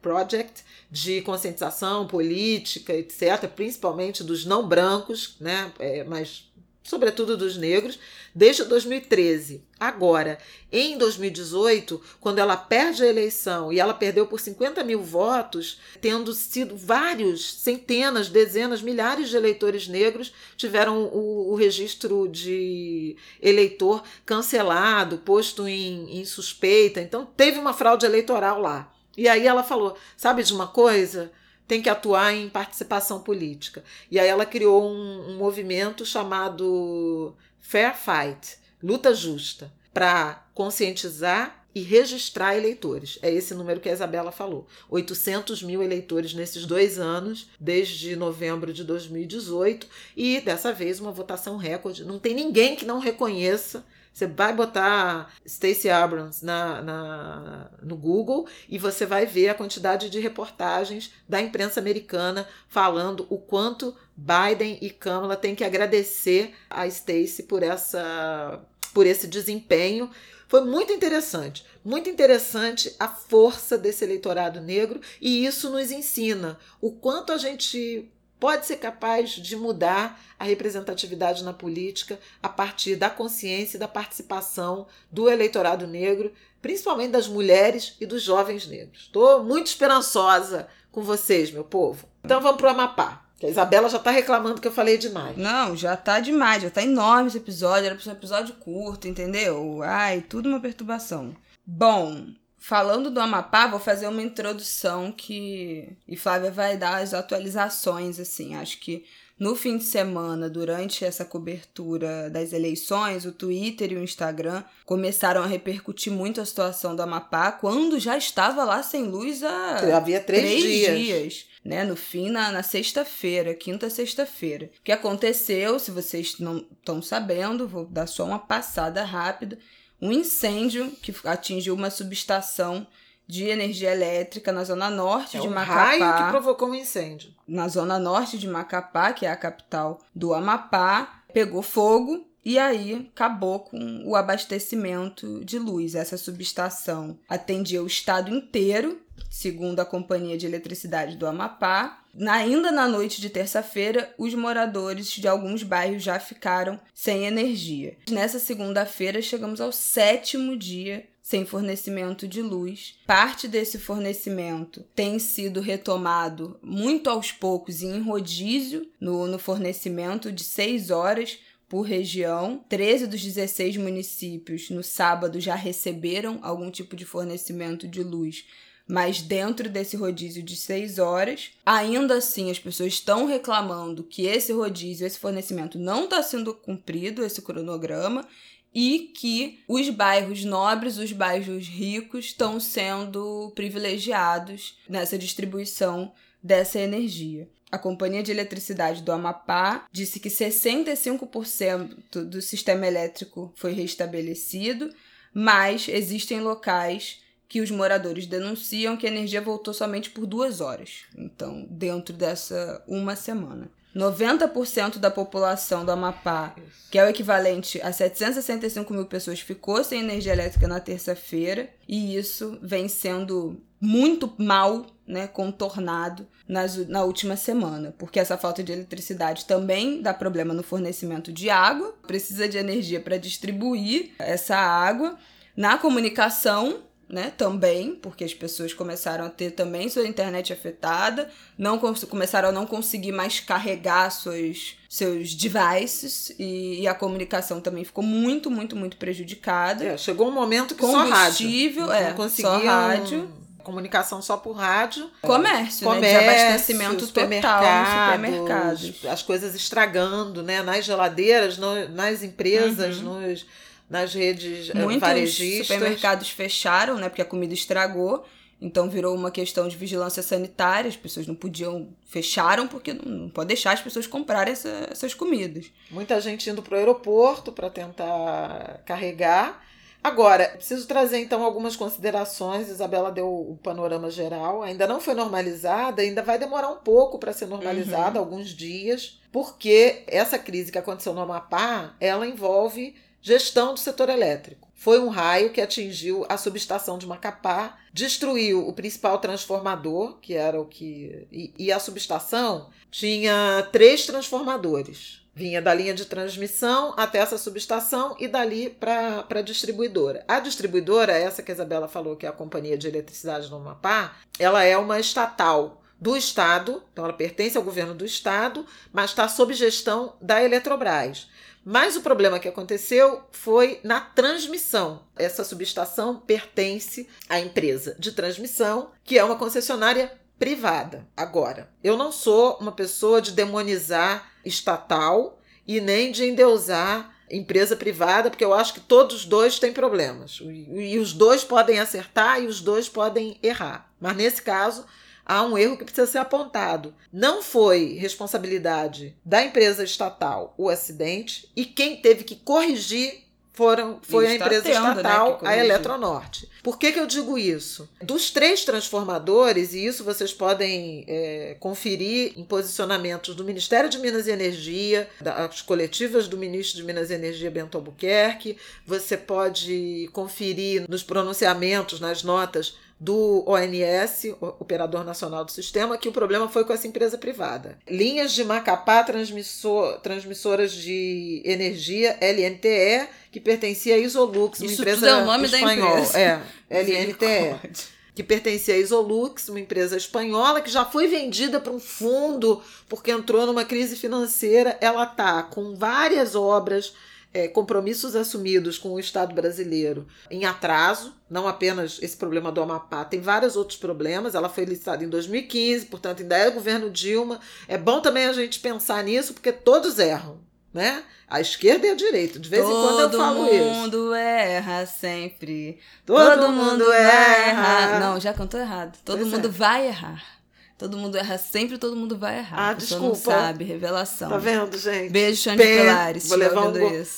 Project, 0.01 0.65
de 0.91 1.21
conscientização 1.23 2.07
política, 2.07 2.93
etc., 2.93 3.49
principalmente 3.55 4.23
dos 4.23 4.45
não 4.45 4.67
brancos, 4.67 5.37
né, 5.41 5.73
é, 5.79 6.05
mas 6.05 6.49
sobretudo 6.87 7.37
dos 7.37 7.57
negros, 7.57 7.99
desde 8.35 8.65
2013. 8.65 9.65
Agora, 9.79 10.39
em 10.71 10.97
2018, 10.97 12.01
quando 12.21 12.39
ela 12.39 12.57
perde 12.57 13.03
a 13.03 13.07
eleição 13.07 13.73
e 13.73 13.81
ela 13.81 13.93
perdeu 13.93 14.27
por 14.27 14.41
50 14.41 14.85
mil 14.85 15.03
votos, 15.03 15.81
tendo 16.01 16.33
sido 16.33 16.77
vários, 16.77 17.55
centenas, 17.55 18.29
dezenas, 18.29 18.83
milhares 18.83 19.29
de 19.29 19.37
eleitores 19.37 19.89
negros 19.89 20.33
tiveram 20.57 21.05
o, 21.05 21.53
o 21.53 21.55
registro 21.55 22.29
de 22.29 23.17
eleitor 23.41 24.03
cancelado, 24.25 25.19
posto 25.19 25.67
em, 25.67 26.21
em 26.21 26.25
suspeita. 26.25 27.01
Então, 27.01 27.27
teve 27.37 27.59
uma 27.59 27.75
fraude 27.75 28.07
eleitoral 28.07 28.61
lá. 28.61 28.93
E 29.17 29.29
aí 29.29 29.47
ela 29.47 29.63
falou: 29.63 29.97
sabe 30.17 30.43
de 30.43 30.53
uma 30.53 30.67
coisa? 30.67 31.33
Tem 31.67 31.83
que 31.83 31.89
atuar 31.89 32.33
em 32.33 32.49
participação 32.49 33.21
política. 33.21 33.83
E 34.11 34.19
aí 34.19 34.29
ela 34.29 34.47
criou 34.47 34.89
um, 34.89 35.31
um 35.31 35.37
movimento 35.37 36.05
chamado 36.05 37.35
Fair 37.61 37.95
Fight, 37.97 38.59
luta 38.83 39.15
justa, 39.15 39.73
para 39.93 40.47
conscientizar 40.55 41.67
e 41.77 41.83
registrar 41.83 42.57
eleitores. 42.57 43.19
É 43.21 43.31
esse 43.31 43.53
número 43.53 43.81
que 43.81 43.89
a 43.91 43.93
Isabela 43.93 44.33
falou. 44.33 44.67
800 44.89 45.63
mil 45.63 45.83
eleitores 45.83 46.33
nesses 46.33 46.65
dois 46.65 46.99
anos, 46.99 47.51
desde 47.61 48.17
novembro 48.17 48.73
de 48.73 48.83
2018, 48.83 49.87
e 50.17 50.41
dessa 50.41 50.73
vez 50.73 51.01
uma 51.01 51.13
votação 51.13 51.59
recorde. 51.59 52.03
Não 52.03 52.19
tem 52.19 52.35
ninguém 52.35 52.77
que 52.77 52.87
não 52.87 52.99
reconheça. 52.99 53.85
Você 54.17 54.27
vai 54.27 54.55
botar 54.55 55.31
Stacey 55.47 55.91
Abrams 55.91 56.43
na, 56.43 56.81
na, 56.81 57.71
no 57.83 57.95
Google 57.95 58.49
e 58.67 58.79
você 58.79 59.05
vai 59.05 59.27
ver 59.27 59.51
a 59.51 59.55
quantidade 59.55 60.09
de 60.09 60.19
reportagens 60.19 61.13
da 61.29 61.39
imprensa 61.39 61.81
americana 61.81 62.49
falando 62.67 63.27
o 63.29 63.37
quanto 63.37 63.95
Biden 64.17 64.79
e 64.81 64.89
Kamala 64.89 65.37
têm 65.37 65.55
que 65.55 65.63
agradecer 65.63 66.55
a 66.71 66.89
Stacey 66.89 67.45
por 67.45 67.63
essa 67.63 68.59
por 68.95 69.07
esse 69.07 69.27
desempenho. 69.27 70.11
Foi 70.49 70.63
muito 70.65 70.95
interessante, 70.95 71.67
muito 71.85 72.09
interessante 72.09 72.97
a 72.99 73.09
força 73.09 73.77
desse 73.77 74.03
eleitorado 74.03 74.63
negro 74.63 74.99
e 75.21 75.45
isso 75.45 75.69
nos 75.69 75.91
ensina 75.91 76.59
o 76.81 76.91
quanto 76.91 77.33
a 77.33 77.37
gente 77.37 78.11
pode 78.39 78.67
ser 78.67 78.77
capaz 78.77 79.31
de 79.31 79.57
mudar 79.57 80.21
a 80.39 80.45
representatividade 80.45 81.43
na 81.45 81.53
política 81.53 82.19
a 82.43 82.49
partir 82.49 82.97
da 82.97 83.09
consciência 83.09 83.77
e 83.77 83.81
da 83.81 83.89
participação 83.89 84.87
do 85.11 85.31
eleitorado 85.31 85.87
negro, 85.87 86.33
principalmente 86.61 87.13
das 87.13 87.29
mulheres 87.29 87.97
e 88.01 88.07
dos 88.07 88.23
jovens 88.23 88.67
negros. 88.67 89.03
Estou 89.03 89.43
muito 89.43 89.69
esperançosa 89.69 90.69
com 90.93 91.03
vocês, 91.03 91.51
meu 91.51 91.65
povo. 91.65 92.09
Então 92.25 92.41
vamos 92.41 92.57
para 92.59 92.69
o 92.69 92.71
Amapá. 92.71 93.23
A 93.43 93.47
Isabela 93.47 93.89
já 93.89 93.99
tá 93.99 94.11
reclamando 94.11 94.61
que 94.61 94.69
eu 94.69 94.73
falei 94.73 94.97
demais. 94.97 95.37
Não, 95.37 95.77
já 95.77 95.95
tá 95.95 96.21
demais, 96.21 96.63
já 96.63 96.71
tá 96.71 96.83
enorme 96.83 97.29
esse 97.29 97.37
episódio, 97.37 97.87
era 97.87 97.95
pra 97.95 98.03
ser 98.03 98.11
um 98.11 98.15
episódio 98.15 98.55
curto, 98.55 99.07
entendeu? 99.07 99.83
Ai, 99.83 100.23
tudo 100.23 100.49
uma 100.49 100.61
perturbação. 100.61 101.37
Bom, 101.67 102.29
falando 102.67 103.13
do 103.13 103.21
Amapá, 103.21 103.69
vou 103.69 103.79
fazer 103.79 104.09
uma 104.09 104.21
introdução 104.21 105.13
que. 105.13 105.89
E 106.09 106.17
Flávia 106.17 106.51
vai 106.51 106.77
dar 106.77 107.01
as 107.01 107.15
atualizações, 107.15 108.19
assim. 108.19 108.57
Acho 108.57 108.81
que 108.81 109.05
no 109.39 109.55
fim 109.55 109.77
de 109.79 109.85
semana, 109.85 110.51
durante 110.51 111.05
essa 111.05 111.25
cobertura 111.25 112.29
das 112.29 112.53
eleições, 112.53 113.25
o 113.25 113.31
Twitter 113.31 113.93
e 113.93 113.97
o 113.97 114.03
Instagram 114.03 114.65
começaram 114.85 115.43
a 115.43 115.47
repercutir 115.47 116.13
muito 116.13 116.41
a 116.41 116.45
situação 116.45 116.97
do 116.97 117.03
Amapá 117.03 117.53
quando 117.53 118.01
já 118.01 118.19
estava 118.19 118.65
lá 118.65 118.83
sem 118.83 119.05
luz 119.05 119.45
há 119.45 119.97
havia 119.97 120.21
três, 120.21 120.43
três 120.43 120.65
dias. 120.65 120.99
dias 120.99 121.47
né? 121.67 121.85
No 121.85 121.97
fim, 121.97 122.31
na, 122.31 122.53
na 122.53 122.63
sexta-feira, 122.63 123.53
quinta 123.53 123.91
sexta-feira. 123.91 124.71
O 124.79 124.83
que 124.85 124.93
aconteceu, 124.93 125.79
se 125.79 125.91
vocês 125.91 126.39
não 126.39 126.65
estão 126.79 127.03
sabendo, 127.03 127.69
vou 127.69 127.85
dar 127.85 128.07
só 128.07 128.25
uma 128.25 128.39
passada 128.39 129.05
rápida. 129.05 129.59
Um 130.01 130.13
incêndio 130.13 130.91
que 131.03 131.15
atingiu 131.25 131.75
uma 131.75 131.91
subestação 131.91 132.87
de 133.27 133.45
energia 133.45 133.93
elétrica 133.93 134.53
na 134.53 134.63
zona 134.63 134.89
norte 134.89 135.37
é 135.37 135.41
de 135.41 135.49
um 135.49 135.51
Macapá. 135.51 135.85
raio 135.85 136.25
que 136.25 136.31
provocou 136.31 136.69
um 136.69 136.75
incêndio. 136.75 137.35
Na 137.47 137.67
zona 137.67 137.99
norte 137.99 138.39
de 138.39 138.47
Macapá, 138.47 139.13
que 139.13 139.27
é 139.27 139.31
a 139.31 139.37
capital 139.37 140.01
do 140.15 140.33
Amapá, 140.33 141.23
pegou 141.33 141.63
fogo 141.63 142.27
e 142.45 142.59
aí 142.59 143.09
acabou 143.13 143.61
com 143.61 144.05
o 144.07 144.15
abastecimento 144.15 145.45
de 145.45 145.59
luz. 145.59 145.97
Essa 145.97 146.17
subestação 146.17 147.19
atendia 147.29 147.83
o 147.83 147.87
estado 147.87 148.33
inteiro 148.33 149.01
Segundo 149.37 149.81
a 149.81 149.85
Companhia 149.85 150.39
de 150.39 150.47
Eletricidade 150.47 151.15
do 151.15 151.27
Amapá, 151.27 152.03
ainda 152.27 152.73
na 152.73 152.89
noite 152.89 153.21
de 153.21 153.29
terça-feira, 153.29 154.11
os 154.17 154.35
moradores 154.35 155.11
de 155.11 155.29
alguns 155.29 155.63
bairros 155.63 156.03
já 156.03 156.19
ficaram 156.19 156.81
sem 156.95 157.27
energia. 157.27 157.99
Nessa 158.11 158.39
segunda-feira, 158.39 159.21
chegamos 159.21 159.61
ao 159.61 159.71
sétimo 159.73 160.57
dia 160.57 161.07
sem 161.21 161.45
fornecimento 161.45 162.27
de 162.27 162.41
luz. 162.41 162.99
Parte 163.07 163.47
desse 163.47 163.79
fornecimento 163.79 164.87
tem 164.95 165.19
sido 165.19 165.61
retomado 165.61 166.59
muito 166.63 167.11
aos 167.11 167.31
poucos 167.31 167.83
e 167.83 167.87
em 167.87 168.01
rodízio 168.01 168.91
no, 168.99 169.27
no 169.27 169.39
fornecimento 169.39 170.33
de 170.33 170.43
6 170.43 170.91
horas 170.91 171.39
por 171.69 171.83
região. 171.83 172.65
13 172.71 173.07
dos 173.07 173.23
16 173.23 173.77
municípios 173.77 174.71
no 174.71 174.83
sábado 174.83 175.39
já 175.39 175.55
receberam 175.55 176.39
algum 176.41 176.71
tipo 176.71 176.97
de 176.97 177.05
fornecimento 177.05 177.87
de 177.87 178.03
luz 178.03 178.47
mas 178.87 179.21
dentro 179.21 179.69
desse 179.69 179.97
rodízio 179.97 180.43
de 180.43 180.57
seis 180.57 180.99
horas, 180.99 181.51
ainda 181.65 182.15
assim 182.15 182.51
as 182.51 182.59
pessoas 182.59 182.93
estão 182.93 183.27
reclamando 183.27 184.05
que 184.05 184.27
esse 184.27 184.53
rodízio, 184.53 185.07
esse 185.07 185.19
fornecimento 185.19 185.79
não 185.79 186.05
está 186.05 186.23
sendo 186.23 186.55
cumprido, 186.55 187.25
esse 187.25 187.43
cronograma, 187.43 188.27
e 188.73 189.11
que 189.17 189.61
os 189.67 189.89
bairros 189.89 190.45
nobres, 190.45 190.99
os 190.99 191.11
bairros 191.11 191.67
ricos, 191.67 192.27
estão 192.27 192.61
sendo 192.61 193.51
privilegiados 193.55 194.79
nessa 194.89 195.19
distribuição 195.19 196.13
dessa 196.43 196.79
energia. 196.79 197.49
A 197.73 197.79
Companhia 197.79 198.23
de 198.23 198.31
Eletricidade 198.31 199.03
do 199.03 199.11
Amapá 199.11 199.87
disse 199.91 200.21
que 200.21 200.29
65% 200.29 202.25
do 202.25 202.41
sistema 202.41 202.87
elétrico 202.87 203.53
foi 203.57 203.73
restabelecido, 203.73 204.95
mas 205.35 205.89
existem 205.89 206.41
locais 206.41 207.21
que 207.49 207.61
os 207.61 207.71
moradores 207.71 208.27
denunciam 208.27 208.97
que 208.97 209.07
a 209.07 209.11
energia 209.11 209.41
voltou 209.41 209.73
somente 209.73 210.11
por 210.11 210.27
duas 210.27 210.61
horas. 210.61 211.03
Então, 211.17 211.67
dentro 211.71 212.15
dessa 212.15 212.83
uma 212.87 213.15
semana. 213.15 213.71
90% 213.97 214.99
da 214.99 215.11
população 215.11 215.83
do 215.83 215.91
Amapá, 215.91 216.55
que 216.91 216.99
é 216.99 217.05
o 217.05 217.09
equivalente 217.09 217.81
a 217.81 217.91
765 217.91 218.93
mil 218.93 219.07
pessoas, 219.07 219.41
ficou 219.41 219.83
sem 219.83 220.01
energia 220.01 220.35
elétrica 220.35 220.69
na 220.69 220.79
terça-feira, 220.79 221.71
e 221.89 222.15
isso 222.15 222.59
vem 222.61 222.89
sendo 222.89 223.59
muito 223.81 224.31
mal 224.37 224.85
né, 225.07 225.27
contornado 225.27 226.27
nas, 226.47 226.77
na 226.89 227.05
última 227.05 227.37
semana, 227.37 227.95
porque 227.97 228.21
essa 228.21 228.37
falta 228.37 228.63
de 228.63 228.73
eletricidade 228.73 229.47
também 229.47 230.03
dá 230.03 230.13
problema 230.13 230.53
no 230.53 230.63
fornecimento 230.63 231.33
de 231.33 231.49
água, 231.49 231.95
precisa 232.07 232.47
de 232.47 232.59
energia 232.59 233.01
para 233.01 233.17
distribuir 233.17 234.13
essa 234.19 234.57
água. 234.57 235.17
Na 235.57 235.79
comunicação, 235.79 236.83
né, 237.09 237.33
também, 237.37 237.95
porque 237.95 238.25
as 238.25 238.35
pessoas 238.35 238.75
começaram 238.75 239.27
a 239.27 239.31
ter 239.31 239.53
também 239.53 239.89
sua 239.89 240.07
internet 240.07 240.53
afetada, 240.53 241.31
não 241.57 241.79
começaram 241.79 242.49
a 242.49 242.53
não 242.53 242.67
conseguir 242.67 243.13
mais 243.13 243.39
carregar 243.39 244.11
suas, 244.11 244.77
seus 244.89 245.35
devices 245.35 246.35
e, 246.39 246.81
e 246.81 246.89
a 246.89 246.95
comunicação 246.95 247.61
também 247.61 247.85
ficou 247.85 248.03
muito, 248.03 248.51
muito, 248.51 248.75
muito 248.75 248.97
prejudicada. 248.97 249.85
É, 249.85 249.97
chegou 249.97 250.29
um 250.29 250.33
momento 250.33 250.75
que 250.75 250.83
só 250.83 251.07
rádio. 251.07 251.93
é, 251.93 252.13
não 252.13 252.29
só 252.29 252.59
rádio. 252.59 253.31
Comunicação 253.63 254.23
só 254.23 254.37
por 254.37 254.53
rádio. 254.53 255.11
Comércio, 255.21 255.89
Comércio 255.89 256.21
né? 256.21 256.35
De 256.35 256.41
abastecimento 256.41 257.07
total 257.09 257.27
nos 257.27 257.89
supermercados. 257.89 259.05
As 259.07 259.23
coisas 259.23 259.57
estragando, 259.57 260.41
né? 260.41 260.63
Nas 260.63 260.85
geladeiras, 260.85 261.59
no, 261.59 261.89
nas 261.89 262.23
empresas, 262.23 262.99
uhum. 262.99 263.21
nos 263.21 263.45
nas 263.89 264.15
redes 264.15 264.71
eh, 264.71 264.79
Muitos 264.79 265.01
varejistas. 265.01 265.67
supermercados 265.67 266.31
fecharam, 266.31 266.97
né? 266.97 267.09
Porque 267.09 267.23
a 267.23 267.27
comida 267.27 267.55
estragou. 267.55 268.25
Então 268.61 268.89
virou 268.89 269.15
uma 269.15 269.31
questão 269.31 269.69
de 269.69 269.77
vigilância 269.77 270.23
sanitária, 270.23 270.89
as 270.89 270.97
pessoas 270.97 271.27
não 271.27 271.35
podiam, 271.35 271.89
fecharam 272.07 272.67
porque 272.67 272.95
não, 272.95 273.05
não 273.05 273.29
pode 273.29 273.49
deixar 273.49 273.73
as 273.73 273.83
pessoas 273.83 274.07
comprarem 274.07 274.53
essa, 274.53 274.89
essas 274.91 275.13
comidas. 275.13 275.67
Muita 275.91 276.19
gente 276.21 276.49
indo 276.49 276.63
para 276.63 276.75
o 276.75 276.79
aeroporto 276.79 277.53
para 277.53 277.69
tentar 277.69 278.83
carregar. 278.87 279.63
Agora, 280.03 280.51
preciso 280.51 280.87
trazer 280.87 281.19
então 281.19 281.43
algumas 281.43 281.77
considerações. 281.77 282.69
Isabela 282.69 283.11
deu 283.11 283.29
o 283.29 283.59
panorama 283.63 284.09
geral. 284.09 284.63
Ainda 284.63 284.87
não 284.87 285.01
foi 285.01 285.15
normalizada, 285.15 286.01
ainda 286.01 286.23
vai 286.23 286.39
demorar 286.39 286.71
um 286.71 286.77
pouco 286.77 287.19
para 287.19 287.33
ser 287.33 287.47
normalizada, 287.47 288.19
uhum. 288.19 288.25
alguns 288.25 288.51
dias, 288.51 289.21
porque 289.33 290.05
essa 290.07 290.39
crise 290.39 290.71
que 290.73 290.79
aconteceu 290.79 291.13
no 291.13 291.21
Amapá, 291.21 291.95
ela 292.01 292.27
envolve 292.27 292.95
Gestão 293.27 293.75
do 293.75 293.81
setor 293.81 294.09
elétrico. 294.09 294.69
Foi 294.73 295.01
um 295.01 295.09
raio 295.09 295.51
que 295.51 295.61
atingiu 295.61 296.25
a 296.29 296.37
subestação 296.37 296.97
de 296.97 297.09
Macapá, 297.09 297.77
destruiu 297.93 298.69
o 298.69 298.73
principal 298.73 299.19
transformador, 299.19 300.19
que 300.21 300.35
era 300.35 300.61
o 300.61 300.65
que. 300.65 301.27
E, 301.33 301.53
e 301.59 301.73
a 301.73 301.81
subestação 301.81 302.71
tinha 302.89 303.69
três 303.73 304.07
transformadores. 304.07 305.27
Vinha 305.35 305.61
da 305.61 305.75
linha 305.75 305.93
de 305.93 306.05
transmissão 306.05 306.95
até 306.97 307.19
essa 307.19 307.37
subestação 307.37 308.15
e 308.21 308.29
dali 308.29 308.71
para 308.71 309.27
a 309.29 309.43
distribuidora. 309.43 310.25
A 310.29 310.39
distribuidora, 310.39 311.13
essa 311.13 311.43
que 311.43 311.51
a 311.51 311.55
Isabela 311.55 311.89
falou, 311.89 312.15
que 312.15 312.27
é 312.27 312.29
a 312.29 312.33
Companhia 312.33 312.79
de 312.79 312.87
Eletricidade 312.87 313.49
do 313.49 313.57
Amapá, 313.57 314.19
ela 314.39 314.63
é 314.63 314.79
uma 314.79 315.01
estatal 315.01 315.83
do 316.01 316.17
Estado, 316.17 316.83
então 316.93 317.05
ela 317.05 317.15
pertence 317.15 317.57
ao 317.57 317.65
governo 317.65 317.95
do 317.95 318.05
Estado, 318.05 318.65
mas 318.93 319.11
está 319.11 319.27
sob 319.27 319.53
gestão 319.53 320.15
da 320.21 320.43
Eletrobras. 320.43 321.29
Mas 321.69 321.97
o 321.97 322.01
problema 322.01 322.39
que 322.39 322.47
aconteceu 322.47 323.23
foi 323.33 323.81
na 323.83 324.01
transmissão. 324.01 325.03
Essa 325.17 325.43
subestação 325.43 326.15
pertence 326.15 327.09
à 327.29 327.41
empresa 327.41 327.97
de 327.99 328.13
transmissão, 328.13 328.93
que 329.03 329.19
é 329.19 329.25
uma 329.25 329.35
concessionária 329.35 330.13
privada. 330.39 331.09
Agora, 331.17 331.69
eu 331.83 331.97
não 331.97 332.13
sou 332.13 332.57
uma 332.61 332.71
pessoa 332.71 333.21
de 333.21 333.33
demonizar 333.33 334.31
estatal 334.45 335.41
e 335.67 335.81
nem 335.81 336.13
de 336.13 336.25
endeusar 336.25 337.13
empresa 337.29 337.75
privada, 337.75 338.31
porque 338.31 338.45
eu 338.45 338.55
acho 338.55 338.73
que 338.73 338.81
todos 338.81 339.17
os 339.17 339.25
dois 339.25 339.59
têm 339.59 339.73
problemas. 339.73 340.39
E 340.41 340.97
os 341.01 341.13
dois 341.13 341.43
podem 341.43 341.81
acertar 341.81 342.41
e 342.41 342.47
os 342.47 342.61
dois 342.61 342.89
podem 342.89 343.41
errar. 343.43 343.91
Mas 344.01 344.17
nesse 344.17 344.41
caso, 344.41 344.87
há 345.27 345.43
um 345.43 345.59
erro 345.59 345.77
que 345.77 345.85
precisa 345.85 346.07
ser 346.07 346.19
apontado. 346.19 346.95
Não 347.13 347.43
foi 347.43 347.95
responsabilidade 347.95 349.17
da 349.25 349.45
empresa 349.45 349.83
estatal 349.83 350.55
o 350.57 350.69
acidente 350.69 351.51
e 351.57 351.65
quem 351.65 351.97
teve 351.97 352.23
que 352.25 352.37
corrigir 352.37 353.27
foram, 353.57 353.99
foi 354.03 354.27
a 354.27 354.35
empresa 354.35 354.63
tendo, 354.65 354.83
né, 354.83 354.91
estatal, 354.91 355.41
né, 355.41 355.49
a 355.49 355.57
Eletronorte. 355.57 356.47
Por 356.63 356.79
que, 356.79 356.93
que 356.93 357.01
eu 357.01 357.07
digo 357.07 357.39
isso? 357.39 357.89
Dos 358.03 358.31
três 358.31 358.67
transformadores, 358.67 359.73
e 359.73 359.87
isso 359.87 360.05
vocês 360.05 360.33
podem 360.33 361.05
é, 361.09 361.57
conferir 361.59 362.35
em 362.37 362.45
posicionamentos 362.45 363.35
do 363.35 363.45
Ministério 363.45 363.89
de 363.89 363.99
Minas 363.99 364.27
e 364.27 364.31
Energia, 364.31 365.09
das 365.19 365.63
coletivas 365.63 366.29
do 366.29 366.37
ministro 366.37 366.77
de 366.77 366.85
Minas 366.85 367.09
e 367.09 367.15
Energia, 367.15 367.51
Bento 367.51 367.79
Albuquerque, 367.79 368.59
você 368.87 369.17
pode 369.17 370.11
conferir 370.13 370.85
nos 370.87 371.03
pronunciamentos, 371.03 371.99
nas 371.99 372.23
notas 372.23 372.77
do 372.99 373.45
ONS, 373.47 374.35
Operador 374.41 375.05
Nacional 375.05 375.45
do 375.45 375.53
Sistema, 375.53 375.99
que 375.99 376.09
o 376.09 376.13
problema 376.13 376.49
foi 376.49 376.65
com 376.65 376.73
essa 376.73 376.87
empresa 376.87 377.19
privada. 377.19 377.79
Linhas 377.89 378.33
de 378.33 378.43
Macapá, 378.43 379.05
transmissor, 379.05 380.01
transmissoras 380.01 380.73
de 380.73 381.43
energia, 381.45 382.19
LNTE, 382.21 383.09
que 383.31 383.39
pertencia 383.39 383.97
a 383.97 383.99
Isolux, 383.99 384.61
uma 384.61 384.71
Isso 384.71 384.81
empresa 384.81 385.09
é 385.09 385.15
o 385.17 385.25
nome 385.27 385.45
espanhola. 385.45 385.95
Da 385.95 386.01
empresa. 386.01 386.19
É, 386.19 386.41
LNTE. 386.83 387.71
que 388.15 388.23
pertencia 388.23 388.75
a 388.75 388.79
Isolux, 388.79 389.51
uma 389.51 389.61
empresa 389.61 389.95
espanhola 389.99 390.63
que 390.63 390.71
já 390.71 390.87
foi 390.87 391.07
vendida 391.07 391.61
para 391.61 391.73
um 391.73 391.81
fundo 391.81 392.63
porque 392.89 393.11
entrou 393.11 393.45
numa 393.45 393.67
crise 393.67 393.95
financeira. 393.95 394.79
Ela 394.81 395.05
está 395.05 395.43
com 395.43 395.75
várias 395.75 396.35
obras 396.35 396.95
é, 397.33 397.49
compromissos 397.49 398.17
assumidos 398.17 398.79
com 398.79 398.91
o 398.91 399.01
Estado 399.01 399.35
brasileiro 399.35 400.07
em 400.31 400.45
atraso, 400.45 401.15
não 401.29 401.47
apenas 401.47 401.99
esse 402.01 402.17
problema 402.17 402.51
do 402.51 402.63
Amapá, 402.63 403.05
tem 403.05 403.21
vários 403.21 403.57
outros 403.57 403.79
problemas. 403.79 404.35
Ela 404.35 404.49
foi 404.49 404.65
licitada 404.65 405.05
em 405.05 405.09
2015, 405.09 405.87
portanto, 405.87 406.23
ainda 406.23 406.37
é 406.37 406.51
governo 406.51 406.91
Dilma. 406.91 407.41
É 407.69 407.77
bom 407.77 408.01
também 408.01 408.27
a 408.27 408.33
gente 408.33 408.61
pensar 408.61 409.03
nisso, 409.05 409.35
porque 409.35 409.53
todos 409.53 409.99
erram. 409.99 410.39
Né? 410.73 411.03
A 411.27 411.41
esquerda 411.41 411.87
e 411.87 411.91
a 411.91 411.95
direita. 411.95 412.39
De 412.39 412.51
vez 412.51 412.63
Todo 412.63 412.75
em 412.75 412.83
quando 412.83 413.01
eu 413.01 413.19
falo 413.19 413.45
isso. 413.47 413.57
Todo 413.57 413.75
mundo 413.75 414.15
erra 414.15 414.85
sempre. 414.85 415.79
Todo, 416.05 416.39
Todo 416.39 416.53
mundo, 416.53 416.73
mundo 416.73 416.93
erra. 416.93 417.81
erra. 417.81 418.01
Não, 418.01 418.21
já 418.21 418.35
cantou 418.35 418.61
errado. 418.61 418.99
Todo 419.03 419.21
pois 419.21 419.33
mundo 419.33 419.49
é. 419.49 419.51
vai 419.51 419.87
errar. 419.87 420.36
Todo 420.79 420.97
mundo 420.97 421.17
erra 421.17 421.39
sempre, 421.39 421.79
todo 421.79 421.97
mundo 421.97 422.19
vai 422.19 422.39
errar. 422.39 422.71
Ah, 422.71 422.73
desculpa. 422.75 423.07
não 423.07 423.15
sabe, 423.15 423.65
revelação. 423.65 424.29
Tá 424.29 424.39
vendo, 424.39 424.77
gente? 424.77 425.11
Beijo, 425.11 425.43
Xande 425.43 425.63
Pilares. 425.63 426.29
Vou 426.29 426.37
levar, 426.37 426.69
um 426.69 426.73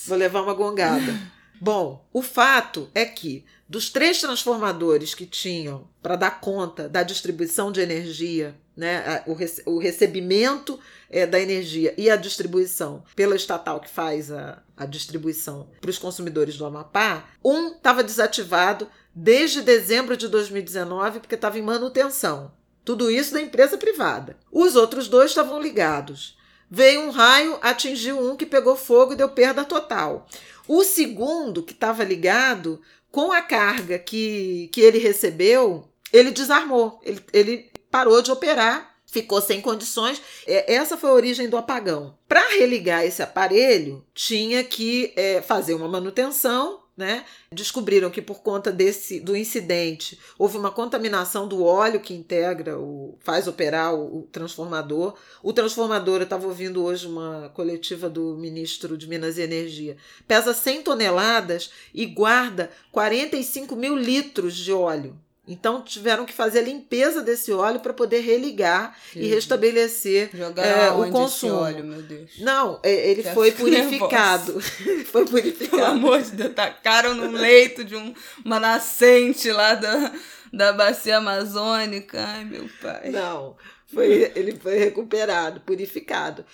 vou 0.06 0.16
levar 0.16 0.42
uma 0.42 0.54
gongada. 0.54 1.20
Bom, 1.61 2.06
o 2.12 2.22
fato 2.22 2.88
é 2.94 3.04
que 3.04 3.44
dos 3.68 3.90
três 3.90 4.20
transformadores 4.20 5.14
que 5.14 5.26
tinham 5.26 5.88
para 6.00 6.16
dar 6.16 6.40
conta 6.40 6.88
da 6.88 7.02
distribuição 7.02 7.72
de 7.72 7.80
energia, 7.80 8.56
né, 8.76 9.22
o, 9.26 9.34
rece 9.34 9.62
o 9.66 9.78
recebimento 9.78 10.78
é, 11.11 11.26
da 11.26 11.40
energia 11.40 11.92
e 11.98 12.09
a 12.09 12.16
distribuição 12.16 13.02
pela 13.16 13.34
estatal 13.34 13.80
que 13.80 13.90
faz 13.90 14.30
a, 14.30 14.62
a 14.76 14.86
distribuição 14.86 15.68
para 15.80 15.90
os 15.90 15.98
consumidores 15.98 16.56
do 16.56 16.64
Amapá, 16.64 17.28
um 17.44 17.72
estava 17.72 18.04
desativado 18.04 18.88
desde 19.14 19.62
dezembro 19.62 20.16
de 20.16 20.28
2019 20.28 21.20
porque 21.20 21.34
estava 21.34 21.59
em 21.59 21.62
manutenção. 21.62 22.52
Tudo 22.85 23.11
isso 23.11 23.33
da 23.33 23.41
empresa 23.41 23.76
privada. 23.76 24.37
Os 24.51 24.76
outros 24.76 25.09
dois 25.09 25.31
estavam 25.31 25.61
ligados. 25.61 26.37
Veio 26.70 27.03
um 27.03 27.11
raio, 27.11 27.59
atingiu 27.62 28.18
um 28.20 28.37
que 28.37 28.45
pegou 28.45 28.76
fogo 28.76 29.12
e 29.12 29.16
deu 29.16 29.29
perda 29.29 29.64
total. 29.64 30.26
O 30.66 30.85
segundo, 30.85 31.62
que 31.62 31.72
estava 31.72 32.05
ligado, 32.05 32.81
com 33.11 33.33
a 33.33 33.41
carga 33.41 33.99
que, 33.99 34.68
que 34.72 34.83
ele 34.83 34.99
recebeu, 34.99 35.89
ele 36.12 36.31
desarmou. 36.31 37.01
Ele, 37.03 37.20
ele 37.33 37.70
parou 37.91 38.20
de 38.20 38.31
operar, 38.31 38.97
ficou 39.07 39.41
sem 39.41 39.61
condições. 39.61 40.20
É, 40.47 40.74
essa 40.74 40.97
foi 40.97 41.11
a 41.11 41.14
origem 41.14 41.49
do 41.49 41.57
apagão. 41.57 42.16
Para 42.29 42.49
religar 42.51 43.05
esse 43.05 43.22
aparelho, 43.22 44.05
tinha 44.14 44.62
que 44.62 45.12
é, 45.16 45.41
fazer 45.41 45.74
uma 45.74 45.89
manutenção 45.89 46.81
né? 46.99 47.24
Descobriram 47.53 48.11
que 48.11 48.20
por 48.20 48.40
conta 48.40 48.72
desse 48.72 49.20
do 49.20 49.36
incidente 49.36 50.18
houve 50.36 50.59
uma 50.59 50.72
contaminação 50.72 51.46
do 51.46 51.64
óleo 51.64 52.01
que 52.01 52.12
integra 52.12 52.76
o 52.76 53.16
faz 53.20 53.46
operar 53.46 53.94
o, 53.94 54.18
o 54.18 54.22
transformador. 54.32 55.14
O 55.40 55.53
transformador, 55.53 56.16
eu 56.16 56.24
estava 56.24 56.49
ouvindo 56.49 56.82
hoje 56.82 57.07
uma 57.07 57.51
coletiva 57.55 58.11
do 58.11 58.36
ministro 58.36 58.99
de 58.99 59.07
Minas 59.07 59.38
e 59.38 59.42
Energia, 59.42 59.96
pesa 60.26 60.53
100 60.53 60.82
toneladas 60.82 61.70
e 61.94 62.05
guarda 62.05 62.68
45 62.90 63.76
mil 63.76 63.96
litros 63.96 64.57
de 64.57 64.72
óleo. 64.72 65.16
Então 65.49 65.80
tiveram 65.80 66.26
que 66.26 66.32
fazer 66.32 66.59
a 66.59 66.62
limpeza 66.62 67.22
desse 67.22 67.51
óleo 67.51 67.80
para 67.80 67.94
poder 67.94 68.20
religar 68.20 68.94
e 69.16 69.26
restabelecer 69.26 70.30
é, 70.34 70.90
o 70.90 71.11
consumo. 71.11 71.55
óleo, 71.55 71.82
meu 71.82 72.03
Deus. 72.03 72.32
Não, 72.38 72.78
é, 72.82 73.11
ele 73.11 73.22
foi 73.22 73.51
purificado. 73.53 74.61
foi 75.11 75.24
purificado. 75.24 75.70
Pelo 75.70 75.84
amor 75.84 76.20
de 76.20 76.32
Deus, 76.32 76.55
tacaram 76.55 77.14
no 77.14 77.30
leito 77.30 77.82
de 77.82 77.96
um, 77.96 78.14
uma 78.44 78.61
nascente 78.61 79.51
lá 79.51 79.74
da, 79.74 80.12
da 80.53 80.72
bacia 80.74 81.16
amazônica. 81.16 82.22
Ai, 82.22 82.44
meu 82.44 82.68
pai. 82.82 83.09
Não, 83.09 83.57
foi, 83.86 84.30
ele 84.36 84.55
foi 84.55 84.76
recuperado, 84.78 85.61
purificado. 85.61 86.44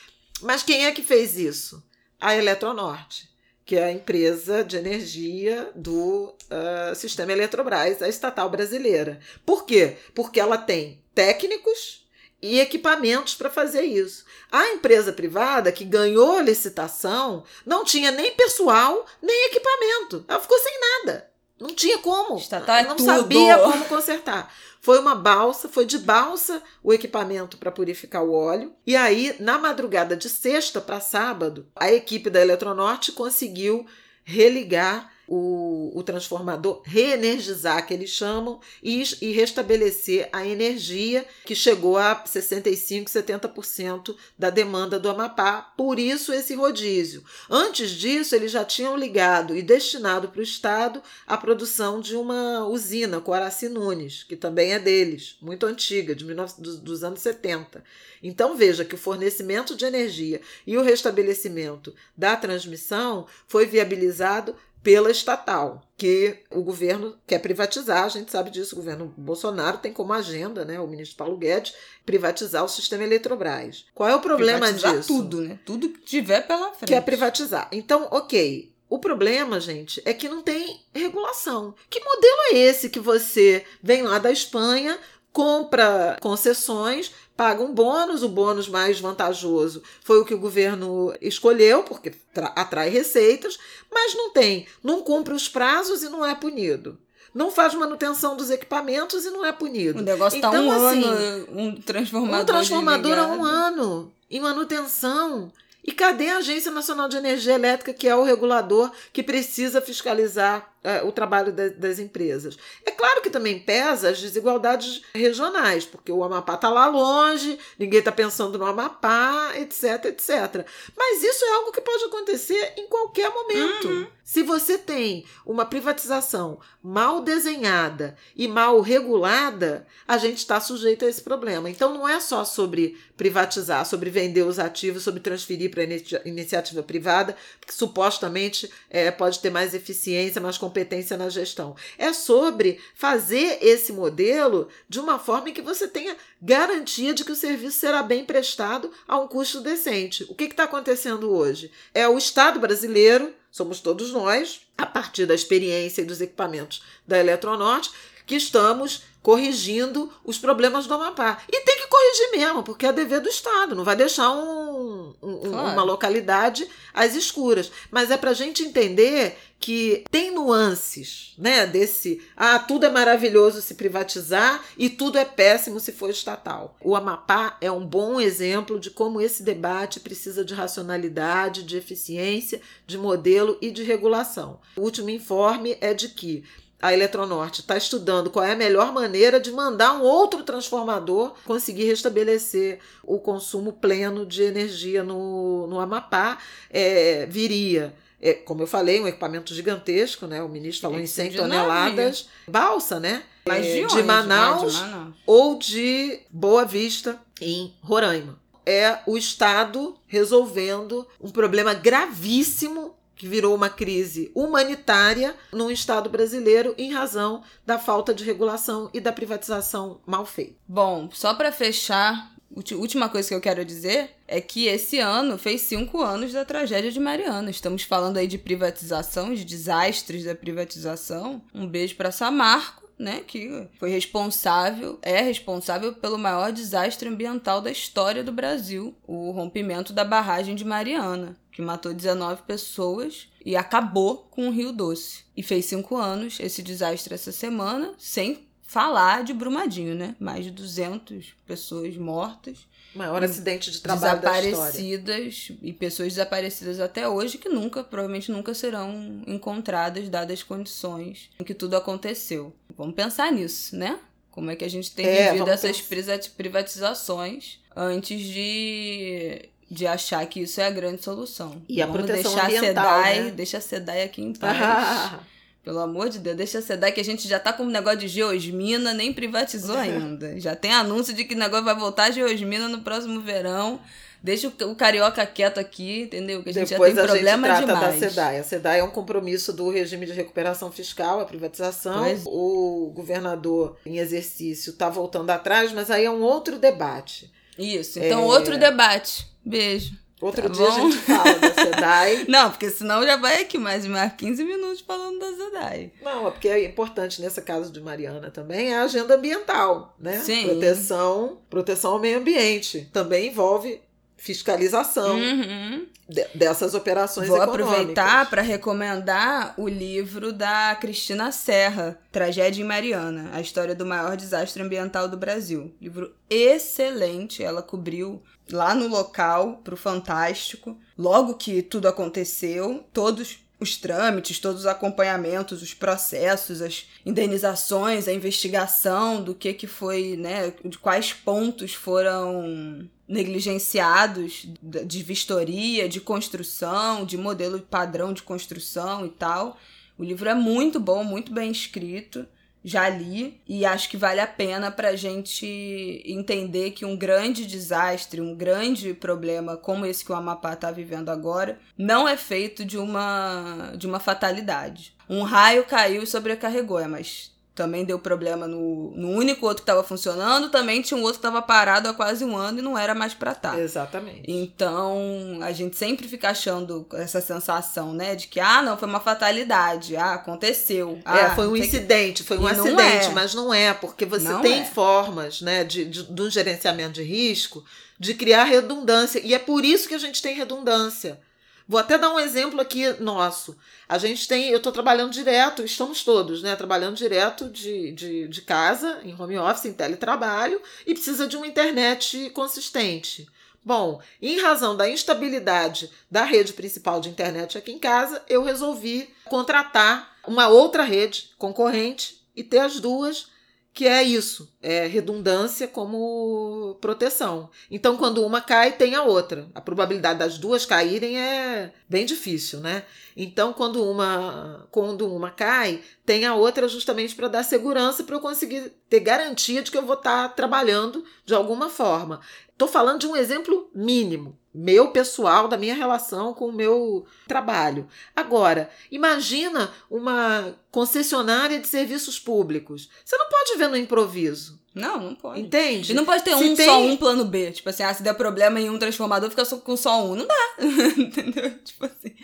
Mas 0.41 0.63
quem 0.63 0.87
é 0.87 0.93
que 0.93 1.03
fez 1.03 1.37
isso? 1.37 1.83
A 2.21 2.37
Eletronorte 2.37 3.34
que 3.65 3.77
é 3.77 3.85
a 3.85 3.93
empresa 3.93 4.63
de 4.63 4.77
energia 4.77 5.71
do 5.75 6.35
uh, 6.51 6.95
sistema 6.95 7.33
Eletrobras, 7.33 8.03
a 8.03 8.09
estatal 8.09 8.51
brasileira. 8.51 9.19
Por 9.45 9.65
quê? 9.65 9.97
Porque 10.15 10.39
ela 10.39 10.59
tem 10.59 11.03
técnicos 11.15 12.07
e 12.43 12.61
equipamentos 12.61 13.35
para 13.35 13.49
fazer 13.49 13.83
isso. 13.83 14.27
A 14.53 14.69
empresa 14.69 15.13
privada 15.13 15.73
que 15.73 15.85
ganhou 15.85 16.37
a 16.37 16.43
licitação 16.43 17.43
não 17.65 17.85
tinha 17.85 18.11
nem 18.11 18.35
pessoal 18.35 19.07
nem 19.23 19.47
equipamento. 19.47 20.25
Ela 20.29 20.41
ficou 20.41 20.59
sem 20.59 20.79
nada. 20.79 21.34
Não 21.61 21.75
tinha 21.75 21.99
como. 21.99 22.37
Estatal 22.37 22.77
é 22.77 22.83
não 22.85 22.97
tudo. 22.97 23.07
sabia 23.07 23.59
como 23.59 23.85
consertar. 23.87 24.53
Foi 24.81 24.99
uma 24.99 25.15
balsa, 25.15 25.69
foi 25.69 25.87
de 25.87 25.99
balsa 25.99 26.63
o 26.83 26.93
equipamento 26.93 27.57
para 27.57 27.73
purificar 27.73 28.23
o 28.23 28.33
óleo. 28.33 28.75
E 28.87 28.95
aí, 28.97 29.35
na 29.41 29.59
madrugada 29.59 30.17
de 30.17 30.29
sexta 30.29 30.81
para 30.81 31.01
sábado, 31.01 31.67
a 31.75 31.91
equipe 31.91 32.29
da 32.29 32.43
Eletronorte 32.43 33.13
conseguiu 33.13 33.87
religar 34.25 35.11
o, 35.27 35.93
o 35.95 36.03
transformador, 36.03 36.83
reenergizar, 36.85 37.87
que 37.87 37.95
eles 37.95 38.11
chamam, 38.11 38.61
e, 38.83 39.03
e 39.21 39.33
restabelecer 39.33 40.29
a 40.33 40.47
energia 40.47 41.27
que 41.45 41.55
chegou 41.55 41.97
a 41.97 42.23
65%, 42.25 43.05
70% 43.05 44.15
da 44.39 44.51
demanda 44.51 44.99
do 44.99 45.09
Amapá. 45.09 45.63
Por 45.77 45.99
isso, 45.99 46.33
esse 46.33 46.55
rodízio. 46.55 47.25
Antes 47.49 47.91
disso, 47.91 48.35
eles 48.35 48.53
já 48.53 48.65
tinham 48.65 48.97
ligado 48.97 49.57
e 49.57 49.63
destinado 49.63 50.29
para 50.29 50.41
o 50.41 50.43
Estado 50.45 51.03
a 51.27 51.37
produção 51.37 52.01
de 52.01 52.17
uma 52.17 52.67
usina, 52.67 53.21
Coraci 53.21 53.69
Nunes, 53.69 54.23
que 54.23 54.37
também 54.37 54.73
é 54.73 54.79
deles, 54.79 55.37
muito 55.41 55.67
antiga, 55.67 56.15
de 56.15 56.25
19, 56.25 56.63
dos, 56.63 56.79
dos 56.79 57.05
anos 57.05 57.21
70. 57.21 57.83
Então 58.23 58.57
veja 58.57 58.85
que 58.85 58.95
o 58.95 58.99
fornecimento 58.99 59.77
de 59.77 59.85
energia 59.85 60.41
e 60.67 60.77
o 60.79 60.83
restabelecimento 60.83 61.95
da 62.17 62.37
transmissão 62.37 63.27
foi 63.47 63.67
viabilizado 63.67 64.57
pela 64.85 65.11
estatal, 65.11 65.83
que 65.97 66.41
o 66.51 66.63
governo 66.63 67.17
quer 67.27 67.39
privatizar, 67.39 68.05
a 68.05 68.09
gente 68.09 68.31
sabe 68.31 68.51
disso, 68.51 68.75
o 68.75 68.79
governo 68.79 69.13
Bolsonaro 69.17 69.79
tem 69.79 69.91
como 69.91 70.13
agenda, 70.13 70.63
né, 70.63 70.79
o 70.79 70.87
ministro 70.87 71.17
Paulo 71.17 71.39
Guedes, 71.39 71.75
privatizar 72.05 72.63
o 72.63 72.69
sistema 72.69 73.03
Eletrobras. 73.03 73.87
Qual 73.95 74.09
é 74.09 74.15
o 74.15 74.21
problema 74.21 74.61
privatizar 74.61 74.97
disso? 74.97 75.09
tudo, 75.09 75.41
né? 75.41 75.59
Tudo 75.65 75.89
que 75.89 76.01
tiver 76.01 76.47
pela 76.47 76.71
frente. 76.73 76.91
Quer 76.91 77.01
privatizar. 77.01 77.67
Então, 77.73 78.07
ok, 78.11 78.75
o 78.91 78.99
problema, 78.99 79.59
gente, 79.59 80.03
é 80.05 80.13
que 80.13 80.29
não 80.29 80.43
tem 80.43 80.83
regulação. 80.95 81.75
Que 81.89 81.99
modelo 81.99 82.37
é 82.53 82.59
esse 82.59 82.91
que 82.91 83.01
você 83.01 83.65
vem 83.83 84.03
lá 84.03 84.19
da 84.19 84.31
Espanha, 84.31 84.99
compra 85.35 86.17
concessões, 86.21 87.13
paga 87.37 87.61
um 87.61 87.75
bônus, 87.75 88.23
o 88.23 88.29
bônus 88.29 88.69
mais 88.69 89.01
vantajoso 89.01 89.83
foi 90.05 90.21
o 90.21 90.25
que 90.25 90.33
o 90.33 90.39
governo 90.39 91.13
escolheu, 91.21 91.83
porque 91.83 92.15
atrai 92.55 92.89
receitas, 92.89 93.59
mas 93.93 94.15
não 94.15 94.31
tem, 94.31 94.65
não 94.83 95.03
cumpre 95.03 95.35
os 95.35 95.49
prazos 95.49 96.05
e 96.05 96.09
não 96.09 96.25
é 96.25 96.37
punido. 96.37 96.97
Não 97.35 97.51
faz 97.51 97.75
manutenção 97.75 98.37
dos 98.37 98.49
equipamentos 98.49 99.25
e 99.25 99.31
não 99.31 99.45
é 99.45 99.51
punido. 99.51 99.99
O 99.99 100.03
negócio 100.03 100.37
está 100.37 100.51
então, 100.51 100.69
um 100.69 100.87
assim, 100.87 101.05
ano, 101.05 101.47
um 101.51 101.81
transformador. 101.81 102.41
Um 102.41 102.47
transformador 102.47 103.19
há 103.19 103.27
um 103.27 103.45
ano 103.45 104.13
em 104.31 104.39
manutenção. 104.39 105.53
E 105.83 105.91
cadê 105.91 106.29
a 106.29 106.39
Agência 106.39 106.71
Nacional 106.71 107.09
de 107.09 107.17
Energia 107.17 107.55
Elétrica, 107.55 107.93
que 107.93 108.07
é 108.07 108.15
o 108.15 108.23
regulador 108.23 108.93
que 109.13 109.23
precisa 109.23 109.83
fiscalizar 109.83 110.74
é, 110.85 111.03
o 111.03 111.11
trabalho 111.11 111.51
das 111.51 111.99
empresas. 111.99 112.59
É 112.85 112.91
claro 112.91 113.23
que 113.23 113.31
também 113.31 113.59
pesa 113.59 114.11
as 114.11 114.21
desigualdades 114.21 115.03
regionais, 115.15 115.87
porque 115.87 116.13
o 116.13 116.23
Amapá 116.23 116.55
está 116.55 116.69
lá 116.69 116.87
longe, 116.87 117.59
ninguém 117.79 118.01
está 118.01 118.13
pensando 118.13 118.59
no 118.59 118.67
Amapá, 118.67 119.53
etc, 119.57 120.05
etc. 120.05 120.67
Mas 120.95 121.23
isso 121.23 121.43
é 121.43 121.55
algo 121.55 121.73
que 121.73 121.81
pode 121.81 122.05
acontecer 122.05 122.75
em 122.77 122.87
qualquer 122.87 123.31
momento. 123.31 123.89
Uhum. 123.89 124.07
Se 124.23 124.43
você 124.43 124.77
tem 124.77 125.25
uma 125.45 125.67
privatização 125.67 126.59
mal 126.83 127.23
desenhada 127.23 128.17
e 128.37 128.47
mal 128.47 128.81
regulada, 128.81 129.87
a 130.07 130.19
gente 130.19 130.39
está 130.39 130.61
sujeito 130.61 131.05
a 131.05 131.09
esse 131.09 131.23
problema. 131.23 131.71
Então 131.71 131.95
não 131.95 132.07
é 132.09 132.21
só 132.21 132.45
sobre 132.45 132.99
privatizar, 133.17 133.87
sobre 133.87 134.11
vender 134.11 134.43
os 134.43 134.59
ativos, 134.59 135.03
sobre 135.03 135.21
transferir 135.21 135.71
para 135.71 135.83
a 135.83 136.29
iniciativa 136.29 136.83
privada, 136.83 137.37
que 137.67 137.75
supostamente 137.75 138.71
é, 138.91 139.11
pode 139.11 139.39
ter 139.41 139.51
mais 139.51 139.75
eficiência, 139.75 140.41
mais 140.41 140.59
competência 140.59 140.74
na 141.17 141.29
gestão. 141.29 141.77
É 141.97 142.13
sobre 142.13 142.81
fazer 142.95 143.59
esse 143.63 143.93
modelo 143.93 144.69
de 144.89 144.99
uma 144.99 145.19
forma 145.19 145.51
em 145.51 145.55
que 145.55 145.63
você 145.63 145.87
tenha 145.87 146.17
garantia 146.41 147.15
de 147.15 147.25
que 147.25 147.33
o 147.33 147.37
serviço 147.37 147.79
será 147.79 148.03
bem 148.03 148.25
prestado 148.25 148.91
a 149.07 149.19
um 149.19 149.29
custo 149.29 149.61
decente. 149.61 150.27
O 150.29 150.35
que 150.35 150.45
está 150.45 150.65
acontecendo 150.65 151.31
hoje? 151.31 151.71
É 151.93 152.09
o 152.09 152.19
Estado 152.19 152.59
brasileiro 152.59 153.33
somos 153.55 153.79
todos 153.79 154.11
nós, 154.11 154.63
a 154.77 154.85
partir 154.85 155.27
da 155.27 155.35
experiência 155.35 156.03
e 156.03 156.05
dos 156.05 156.21
equipamentos 156.21 156.83
da 157.07 157.21
Eletronorte, 157.21 157.93
que 158.27 158.35
estamos 158.35 159.05
corrigindo 159.25 160.13
os 160.23 160.37
problemas 160.37 160.87
do 160.87 160.93
Amapá. 160.93 161.39
E 161.49 161.61
tem 161.65 161.79
que 161.79 161.87
corrigir 161.87 162.31
mesmo, 162.33 162.63
porque 162.63 162.85
é 162.85 162.93
dever 162.93 163.21
do 163.21 163.29
Estado, 163.29 163.75
não 163.75 163.83
vai 163.83 163.97
deixar 163.97 164.31
um, 164.31 165.15
um, 165.23 165.39
claro. 165.39 165.73
uma 165.73 165.83
localidade 165.83 166.69
às 166.93 167.15
escuras. 167.15 167.73
Mas 167.91 168.11
é 168.11 168.19
para 168.19 168.33
a 168.33 168.35
gente 168.35 168.63
entender 168.63 169.39
que 169.59 170.05
tem 170.11 170.31
nuances, 170.31 171.33
né? 171.39 171.67
Desse, 171.67 172.21
ah, 172.37 172.59
tudo 172.59 172.85
é 172.85 172.91
maravilhoso 172.91 173.63
se 173.63 173.77
privatizar 173.77 174.63
e 174.77 174.91
tudo 174.91 175.17
é 175.17 175.25
péssimo 175.25 175.81
se 175.81 175.91
for 175.91 176.11
estatal. 176.11 176.77
O 176.83 176.95
Amapá 176.95 177.57
é 177.63 177.73
um 177.73 177.87
bom 177.87 178.21
exemplo 178.21 178.79
de 178.79 178.91
como 178.91 179.23
esse 179.23 179.43
debate 179.43 180.01
precisa 180.01 180.45
de 180.45 180.53
racionalidade, 180.53 181.63
de 181.63 181.79
eficiência, 181.79 182.61
de 182.87 182.99
modelo 182.99 183.57
e 183.63 183.71
de 183.71 183.83
regulação. 183.83 184.61
O 184.77 184.83
último 184.83 185.09
informe 185.09 185.79
é 185.81 185.95
de 185.95 186.11
que 186.11 186.45
a 186.81 186.93
Eletronorte 186.93 187.61
está 187.61 187.77
estudando 187.77 188.31
qual 188.31 188.45
é 188.45 188.53
a 188.53 188.57
melhor 188.57 188.93
maneira 188.93 189.41
de 189.41 189.51
mandar 189.51 189.95
um 189.95 190.03
outro 190.03 190.43
transformador 190.43 191.35
conseguir 191.45 191.85
restabelecer 191.85 192.79
o 193.03 193.19
consumo 193.19 193.73
pleno 193.73 194.27
de 194.27 194.43
energia 194.43 195.03
no, 195.03 195.67
no 195.67 195.81
Amapá. 195.81 196.39
É, 196.71 197.27
viria 197.27 197.95
é, 198.25 198.33
como 198.33 198.63
eu 198.63 198.67
falei, 198.67 199.03
um 199.03 199.07
equipamento 199.07 199.53
gigantesco, 199.53 200.27
né? 200.27 200.43
O 200.43 200.49
ministro 200.49 200.89
falou 200.89 200.99
em 200.99 201.07
100 201.07 201.33
toneladas. 201.33 202.27
Navio. 202.27 202.49
Balsa, 202.49 202.99
né? 202.99 203.23
Mas 203.47 203.67
de, 203.67 203.83
é, 203.83 203.87
de 203.87 204.03
Manaus, 204.03 204.73
de 204.73 204.81
Manaus 204.81 205.15
ou 205.27 205.59
de 205.59 206.21
Boa 206.31 206.65
Vista, 206.65 207.21
em 207.39 207.75
Roraima. 207.83 208.41
É 208.65 209.01
o 209.07 209.19
Estado 209.19 209.95
resolvendo 210.07 211.07
um 211.21 211.29
problema 211.29 211.75
gravíssimo 211.75 212.97
que 213.17 213.29
virou 213.29 213.55
uma 213.55 213.69
crise 213.69 214.31
humanitária 214.35 215.35
no 215.53 215.71
Estado 215.71 216.09
brasileiro 216.11 216.75
em 216.77 216.93
razão 216.93 217.43
da 217.65 217.79
falta 217.79 218.15
de 218.15 218.25
regulação 218.25 218.91
e 218.93 219.01
da 219.01 219.13
privatização 219.13 220.01
mal 220.07 220.27
feita. 220.27 220.55
Bom, 220.67 221.09
só 221.13 221.35
para 221.35 221.53
fechar, 221.53 222.33
última 222.75 223.09
coisa 223.09 223.29
que 223.29 223.35
eu 223.35 223.41
quero 223.41 223.65
dizer 223.65 224.11
é 224.27 224.41
que 224.41 224.67
esse 224.67 224.99
ano 224.99 225.37
fez 225.39 225.63
cinco 225.63 226.03
anos 226.03 226.33
da 226.33 226.45
tragédia 226.45 226.91
de 226.91 227.01
Mariana. 227.01 227.51
Estamos 227.51 227.83
falando 227.83 228.17
aí 228.17 228.27
de 228.27 228.39
privatização, 228.39 229.35
de 229.35 229.45
desastres 229.45 230.25
da 230.25 230.35
privatização. 230.35 231.43
Um 231.55 231.67
beijo 231.67 231.97
para 231.97 232.13
Samarco 232.13 232.84
né, 232.99 233.21
que 233.27 233.69
foi 233.79 233.91
responsável, 233.91 234.99
é 235.03 235.21
responsável 235.21 235.95
pelo 235.95 236.19
maior 236.19 236.53
desastre 236.53 237.09
ambiental 237.09 237.61
da 237.61 237.71
história 237.71 238.23
do 238.23 238.33
Brasil, 238.33 238.95
o 239.07 239.31
rompimento 239.31 239.93
da 239.93 240.05
barragem 240.05 240.55
de 240.55 240.65
Mariana 240.65 241.37
que 241.55 241.63
matou 241.63 241.95
19 241.95 242.43
pessoas 242.43 243.29
e 243.45 243.55
acabou 243.55 244.27
com 244.31 244.49
o 244.49 244.51
Rio 244.51 244.73
Doce. 244.73 245.25
E 245.37 245.43
fez 245.43 245.67
cinco 245.67 245.97
anos 245.97 246.39
esse 246.41 246.63
desastre 246.63 247.15
essa 247.15 247.31
semana, 247.31 247.95
sem 247.97 248.49
falar 248.61 249.23
de 249.23 249.33
Brumadinho, 249.33 249.95
né? 249.95 250.17
Mais 250.19 250.45
de 250.45 250.51
200 250.51 251.33
pessoas 251.47 251.97
mortas. 251.97 252.67
Maior 252.95 253.23
acidente 253.25 253.71
de 253.71 253.81
trabalho 253.81 254.21
desaparecidas 254.21 255.53
e 255.63 255.73
pessoas 255.73 256.09
desaparecidas 256.09 256.81
até 256.81 257.09
hoje 257.09 257.39
que 257.39 257.49
nunca, 257.49 257.83
provavelmente 257.83 258.31
nunca 258.31 258.55
serão 258.55 259.23
encontradas 259.27 260.09
dadas 260.09 260.39
as 260.39 260.43
condições 260.43 261.31
em 261.39 261.45
que 261.45 261.55
tudo 261.55 261.77
aconteceu. 261.77 262.53
Vamos 262.77 262.95
pensar 262.95 263.33
nisso, 263.33 263.77
né? 263.77 263.99
Como 264.31 264.51
é 264.51 264.57
que 264.57 264.65
a 264.65 264.71
gente 264.71 264.91
tem 264.93 265.07
é, 265.07 265.33
vivido 265.33 265.51
essas 265.51 265.81
pensar. 265.81 266.31
privatizações 266.37 267.59
antes 267.75 268.21
de 268.21 269.49
de 269.71 269.87
achar 269.87 270.25
que 270.27 270.41
isso 270.41 270.61
é 270.61 270.67
a 270.67 270.71
grande 270.71 271.03
solução. 271.03 271.61
E 271.69 271.81
Vamos 271.81 271.97
a 271.97 271.99
proteção 271.99 272.35
deixar 272.35 272.47
ambiental, 272.47 272.87
a 272.87 273.03
SEDAI, 273.03 273.23
né? 273.25 273.31
deixa 273.33 273.59
a 273.59 273.61
SEDAI 273.61 274.03
aqui 274.03 274.23
em 274.23 274.33
paz. 274.33 275.21
Pelo 275.65 275.79
amor 275.81 276.11
de 276.11 276.19
Deus, 276.19 276.37
deixa 276.37 276.59
a 276.59 276.63
SEDAI 276.63 276.93
que 276.93 277.01
a 277.01 277.05
gente 277.05 277.27
já 277.27 277.41
tá 277.41 277.51
com 277.53 277.63
um 277.63 277.71
negócio 277.71 277.99
de 278.01 278.09
geosmina, 278.09 278.93
nem 278.93 279.13
privatizou 279.13 279.77
ainda. 279.79 280.39
Já 280.39 280.55
tem 280.55 280.73
anúncio 280.73 281.15
de 281.15 281.25
que 281.25 281.35
o 281.35 281.39
negócio 281.39 281.65
vai 281.65 281.75
voltar 281.75 282.05
a 282.05 282.11
geosmina 282.11 282.69
no 282.69 282.81
próximo 282.83 283.21
verão. 283.21 283.81
Deixa 284.23 284.49
o, 284.49 284.75
carioca 284.75 285.25
quieto 285.27 285.59
aqui, 285.59 286.03
entendeu? 286.03 286.43
Que 286.43 286.49
a 286.49 286.53
gente 286.53 286.71
Depois 286.71 286.95
já 286.95 287.03
tem 287.03 287.11
problema 287.11 287.47
a 287.47 287.57
gente 287.57 287.67
trata 287.67 287.81
demais. 287.81 288.01
da 288.01 288.09
SEDAI. 288.09 288.39
A 288.39 288.43
SEDAI 288.45 288.79
é 288.81 288.85
um 288.85 288.91
compromisso 288.91 289.53
do 289.53 289.69
regime 289.69 290.07
de 290.07 290.13
recuperação 290.13 290.73
fiscal, 290.73 291.21
a 291.21 291.27
privatização. 291.27 292.05
Pois. 292.05 292.23
O 292.27 292.91
governador 292.95 293.77
em 293.85 293.99
exercício 293.99 294.71
está 294.71 294.89
voltando 294.89 295.29
atrás, 295.31 295.73
mas 295.73 295.91
aí 295.91 296.07
é 296.07 296.11
um 296.11 296.23
outro 296.23 296.59
debate. 296.59 297.31
Isso, 297.59 297.99
então 297.99 298.21
É. 298.21 298.25
outro 298.25 298.59
debate. 298.59 299.27
Beijo. 299.45 299.93
Outro 300.25 300.43
Tá 300.43 300.49
dia 300.49 300.67
bom. 300.67 300.73
a 300.73 300.81
gente 300.81 300.97
fala 300.97 301.35
da 301.35 301.53
SEDAI. 301.55 302.25
Não, 302.29 302.51
porque 302.51 302.71
senão 302.71 303.03
já 303.03 303.17
vai 303.17 303.43
aqui 303.43 303.59
mais 303.59 303.87
mais 303.87 304.13
15 304.15 304.43
minutos 304.43 304.81
falando 304.81 305.19
da 305.19 305.27
SEDAI. 305.33 305.93
Não, 306.03 306.29
é 306.29 306.31
porque 306.31 306.49
é 306.49 306.65
importante 306.65 307.21
nesse 307.21 307.43
caso 307.43 307.71
de 307.71 307.79
Mariana 307.81 308.31
também 308.31 308.73
é 308.73 308.79
a 308.79 308.85
agenda 308.85 309.17
ambiental, 309.17 309.95
né? 309.99 310.19
Sim. 310.21 310.45
Proteção, 310.45 311.39
proteção 311.51 311.93
ao 311.93 311.99
meio 311.99 312.19
ambiente. 312.19 312.89
Também 312.93 313.29
envolve 313.29 313.81
fiscalização 314.17 315.17
Uhum. 315.17 315.87
de- 316.09 316.27
dessas 316.35 316.75
operações 316.75 317.29
Vou 317.29 317.37
econômicas. 317.37 317.67
aproveitar 317.71 318.31
para 318.31 318.43
recomendar 318.43 319.55
o 319.57 319.69
livro 319.69 320.33
da 320.33 320.75
Cristina 320.81 321.31
Serra, 321.33 321.99
Tragédia 322.13 322.63
em 322.63 322.67
Mariana, 322.67 323.31
a 323.33 323.41
história 323.41 323.75
do 323.75 323.85
maior 323.87 324.17
desastre 324.17 324.63
ambiental 324.63 325.09
do 325.09 325.17
Brasil. 325.17 325.75
Livro 325.81 326.15
excelente, 326.31 327.43
ela 327.43 327.63
cobriu 327.63 328.23
lá 328.51 328.75
no 328.75 328.87
local 328.89 329.61
pro 329.65 329.77
Fantástico, 329.77 330.79
logo 330.97 331.35
que 331.35 331.63
tudo 331.63 331.89
aconteceu, 331.89 332.85
todos 332.93 333.39
os 333.61 333.77
trâmites, 333.77 334.39
todos 334.39 334.61
os 334.63 334.67
acompanhamentos, 334.67 335.63
os 335.63 335.73
processos, 335.73 336.61
as 336.61 336.87
indenizações, 337.07 338.09
a 338.09 338.13
investigação 338.13 339.23
do 339.23 339.35
que 339.35 339.55
que 339.55 339.67
foi, 339.67 340.17
né, 340.19 340.53
de 340.65 340.77
quais 340.77 341.13
pontos 341.13 341.73
foram 341.73 342.87
negligenciados 343.09 344.47
de 344.63 345.03
vistoria, 345.03 345.89
de 345.89 346.01
construção, 346.01 347.05
de 347.05 347.17
modelo 347.17 347.61
padrão 347.61 348.13
de 348.13 348.23
construção 348.23 349.05
e 349.05 349.11
tal. 349.11 349.59
O 349.99 350.05
livro 350.05 350.29
é 350.29 350.35
muito 350.35 350.81
bom, 350.81 351.05
muito 351.05 351.33
bem 351.33 351.51
escrito. 351.51 352.27
Já 352.67 352.89
li 352.89 353.39
e 353.47 353.67
acho 353.67 353.91
que 353.91 353.97
vale 353.97 354.21
a 354.21 354.27
pena 354.27 354.71
para 354.71 354.89
a 354.89 354.97
gente 354.97 356.03
entender 356.07 356.71
que 356.71 356.87
um 356.87 356.97
grande 356.97 357.47
desastre, 357.47 358.23
um 358.23 358.35
grande 358.35 358.95
problema 358.95 359.55
como 359.55 359.85
esse 359.85 360.03
que 360.03 360.11
o 360.11 360.15
Amapá 360.15 360.55
está 360.55 360.71
vivendo 360.71 361.11
agora, 361.11 361.59
não 361.77 362.09
é 362.09 362.17
feito 362.17 362.65
de 362.65 362.79
uma, 362.79 363.75
de 363.77 363.87
uma 363.87 364.01
fatalidade. 364.01 364.95
Um 365.11 365.23
raio 365.25 365.65
caiu 365.65 366.03
e 366.03 366.07
sobrecarregou, 366.07 366.79
é, 366.79 366.89
mas 366.89 367.34
também 367.55 367.85
deu 367.85 367.99
problema 367.99 368.49
no, 368.49 368.91
no 368.97 369.11
único 369.11 369.47
outro 369.47 369.63
que 369.65 369.71
estava 369.71 369.85
funcionando, 369.85 370.49
também 370.51 370.83
tinha 370.83 370.99
um 370.99 371.03
outro 371.03 371.21
que 371.21 371.27
estava 371.27 371.41
parado 371.41 371.89
há 371.89 371.95
quase 371.95 372.25
um 372.25 372.37
ano 372.37 372.59
e 372.59 372.63
não 372.63 372.77
era 372.77 372.95
mais 372.95 373.15
para 373.15 373.31
estar. 373.33 373.59
Exatamente. 373.59 374.23
Então, 374.27 375.39
a 375.41 375.53
gente 375.53 375.77
sempre 375.77 376.09
fica 376.09 376.31
achando 376.31 376.87
essa 376.95 377.21
sensação, 377.21 377.93
né, 377.93 378.15
de 378.17 378.27
que, 378.27 378.41
ah, 378.41 378.61
não, 378.63 378.77
foi 378.77 378.89
uma 378.89 379.01
fatalidade, 379.01 379.97
ah, 379.97 380.15
aconteceu. 380.15 380.99
É, 381.05 381.11
ah, 381.27 381.35
foi 381.35 381.45
um 381.45 381.51
não 381.51 381.55
o 381.57 381.61
que- 381.61 381.67
incidente, 381.69 382.23
foi 382.23 382.39
um 382.39 382.49
E 382.49 382.53
não 382.53 382.65
acidente, 382.65 383.07
é. 383.07 383.11
mas 383.11 383.35
não 383.35 383.53
é, 383.55 383.73
porque 383.73 384.05
você 384.05 384.29
Não 384.29 384.41
tem 384.43 384.61
é. 384.61 384.65
formas, 384.65 385.41
né, 385.41 385.65
de, 385.65 385.85
de, 385.85 386.03
do 386.05 386.29
gerenciamento 386.31 386.95
de 386.95 387.03
risco 387.03 387.65
de 387.99 388.15
criar 388.15 388.45
redundância. 388.45 389.21
E 389.25 389.33
é 389.35 389.39
por 389.39 389.65
isso 389.65 389.87
que 389.89 389.95
a 389.95 389.99
gente 389.99 390.21
tem 390.21 390.35
redundância. 390.35 391.21
Vou 391.67 391.81
até 391.81 391.97
dar 391.97 392.11
um 392.11 392.19
exemplo 392.19 392.61
aqui 392.61 392.93
nosso. 393.01 393.57
A 393.89 393.97
gente 393.97 394.29
tem, 394.29 394.51
eu 394.51 394.59
estou 394.59 394.73
trabalhando 394.73 395.13
direto, 395.13 395.65
estamos 395.65 396.05
todos, 396.05 396.43
né? 396.43 396.55
Trabalhando 396.57 396.97
direto 396.97 397.49
de, 397.49 397.93
de, 397.93 398.29
de 398.29 398.43
casa, 398.43 399.01
em 399.03 399.15
home 399.19 399.39
office, 399.39 399.65
em 399.65 399.73
teletrabalho, 399.73 400.61
e 400.87 400.93
precisa 400.93 401.27
de 401.27 401.37
uma 401.37 401.47
internet 401.47 402.31
consistente. 402.31 403.27
Bom, 403.65 403.99
em 404.21 404.39
razão 404.39 404.77
da 404.77 404.91
instabilidade 404.91 405.91
da 406.11 406.23
rede 406.23 406.53
principal 406.53 407.01
de 407.01 407.09
internet 407.09 407.57
aqui 407.57 407.73
em 407.73 407.79
casa, 407.79 408.23
eu 408.29 408.45
resolvi 408.45 409.09
contratar 409.25 410.19
uma 410.27 410.49
outra 410.49 410.83
rede 410.83 411.31
concorrente 411.39 412.23
e 412.37 412.45
ter 412.45 412.59
as 412.59 412.79
duas 412.79 413.29
que 413.75 413.89
é 413.89 414.05
isso, 414.05 414.55
é 414.63 414.87
redundância 414.87 415.67
como 415.67 416.79
proteção. 416.81 417.51
Então, 417.69 417.97
quando 417.97 418.25
uma 418.25 418.41
cai, 418.41 418.71
tem 418.71 418.95
a 418.95 419.03
outra. 419.03 419.51
A 419.53 419.61
probabilidade 419.61 420.21
das 420.21 420.39
duas 420.39 420.65
caírem 420.65 421.19
é 421.19 421.73
bem 421.89 422.07
difícil, 422.07 422.61
né? 422.61 422.85
Então, 423.17 423.53
quando 423.53 423.83
uma, 423.83 424.69
quando 424.71 425.13
uma 425.13 425.29
cai, 425.29 425.83
tem 426.07 426.25
a 426.25 426.37
outra 426.37 426.69
justamente 426.69 427.17
para 427.17 427.27
dar 427.27 427.43
segurança 427.43 428.05
para 428.05 428.15
eu 428.15 428.21
conseguir 428.21 428.73
ter 428.89 429.01
garantia 429.01 429.61
de 429.61 429.73
que 429.73 429.77
eu 429.77 429.85
vou 429.85 429.97
estar 429.97 430.29
tá 430.29 430.35
trabalhando 430.35 431.05
de 431.27 431.35
alguma 431.35 431.69
forma. 431.69 432.21
Estou 432.53 432.69
falando 432.69 433.01
de 433.01 433.09
um 433.09 433.17
exemplo 433.17 433.69
mínimo, 433.75 434.39
meu 434.55 434.89
pessoal, 434.91 435.49
da 435.49 435.57
minha 435.57 435.75
relação 435.75 436.33
com 436.33 436.47
o 436.47 436.53
meu 436.53 437.05
trabalho. 437.27 437.89
Agora, 438.15 438.71
imagina 438.91 439.71
uma 439.91 440.55
concessionária 440.71 441.59
de 441.59 441.67
serviços 441.67 442.19
públicos. 442.19 442.89
Você 443.05 443.17
não 443.17 443.29
pode 443.29 443.59
ver 443.59 443.69
no 443.69 443.77
improviso. 443.77 444.63
Não, 444.75 444.99
não 445.01 445.15
pode. 445.15 445.41
Entende? 445.41 445.93
E 445.93 445.95
não 445.95 446.05
pode 446.05 446.25
ter 446.25 446.37
Se 446.37 446.45
um 446.45 446.55
tem- 446.57 446.67
só 446.67 446.81
um 446.81 446.97
plano 446.97 447.25
B. 447.25 447.53
Tipo 447.53 447.71
assim, 447.71 447.83
ah, 447.85 447.95
se 447.95 448.03
der 448.03 448.15
problema 448.15 448.61
em 448.61 448.69
um 448.71 448.79
transformador, 448.79 449.31
fica 449.31 449.45
só 449.45 449.57
com 449.59 449.77
só 449.77 450.05
um. 450.05 450.17
Não 450.17 450.27
dá. 450.27 450.35
Entendeu? 450.99 451.59
Tipo 451.63 451.87
assim. 451.87 452.15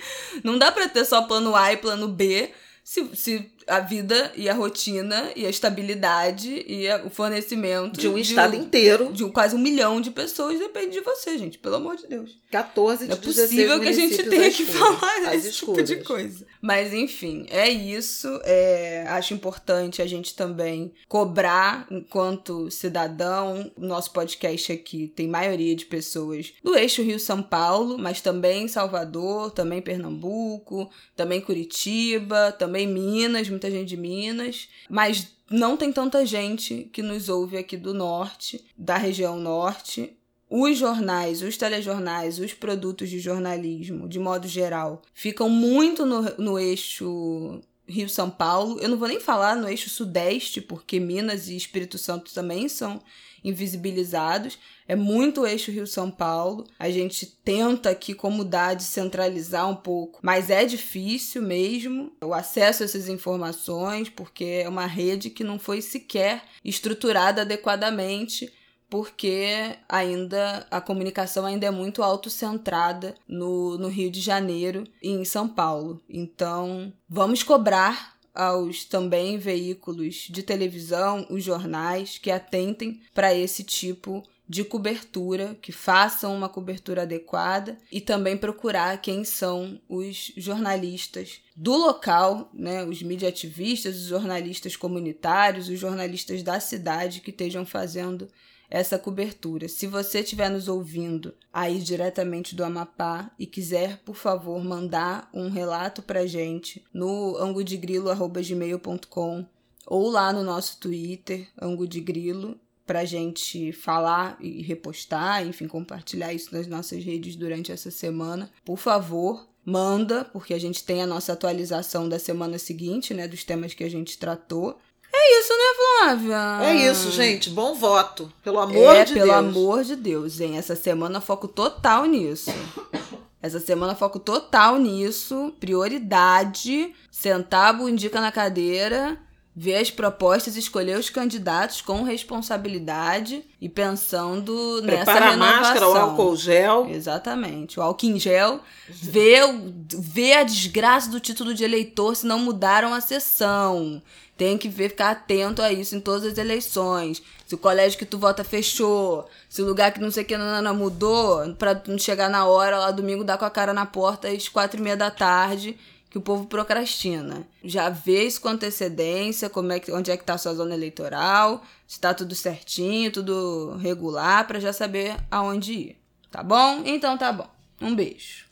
Não 0.42 0.58
dá 0.58 0.72
pra 0.72 0.88
ter 0.88 1.04
só 1.04 1.22
plano 1.22 1.54
A 1.54 1.72
e 1.72 1.76
plano 1.76 2.08
B 2.08 2.50
se, 2.82 3.08
se 3.14 3.52
a 3.70 3.80
vida 3.80 4.32
e 4.36 4.48
a 4.48 4.54
rotina 4.54 5.30
e 5.36 5.46
a 5.46 5.50
estabilidade 5.50 6.64
e 6.66 6.88
a- 6.88 7.02
o 7.04 7.10
fornecimento 7.10 7.98
De 8.00 8.08
um 8.08 8.18
estado 8.18 8.54
inteiro, 8.56 9.12
de 9.12 9.24
um- 9.24 9.30
quase 9.30 9.54
um 9.54 9.58
milhão 9.58 10.00
de 10.00 10.10
pessoas 10.10 10.58
depende 10.58 10.92
de 10.92 11.00
você, 11.00 11.38
gente. 11.38 11.58
Pelo 11.58 11.76
amor 11.76 11.96
de 11.96 12.06
Deus. 12.06 12.38
14 12.50 13.06
de 13.06 13.12
é 13.12 13.16
16 13.16 13.48
possível 13.48 13.80
que 13.80 13.88
a 13.88 13.92
gente 13.92 14.22
tenha 14.24 14.50
que 14.50 14.62
escuras, 14.64 14.98
falar 14.98 15.34
esse 15.34 15.52
tipo 15.52 15.74
de 15.82 15.82
escuras. 15.94 16.06
coisa. 16.06 16.46
Mas 16.60 16.92
enfim, 16.92 17.46
é 17.48 17.68
isso. 17.68 18.28
É, 18.44 19.04
acho 19.08 19.32
importante 19.34 20.02
a 20.02 20.06
gente 20.06 20.34
também 20.34 20.92
cobrar, 21.08 21.86
enquanto 21.90 22.70
cidadão. 22.70 23.70
Nosso 23.78 24.12
podcast 24.12 24.72
aqui 24.72 25.06
tem 25.14 25.28
maioria 25.28 25.74
de 25.76 25.84
pessoas 25.86 26.52
do 26.62 26.76
eixo 26.76 27.02
Rio-São 27.02 27.40
Paulo, 27.42 27.96
mas 27.98 28.20
também 28.20 28.66
Salvador, 28.68 29.52
também 29.52 29.80
Pernambuco, 29.80 30.90
também 31.16 31.40
Curitiba, 31.40 32.52
também 32.58 32.86
Minas, 32.86 33.48
muita 33.60 33.70
gente 33.70 33.88
de 33.88 33.96
Minas. 33.96 34.68
Mas 34.88 35.28
não 35.50 35.76
tem 35.76 35.92
tanta 35.92 36.24
gente 36.24 36.88
que 36.92 37.02
nos 37.02 37.28
ouve 37.28 37.58
aqui 37.58 37.76
do 37.76 37.92
norte, 37.92 38.64
da 38.76 38.96
região 38.96 39.38
norte 39.38 40.16
os 40.52 40.76
jornais, 40.76 41.42
os 41.42 41.56
telejornais, 41.56 42.40
os 42.40 42.52
produtos 42.52 43.08
de 43.08 43.20
jornalismo, 43.20 44.08
de 44.08 44.18
modo 44.18 44.48
geral, 44.48 45.00
ficam 45.14 45.48
muito 45.48 46.04
no, 46.04 46.22
no 46.38 46.58
eixo 46.58 47.60
Rio-São 47.86 48.28
Paulo. 48.28 48.76
Eu 48.80 48.88
não 48.88 48.98
vou 48.98 49.06
nem 49.06 49.20
falar 49.20 49.54
no 49.54 49.68
eixo 49.68 49.88
Sudeste, 49.88 50.60
porque 50.60 50.98
Minas 50.98 51.48
e 51.48 51.56
Espírito 51.56 51.98
Santo 51.98 52.34
também 52.34 52.68
são 52.68 53.00
invisibilizados. 53.44 54.58
É 54.86 54.96
muito 54.96 55.46
eixo 55.46 55.70
Rio-São 55.70 56.10
Paulo. 56.10 56.66
A 56.78 56.90
gente 56.90 57.26
tenta 57.26 57.90
aqui 57.90 58.14
como 58.14 58.44
dá 58.44 58.74
descentralizar 58.74 59.68
um 59.68 59.76
pouco, 59.76 60.20
mas 60.22 60.50
é 60.50 60.64
difícil 60.64 61.42
mesmo 61.42 62.12
o 62.22 62.34
acesso 62.34 62.82
a 62.82 62.86
essas 62.86 63.08
informações, 63.08 64.08
porque 64.08 64.62
é 64.64 64.68
uma 64.68 64.86
rede 64.86 65.30
que 65.30 65.44
não 65.44 65.58
foi 65.58 65.80
sequer 65.80 66.42
estruturada 66.64 67.42
adequadamente 67.42 68.52
porque 68.90 69.76
ainda 69.88 70.66
a 70.68 70.80
comunicação 70.80 71.46
ainda 71.46 71.64
é 71.64 71.70
muito 71.70 72.02
autocentrada 72.02 73.14
no, 73.26 73.78
no 73.78 73.86
Rio 73.86 74.10
de 74.10 74.20
Janeiro 74.20 74.82
e 75.00 75.10
em 75.10 75.24
São 75.24 75.48
Paulo. 75.48 76.02
Então, 76.08 76.92
vamos 77.08 77.44
cobrar 77.44 78.18
aos 78.40 78.86
também 78.86 79.36
veículos 79.36 80.26
de 80.30 80.42
televisão, 80.42 81.26
os 81.28 81.44
jornais, 81.44 82.16
que 82.16 82.30
atentem 82.30 83.02
para 83.12 83.34
esse 83.34 83.62
tipo 83.62 84.26
de 84.48 84.64
cobertura, 84.64 85.58
que 85.60 85.70
façam 85.70 86.34
uma 86.34 86.48
cobertura 86.48 87.02
adequada 87.02 87.76
e 87.92 88.00
também 88.00 88.38
procurar 88.38 89.00
quem 89.02 89.24
são 89.24 89.78
os 89.86 90.32
jornalistas 90.38 91.42
do 91.54 91.76
local, 91.76 92.50
né, 92.54 92.82
os 92.82 93.02
mediativistas, 93.02 93.96
os 93.96 94.06
jornalistas 94.06 94.74
comunitários, 94.74 95.68
os 95.68 95.78
jornalistas 95.78 96.42
da 96.42 96.58
cidade 96.58 97.20
que 97.20 97.30
estejam 97.30 97.66
fazendo 97.66 98.26
essa 98.70 98.98
cobertura. 98.98 99.68
Se 99.68 99.86
você 99.86 100.20
estiver 100.20 100.48
nos 100.48 100.68
ouvindo 100.68 101.34
aí 101.52 101.80
diretamente 101.80 102.54
do 102.54 102.64
Amapá 102.64 103.30
e 103.38 103.44
quiser, 103.46 103.98
por 104.04 104.14
favor, 104.14 104.64
mandar 104.64 105.28
um 105.34 105.50
relato 105.50 106.00
pra 106.00 106.24
gente 106.26 106.82
no 106.94 107.36
angudegrilo.gmail.com 107.36 109.44
ou 109.86 110.08
lá 110.08 110.32
no 110.32 110.42
nosso 110.44 110.78
Twitter, 110.78 111.48
angudegrilo, 111.60 112.56
pra 112.86 113.04
gente 113.04 113.70
falar 113.72 114.38
e 114.40 114.62
repostar, 114.62 115.46
enfim, 115.46 115.68
compartilhar 115.68 116.32
isso 116.32 116.54
nas 116.54 116.66
nossas 116.66 117.04
redes 117.04 117.36
durante 117.36 117.70
essa 117.70 117.90
semana. 117.90 118.50
Por 118.64 118.78
favor, 118.78 119.46
manda, 119.64 120.24
porque 120.24 120.54
a 120.54 120.58
gente 120.58 120.84
tem 120.84 121.02
a 121.02 121.06
nossa 121.06 121.32
atualização 121.32 122.08
da 122.08 122.18
semana 122.18 122.58
seguinte, 122.58 123.14
né, 123.14 123.28
dos 123.28 123.44
temas 123.44 123.74
que 123.74 123.84
a 123.84 123.88
gente 123.88 124.18
tratou. 124.18 124.78
É 125.22 125.40
isso, 125.40 125.52
né, 125.52 125.74
Flávia? 125.76 126.66
É 126.66 126.74
isso, 126.90 127.10
gente. 127.10 127.50
Bom 127.50 127.74
voto. 127.74 128.32
Pelo 128.42 128.58
amor 128.58 128.96
é, 128.96 129.04
de 129.04 129.12
pelo 129.12 129.26
Deus. 129.26 129.36
amor 129.36 129.84
de 129.84 129.96
Deus, 129.96 130.40
hein? 130.40 130.56
Essa 130.56 130.74
semana 130.74 131.20
foco 131.20 131.46
total 131.46 132.06
nisso. 132.06 132.50
Essa 133.42 133.60
semana 133.60 133.94
foco 133.94 134.18
total 134.18 134.78
nisso. 134.78 135.52
Prioridade. 135.60 136.94
Sentar 137.10 137.68
a 137.68 137.72
bundica 137.74 138.20
na 138.20 138.32
cadeira, 138.32 139.18
ver 139.54 139.76
as 139.76 139.90
propostas, 139.90 140.56
escolher 140.56 140.96
os 140.98 141.10
candidatos 141.10 141.80
com 141.82 142.02
responsabilidade 142.02 143.42
e 143.60 143.68
pensando 143.68 144.80
nessa 144.82 145.04
Prepara 145.04 145.26
a 145.26 145.30
renovação. 145.30 145.60
máscara, 145.60 145.88
o 145.88 145.96
álcool 145.96 146.36
gel. 146.36 146.86
Exatamente. 146.88 147.78
O 147.78 147.82
álcool 147.82 148.06
em 148.06 148.18
gel. 148.18 148.60
Vê, 148.88 149.42
o- 149.44 149.72
vê 149.98 150.34
a 150.34 150.42
desgraça 150.44 151.10
do 151.10 151.20
título 151.20 151.54
de 151.54 151.64
eleitor 151.64 152.14
se 152.16 152.26
não 152.26 152.38
mudaram 152.38 152.94
a 152.94 153.00
sessão. 153.00 154.00
Tem 154.36 154.56
que 154.56 154.68
ver, 154.68 154.88
ficar 154.90 155.10
atento 155.10 155.60
a 155.60 155.70
isso 155.70 155.94
em 155.94 156.00
todas 156.00 156.24
as 156.32 156.38
eleições. 156.38 157.22
Se 157.46 157.54
o 157.54 157.58
colégio 157.58 157.98
que 157.98 158.06
tu 158.06 158.18
vota 158.18 158.42
fechou, 158.42 159.28
se 159.48 159.60
o 159.60 159.66
lugar 159.66 159.92
que 159.92 160.00
não 160.00 160.10
sei 160.10 160.22
o 160.22 160.26
que 160.26 160.38
não, 160.38 160.62
não 160.62 160.74
mudou, 160.74 161.54
pra 161.56 161.78
não 161.86 161.98
chegar 161.98 162.30
na 162.30 162.46
hora 162.46 162.78
lá 162.78 162.90
domingo 162.90 163.22
dar 163.24 163.36
com 163.36 163.44
a 163.44 163.50
cara 163.50 163.74
na 163.74 163.84
porta 163.84 164.28
às 164.28 164.48
quatro 164.48 164.80
e 164.80 164.82
meia 164.82 164.96
da 164.96 165.10
tarde, 165.10 165.76
que 166.10 166.18
o 166.18 166.20
povo 166.20 166.46
procrastina. 166.46 167.46
Já 167.62 167.88
vê 167.88 168.24
isso 168.24 168.40
com 168.40 168.48
antecedência, 168.48 169.48
como 169.48 169.72
é 169.72 169.78
que, 169.78 169.92
onde 169.92 170.10
é 170.10 170.16
que 170.16 170.24
tá 170.24 170.34
a 170.34 170.38
sua 170.38 170.54
zona 170.54 170.74
eleitoral, 170.74 171.64
se 171.86 172.00
tá 172.00 172.12
tudo 172.12 172.34
certinho, 172.34 173.12
tudo 173.12 173.76
regular, 173.80 174.46
pra 174.46 174.58
já 174.58 174.72
saber 174.72 175.16
aonde 175.30 175.72
ir. 175.72 175.96
Tá 176.30 176.42
bom? 176.42 176.82
Então 176.84 177.16
tá 177.16 177.32
bom. 177.32 177.48
Um 177.80 177.94
beijo. 177.94 178.44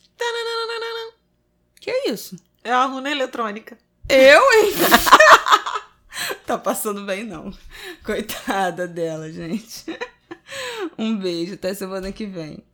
Que 1.80 1.90
é 1.90 2.10
isso? 2.10 2.36
É 2.62 2.72
a 2.72 2.86
urna 2.86 3.10
eletrônica. 3.10 3.76
Eu, 4.08 4.40
hein? 4.52 4.72
tá 6.46 6.56
passando 6.56 7.04
bem, 7.04 7.24
não. 7.24 7.52
Coitada 8.04 8.86
dela, 8.86 9.30
gente. 9.30 9.84
Um 10.96 11.16
beijo, 11.16 11.54
até 11.54 11.74
semana 11.74 12.10
que 12.10 12.24
vem. 12.24 12.64